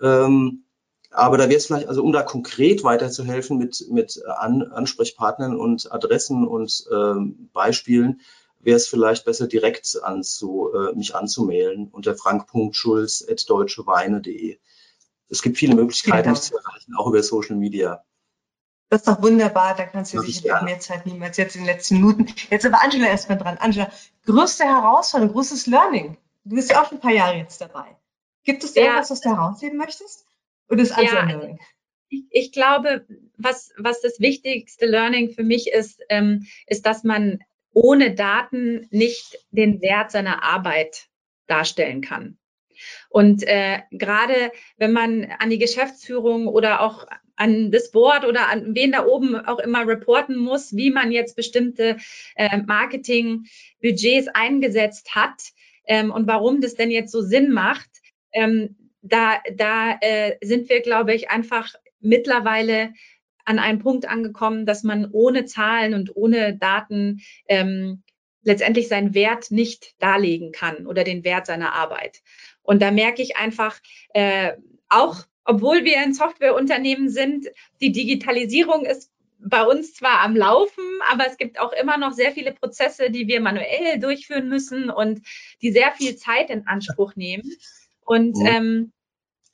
Ähm, 0.00 0.64
aber 1.10 1.36
da 1.36 1.48
wäre 1.48 1.56
es 1.56 1.66
vielleicht, 1.66 1.88
also 1.88 2.04
um 2.04 2.12
da 2.12 2.22
konkret 2.22 2.84
weiterzuhelfen 2.84 3.58
mit, 3.58 3.86
mit 3.90 4.22
An 4.24 4.62
Ansprechpartnern 4.62 5.58
und 5.58 5.92
Adressen 5.92 6.46
und 6.46 6.84
ähm, 6.92 7.50
Beispielen, 7.52 8.20
wäre 8.62 8.76
es 8.76 8.88
vielleicht 8.88 9.24
besser, 9.24 9.46
direkt 9.46 10.02
anzu, 10.02 10.70
äh, 10.72 10.92
mich 10.94 11.14
anzumailen 11.14 11.88
unter 11.88 12.14
frank.schulz.deutscheweine.de. 12.14 14.58
Es 15.28 15.42
gibt 15.42 15.58
viele 15.58 15.74
Möglichkeiten, 15.74 16.30
mich 16.30 16.40
zu 16.40 16.56
erreichen, 16.56 16.94
auch 16.96 17.08
über 17.08 17.22
Social 17.22 17.56
Media. 17.56 18.02
Das 18.88 19.00
ist 19.00 19.08
doch 19.08 19.20
wunderbar, 19.22 19.74
da 19.74 19.84
kannst 19.86 20.12
du 20.12 20.20
sicherlich 20.20 20.52
auch 20.52 20.62
mehr 20.62 20.78
Zeit 20.78 21.06
nehmen 21.06 21.22
als 21.22 21.38
jetzt 21.38 21.56
in 21.56 21.62
den 21.62 21.66
letzten 21.66 21.94
Minuten. 21.94 22.26
Jetzt 22.50 22.66
aber 22.66 22.82
Angela 22.82 23.06
erstmal 23.06 23.38
dran. 23.38 23.56
Angela, 23.58 23.90
größte 24.26 24.64
Herausforderung, 24.64 25.32
größtes 25.32 25.66
Learning. 25.66 26.18
Du 26.44 26.56
bist 26.56 26.70
ja 26.70 26.82
auch 26.82 26.88
schon 26.88 26.98
ein 26.98 27.00
paar 27.00 27.12
Jahre 27.12 27.38
jetzt 27.38 27.58
dabei. 27.60 27.96
Gibt 28.44 28.64
es 28.64 28.74
ja. 28.74 28.82
irgendwas, 28.82 29.10
was 29.10 29.22
du 29.22 29.30
herausheben 29.30 29.78
möchtest? 29.78 30.26
Oder 30.68 30.82
ist 30.82 30.92
alles 30.92 31.10
ja, 31.10 31.24
Learning? 31.24 31.58
Ich, 32.10 32.24
ich, 32.30 32.52
glaube, 32.52 33.06
was, 33.38 33.70
was 33.78 34.02
das 34.02 34.20
wichtigste 34.20 34.84
Learning 34.84 35.30
für 35.30 35.42
mich 35.42 35.72
ist, 35.72 36.02
ähm, 36.10 36.46
ist, 36.66 36.84
dass 36.84 37.02
man 37.02 37.42
ohne 37.72 38.14
Daten 38.14 38.86
nicht 38.90 39.38
den 39.50 39.80
Wert 39.80 40.10
seiner 40.10 40.42
Arbeit 40.42 41.06
darstellen 41.46 42.00
kann. 42.00 42.38
Und 43.08 43.46
äh, 43.46 43.80
gerade 43.90 44.50
wenn 44.76 44.92
man 44.92 45.24
an 45.38 45.50
die 45.50 45.58
Geschäftsführung 45.58 46.46
oder 46.48 46.80
auch 46.80 47.06
an 47.36 47.70
das 47.70 47.90
Board 47.90 48.24
oder 48.24 48.48
an 48.48 48.74
wen 48.74 48.92
da 48.92 49.06
oben 49.06 49.36
auch 49.36 49.58
immer 49.58 49.86
reporten 49.86 50.36
muss, 50.36 50.76
wie 50.76 50.90
man 50.90 51.12
jetzt 51.12 51.36
bestimmte 51.36 51.96
äh, 52.34 52.58
Marketingbudgets 52.58 54.28
eingesetzt 54.28 55.14
hat 55.14 55.52
ähm, 55.86 56.10
und 56.10 56.26
warum 56.26 56.60
das 56.60 56.74
denn 56.74 56.90
jetzt 56.90 57.12
so 57.12 57.20
Sinn 57.20 57.52
macht, 57.52 57.90
ähm, 58.32 58.76
da, 59.02 59.40
da 59.54 59.98
äh, 60.00 60.36
sind 60.42 60.68
wir, 60.68 60.80
glaube 60.80 61.14
ich, 61.14 61.30
einfach 61.30 61.74
mittlerweile 62.00 62.92
an 63.44 63.58
einen 63.58 63.78
Punkt 63.78 64.08
angekommen, 64.08 64.66
dass 64.66 64.82
man 64.82 65.10
ohne 65.10 65.44
Zahlen 65.44 65.94
und 65.94 66.16
ohne 66.16 66.56
Daten 66.56 67.20
ähm, 67.48 68.02
letztendlich 68.42 68.88
seinen 68.88 69.14
Wert 69.14 69.50
nicht 69.50 69.94
darlegen 70.00 70.52
kann 70.52 70.86
oder 70.86 71.04
den 71.04 71.24
Wert 71.24 71.46
seiner 71.46 71.72
Arbeit. 71.74 72.22
Und 72.62 72.82
da 72.82 72.90
merke 72.90 73.22
ich 73.22 73.36
einfach, 73.36 73.78
äh, 74.14 74.52
auch 74.88 75.24
obwohl 75.44 75.84
wir 75.84 75.98
ein 75.98 76.14
Softwareunternehmen 76.14 77.08
sind, 77.08 77.48
die 77.80 77.92
Digitalisierung 77.92 78.84
ist 78.84 79.10
bei 79.44 79.64
uns 79.64 79.94
zwar 79.94 80.20
am 80.20 80.36
Laufen, 80.36 80.84
aber 81.10 81.26
es 81.26 81.36
gibt 81.36 81.58
auch 81.58 81.72
immer 81.72 81.98
noch 81.98 82.12
sehr 82.12 82.30
viele 82.30 82.52
Prozesse, 82.52 83.10
die 83.10 83.26
wir 83.26 83.40
manuell 83.40 83.98
durchführen 83.98 84.48
müssen 84.48 84.88
und 84.88 85.20
die 85.62 85.72
sehr 85.72 85.92
viel 85.92 86.16
Zeit 86.16 86.48
in 86.50 86.66
Anspruch 86.68 87.16
nehmen. 87.16 87.50
Und 88.04 88.36
mhm. 88.36 88.46
ähm, 88.46 88.92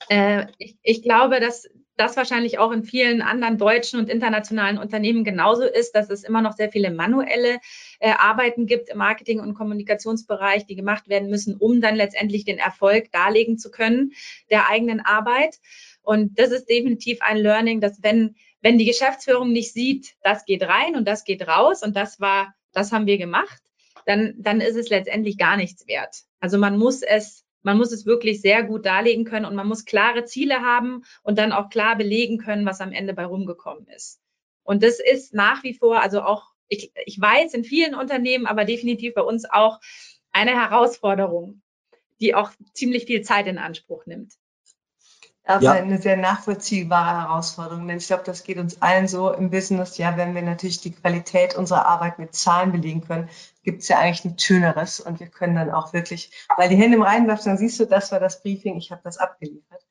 äh, 0.09 0.45
ich, 0.59 0.77
ich 0.83 1.01
glaube, 1.01 1.39
dass 1.39 1.67
das 1.99 2.15
wahrscheinlich 2.15 2.59
auch 2.59 2.71
in 2.71 2.83
vielen 2.83 3.21
anderen 3.21 3.57
deutschen 3.57 3.99
und 3.99 4.09
internationalen 4.09 4.77
Unternehmen 4.77 5.23
genauso 5.23 5.63
ist, 5.63 5.91
dass 5.95 6.09
es 6.09 6.23
immer 6.23 6.41
noch 6.41 6.53
sehr 6.53 6.71
viele 6.71 6.91
manuelle 6.91 7.59
äh, 7.99 8.11
Arbeiten 8.11 8.65
gibt 8.65 8.89
im 8.89 8.97
Marketing- 8.97 9.41
und 9.41 9.53
Kommunikationsbereich, 9.53 10.65
die 10.65 10.75
gemacht 10.75 11.09
werden 11.09 11.29
müssen, 11.29 11.55
um 11.55 11.81
dann 11.81 11.95
letztendlich 11.95 12.45
den 12.45 12.57
Erfolg 12.57 13.11
darlegen 13.11 13.57
zu 13.57 13.69
können 13.69 14.13
der 14.49 14.69
eigenen 14.69 15.01
Arbeit. 15.01 15.57
Und 16.01 16.39
das 16.39 16.51
ist 16.51 16.69
definitiv 16.69 17.19
ein 17.21 17.37
Learning, 17.37 17.81
dass 17.81 18.01
wenn, 18.01 18.35
wenn 18.61 18.77
die 18.77 18.85
Geschäftsführung 18.85 19.51
nicht 19.51 19.73
sieht, 19.73 20.15
das 20.23 20.45
geht 20.45 20.63
rein 20.63 20.95
und 20.95 21.07
das 21.07 21.25
geht 21.25 21.47
raus 21.47 21.83
und 21.83 21.95
das 21.95 22.19
war, 22.21 22.55
das 22.71 22.93
haben 22.93 23.07
wir 23.07 23.17
gemacht, 23.17 23.61
dann, 24.05 24.35
dann 24.37 24.61
ist 24.61 24.75
es 24.75 24.89
letztendlich 24.89 25.37
gar 25.37 25.57
nichts 25.57 25.85
wert. 25.87 26.23
Also 26.39 26.57
man 26.57 26.77
muss 26.77 27.01
es 27.01 27.43
man 27.61 27.77
muss 27.77 27.91
es 27.91 28.05
wirklich 28.05 28.41
sehr 28.41 28.63
gut 28.63 28.85
darlegen 28.85 29.25
können 29.25 29.45
und 29.45 29.55
man 29.55 29.67
muss 29.67 29.85
klare 29.85 30.25
Ziele 30.25 30.61
haben 30.61 31.03
und 31.23 31.37
dann 31.37 31.51
auch 31.51 31.69
klar 31.69 31.95
belegen 31.95 32.37
können, 32.37 32.65
was 32.65 32.81
am 32.81 32.91
Ende 32.91 33.13
bei 33.13 33.25
rumgekommen 33.25 33.87
ist. 33.87 34.21
Und 34.63 34.83
das 34.83 34.99
ist 34.99 35.33
nach 35.33 35.63
wie 35.63 35.73
vor, 35.73 36.01
also 36.01 36.21
auch, 36.21 36.51
ich, 36.67 36.91
ich 37.05 37.19
weiß, 37.19 37.53
in 37.53 37.63
vielen 37.63 37.95
Unternehmen, 37.95 38.45
aber 38.45 38.65
definitiv 38.65 39.13
bei 39.13 39.21
uns 39.21 39.45
auch 39.49 39.79
eine 40.31 40.51
Herausforderung, 40.51 41.61
die 42.21 42.35
auch 42.35 42.51
ziemlich 42.73 43.05
viel 43.05 43.21
Zeit 43.21 43.47
in 43.47 43.57
Anspruch 43.57 44.05
nimmt 44.05 44.33
aber 45.45 45.63
ja. 45.63 45.71
eine 45.71 45.99
sehr 45.99 46.17
nachvollziehbare 46.17 47.21
Herausforderung. 47.21 47.87
Denn 47.87 47.97
ich 47.97 48.07
glaube, 48.07 48.23
das 48.23 48.43
geht 48.43 48.57
uns 48.57 48.81
allen 48.81 49.07
so 49.07 49.31
im 49.31 49.49
Business. 49.49 49.97
Ja, 49.97 50.15
wenn 50.17 50.35
wir 50.35 50.41
natürlich 50.41 50.81
die 50.81 50.91
Qualität 50.91 51.55
unserer 51.55 51.87
Arbeit 51.87 52.19
mit 52.19 52.35
Zahlen 52.35 52.71
belegen 52.71 53.01
können, 53.01 53.29
gibt 53.63 53.81
es 53.81 53.87
ja 53.87 53.97
eigentlich 53.97 54.25
nichts 54.25 54.43
Schöneres. 54.43 54.99
Und 54.99 55.19
wir 55.19 55.27
können 55.27 55.55
dann 55.55 55.71
auch 55.71 55.93
wirklich, 55.93 56.31
weil 56.57 56.69
die 56.69 56.75
Hände 56.75 56.97
im 56.97 57.03
Reinen 57.03 57.27
dann 57.27 57.57
siehst 57.57 57.79
du, 57.79 57.85
das 57.85 58.11
war 58.11 58.19
das 58.19 58.43
Briefing, 58.43 58.77
ich 58.77 58.91
habe 58.91 59.01
das 59.03 59.17
abgeliefert. 59.17 59.81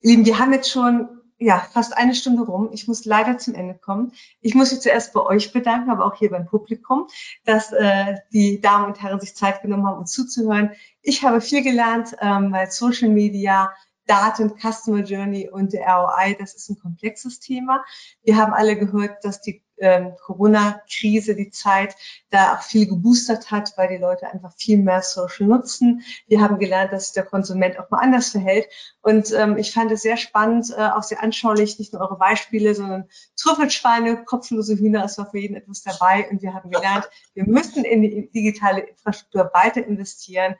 Lieben, 0.00 0.24
wir 0.24 0.38
haben 0.38 0.52
jetzt 0.52 0.70
schon 0.70 1.08
ja, 1.38 1.58
fast 1.72 1.96
eine 1.96 2.14
Stunde 2.14 2.44
rum. 2.44 2.70
Ich 2.72 2.88
muss 2.88 3.04
leider 3.04 3.38
zum 3.38 3.54
Ende 3.54 3.74
kommen. 3.74 4.12
Ich 4.40 4.54
muss 4.54 4.72
mich 4.72 4.80
zuerst 4.80 5.12
bei 5.12 5.20
euch 5.20 5.52
bedanken, 5.52 5.90
aber 5.90 6.06
auch 6.06 6.14
hier 6.14 6.30
beim 6.30 6.46
Publikum, 6.46 7.08
dass 7.44 7.72
äh, 7.72 8.16
die 8.32 8.60
Damen 8.60 8.86
und 8.86 9.02
Herren 9.02 9.20
sich 9.20 9.34
Zeit 9.34 9.62
genommen 9.62 9.86
haben, 9.86 9.98
uns 9.98 10.12
zuzuhören. 10.12 10.70
Ich 11.02 11.24
habe 11.24 11.40
viel 11.40 11.62
gelernt, 11.62 12.16
ähm, 12.20 12.52
weil 12.52 12.70
Social 12.70 13.08
Media 13.08 13.72
Daten, 14.06 14.54
Customer 14.58 15.02
Journey 15.02 15.48
und 15.48 15.72
der 15.72 15.86
ROI, 15.86 16.36
das 16.38 16.54
ist 16.54 16.68
ein 16.70 16.78
komplexes 16.78 17.40
Thema. 17.40 17.84
Wir 18.22 18.36
haben 18.36 18.52
alle 18.52 18.76
gehört, 18.76 19.24
dass 19.24 19.40
die 19.40 19.64
ähm, 19.78 20.12
Corona-Krise, 20.24 21.34
die 21.34 21.50
Zeit, 21.50 21.96
da 22.30 22.54
auch 22.54 22.62
viel 22.62 22.86
geboostert 22.86 23.50
hat, 23.50 23.72
weil 23.76 23.88
die 23.88 23.96
Leute 23.96 24.30
einfach 24.30 24.52
viel 24.56 24.78
mehr 24.78 25.02
Social 25.02 25.46
nutzen. 25.46 26.02
Wir 26.26 26.40
haben 26.40 26.58
gelernt, 26.58 26.92
dass 26.92 27.06
sich 27.06 27.14
der 27.14 27.24
Konsument 27.24 27.78
auch 27.78 27.90
mal 27.90 27.98
anders 27.98 28.30
verhält. 28.30 28.68
Und 29.02 29.32
ähm, 29.32 29.56
ich 29.56 29.72
fand 29.72 29.90
es 29.92 30.02
sehr 30.02 30.16
spannend, 30.16 30.70
äh, 30.76 30.80
auch 30.80 31.02
sehr 31.02 31.22
anschaulich, 31.22 31.78
nicht 31.78 31.92
nur 31.92 32.02
eure 32.02 32.16
Beispiele, 32.16 32.74
sondern 32.74 33.08
Trüffelschweine, 33.36 34.24
kopflose 34.24 34.76
Hühner, 34.76 35.04
es 35.04 35.18
war 35.18 35.30
für 35.30 35.38
jeden 35.38 35.56
etwas 35.56 35.82
dabei. 35.82 36.28
Und 36.30 36.42
wir 36.42 36.54
haben 36.54 36.70
gelernt, 36.70 37.08
wir 37.34 37.44
müssen 37.44 37.84
in 37.84 38.02
die 38.02 38.30
digitale 38.30 38.80
Infrastruktur 38.80 39.50
weiter 39.52 39.84
investieren 39.84 40.56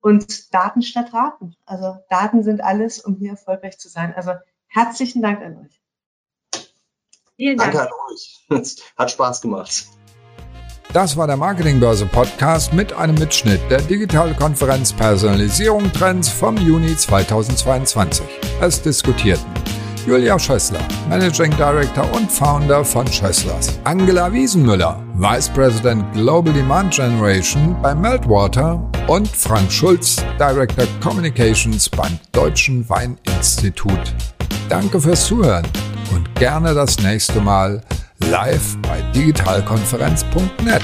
und 0.00 0.52
Daten 0.54 0.82
statt 0.82 1.12
Raten. 1.12 1.56
Also 1.66 1.98
Daten 2.08 2.42
sind 2.42 2.62
alles, 2.62 3.00
um 3.00 3.16
hier 3.16 3.32
erfolgreich 3.32 3.78
zu 3.78 3.88
sein. 3.88 4.14
Also 4.14 4.32
herzlichen 4.68 5.22
Dank 5.22 5.40
an 5.42 5.58
euch. 5.58 5.80
Vielen 7.36 7.58
Dank. 7.58 7.72
Danke 7.72 7.88
an 7.88 7.94
euch. 8.12 8.82
Hat 8.96 9.10
Spaß 9.10 9.40
gemacht. 9.40 9.86
Das 10.92 11.16
war 11.16 11.28
der 11.28 11.36
Marketingbörse 11.36 12.04
Podcast 12.06 12.72
mit 12.72 12.92
einem 12.92 13.14
Mitschnitt 13.14 13.60
der 13.70 13.80
Digitalkonferenz 13.80 14.92
Personalisierung 14.92 15.92
Trends 15.92 16.28
vom 16.28 16.56
Juni 16.56 16.96
2022. 16.96 18.26
Es 18.60 18.82
diskutierten 18.82 19.79
Julia 20.06 20.38
Schössler, 20.38 20.80
Managing 21.08 21.50
Director 21.56 22.10
und 22.12 22.30
Founder 22.30 22.84
von 22.84 23.06
Schösslers. 23.06 23.78
Angela 23.84 24.32
Wiesenmüller, 24.32 25.02
Vice 25.14 25.48
President 25.50 26.04
Global 26.14 26.52
Demand 26.52 26.94
Generation 26.94 27.76
bei 27.82 27.94
Meltwater 27.94 28.82
und 29.06 29.28
Frank 29.28 29.70
Schulz, 29.70 30.16
Director 30.38 30.86
Communications 31.02 31.88
beim 31.88 32.18
Deutschen 32.32 32.88
Weininstitut. 32.88 34.14
Danke 34.68 35.00
fürs 35.00 35.26
Zuhören 35.26 35.66
und 36.14 36.34
gerne 36.36 36.74
das 36.74 36.98
nächste 37.00 37.40
Mal 37.40 37.82
live 38.30 38.76
bei 38.82 39.02
digitalkonferenz.net. 39.14 40.82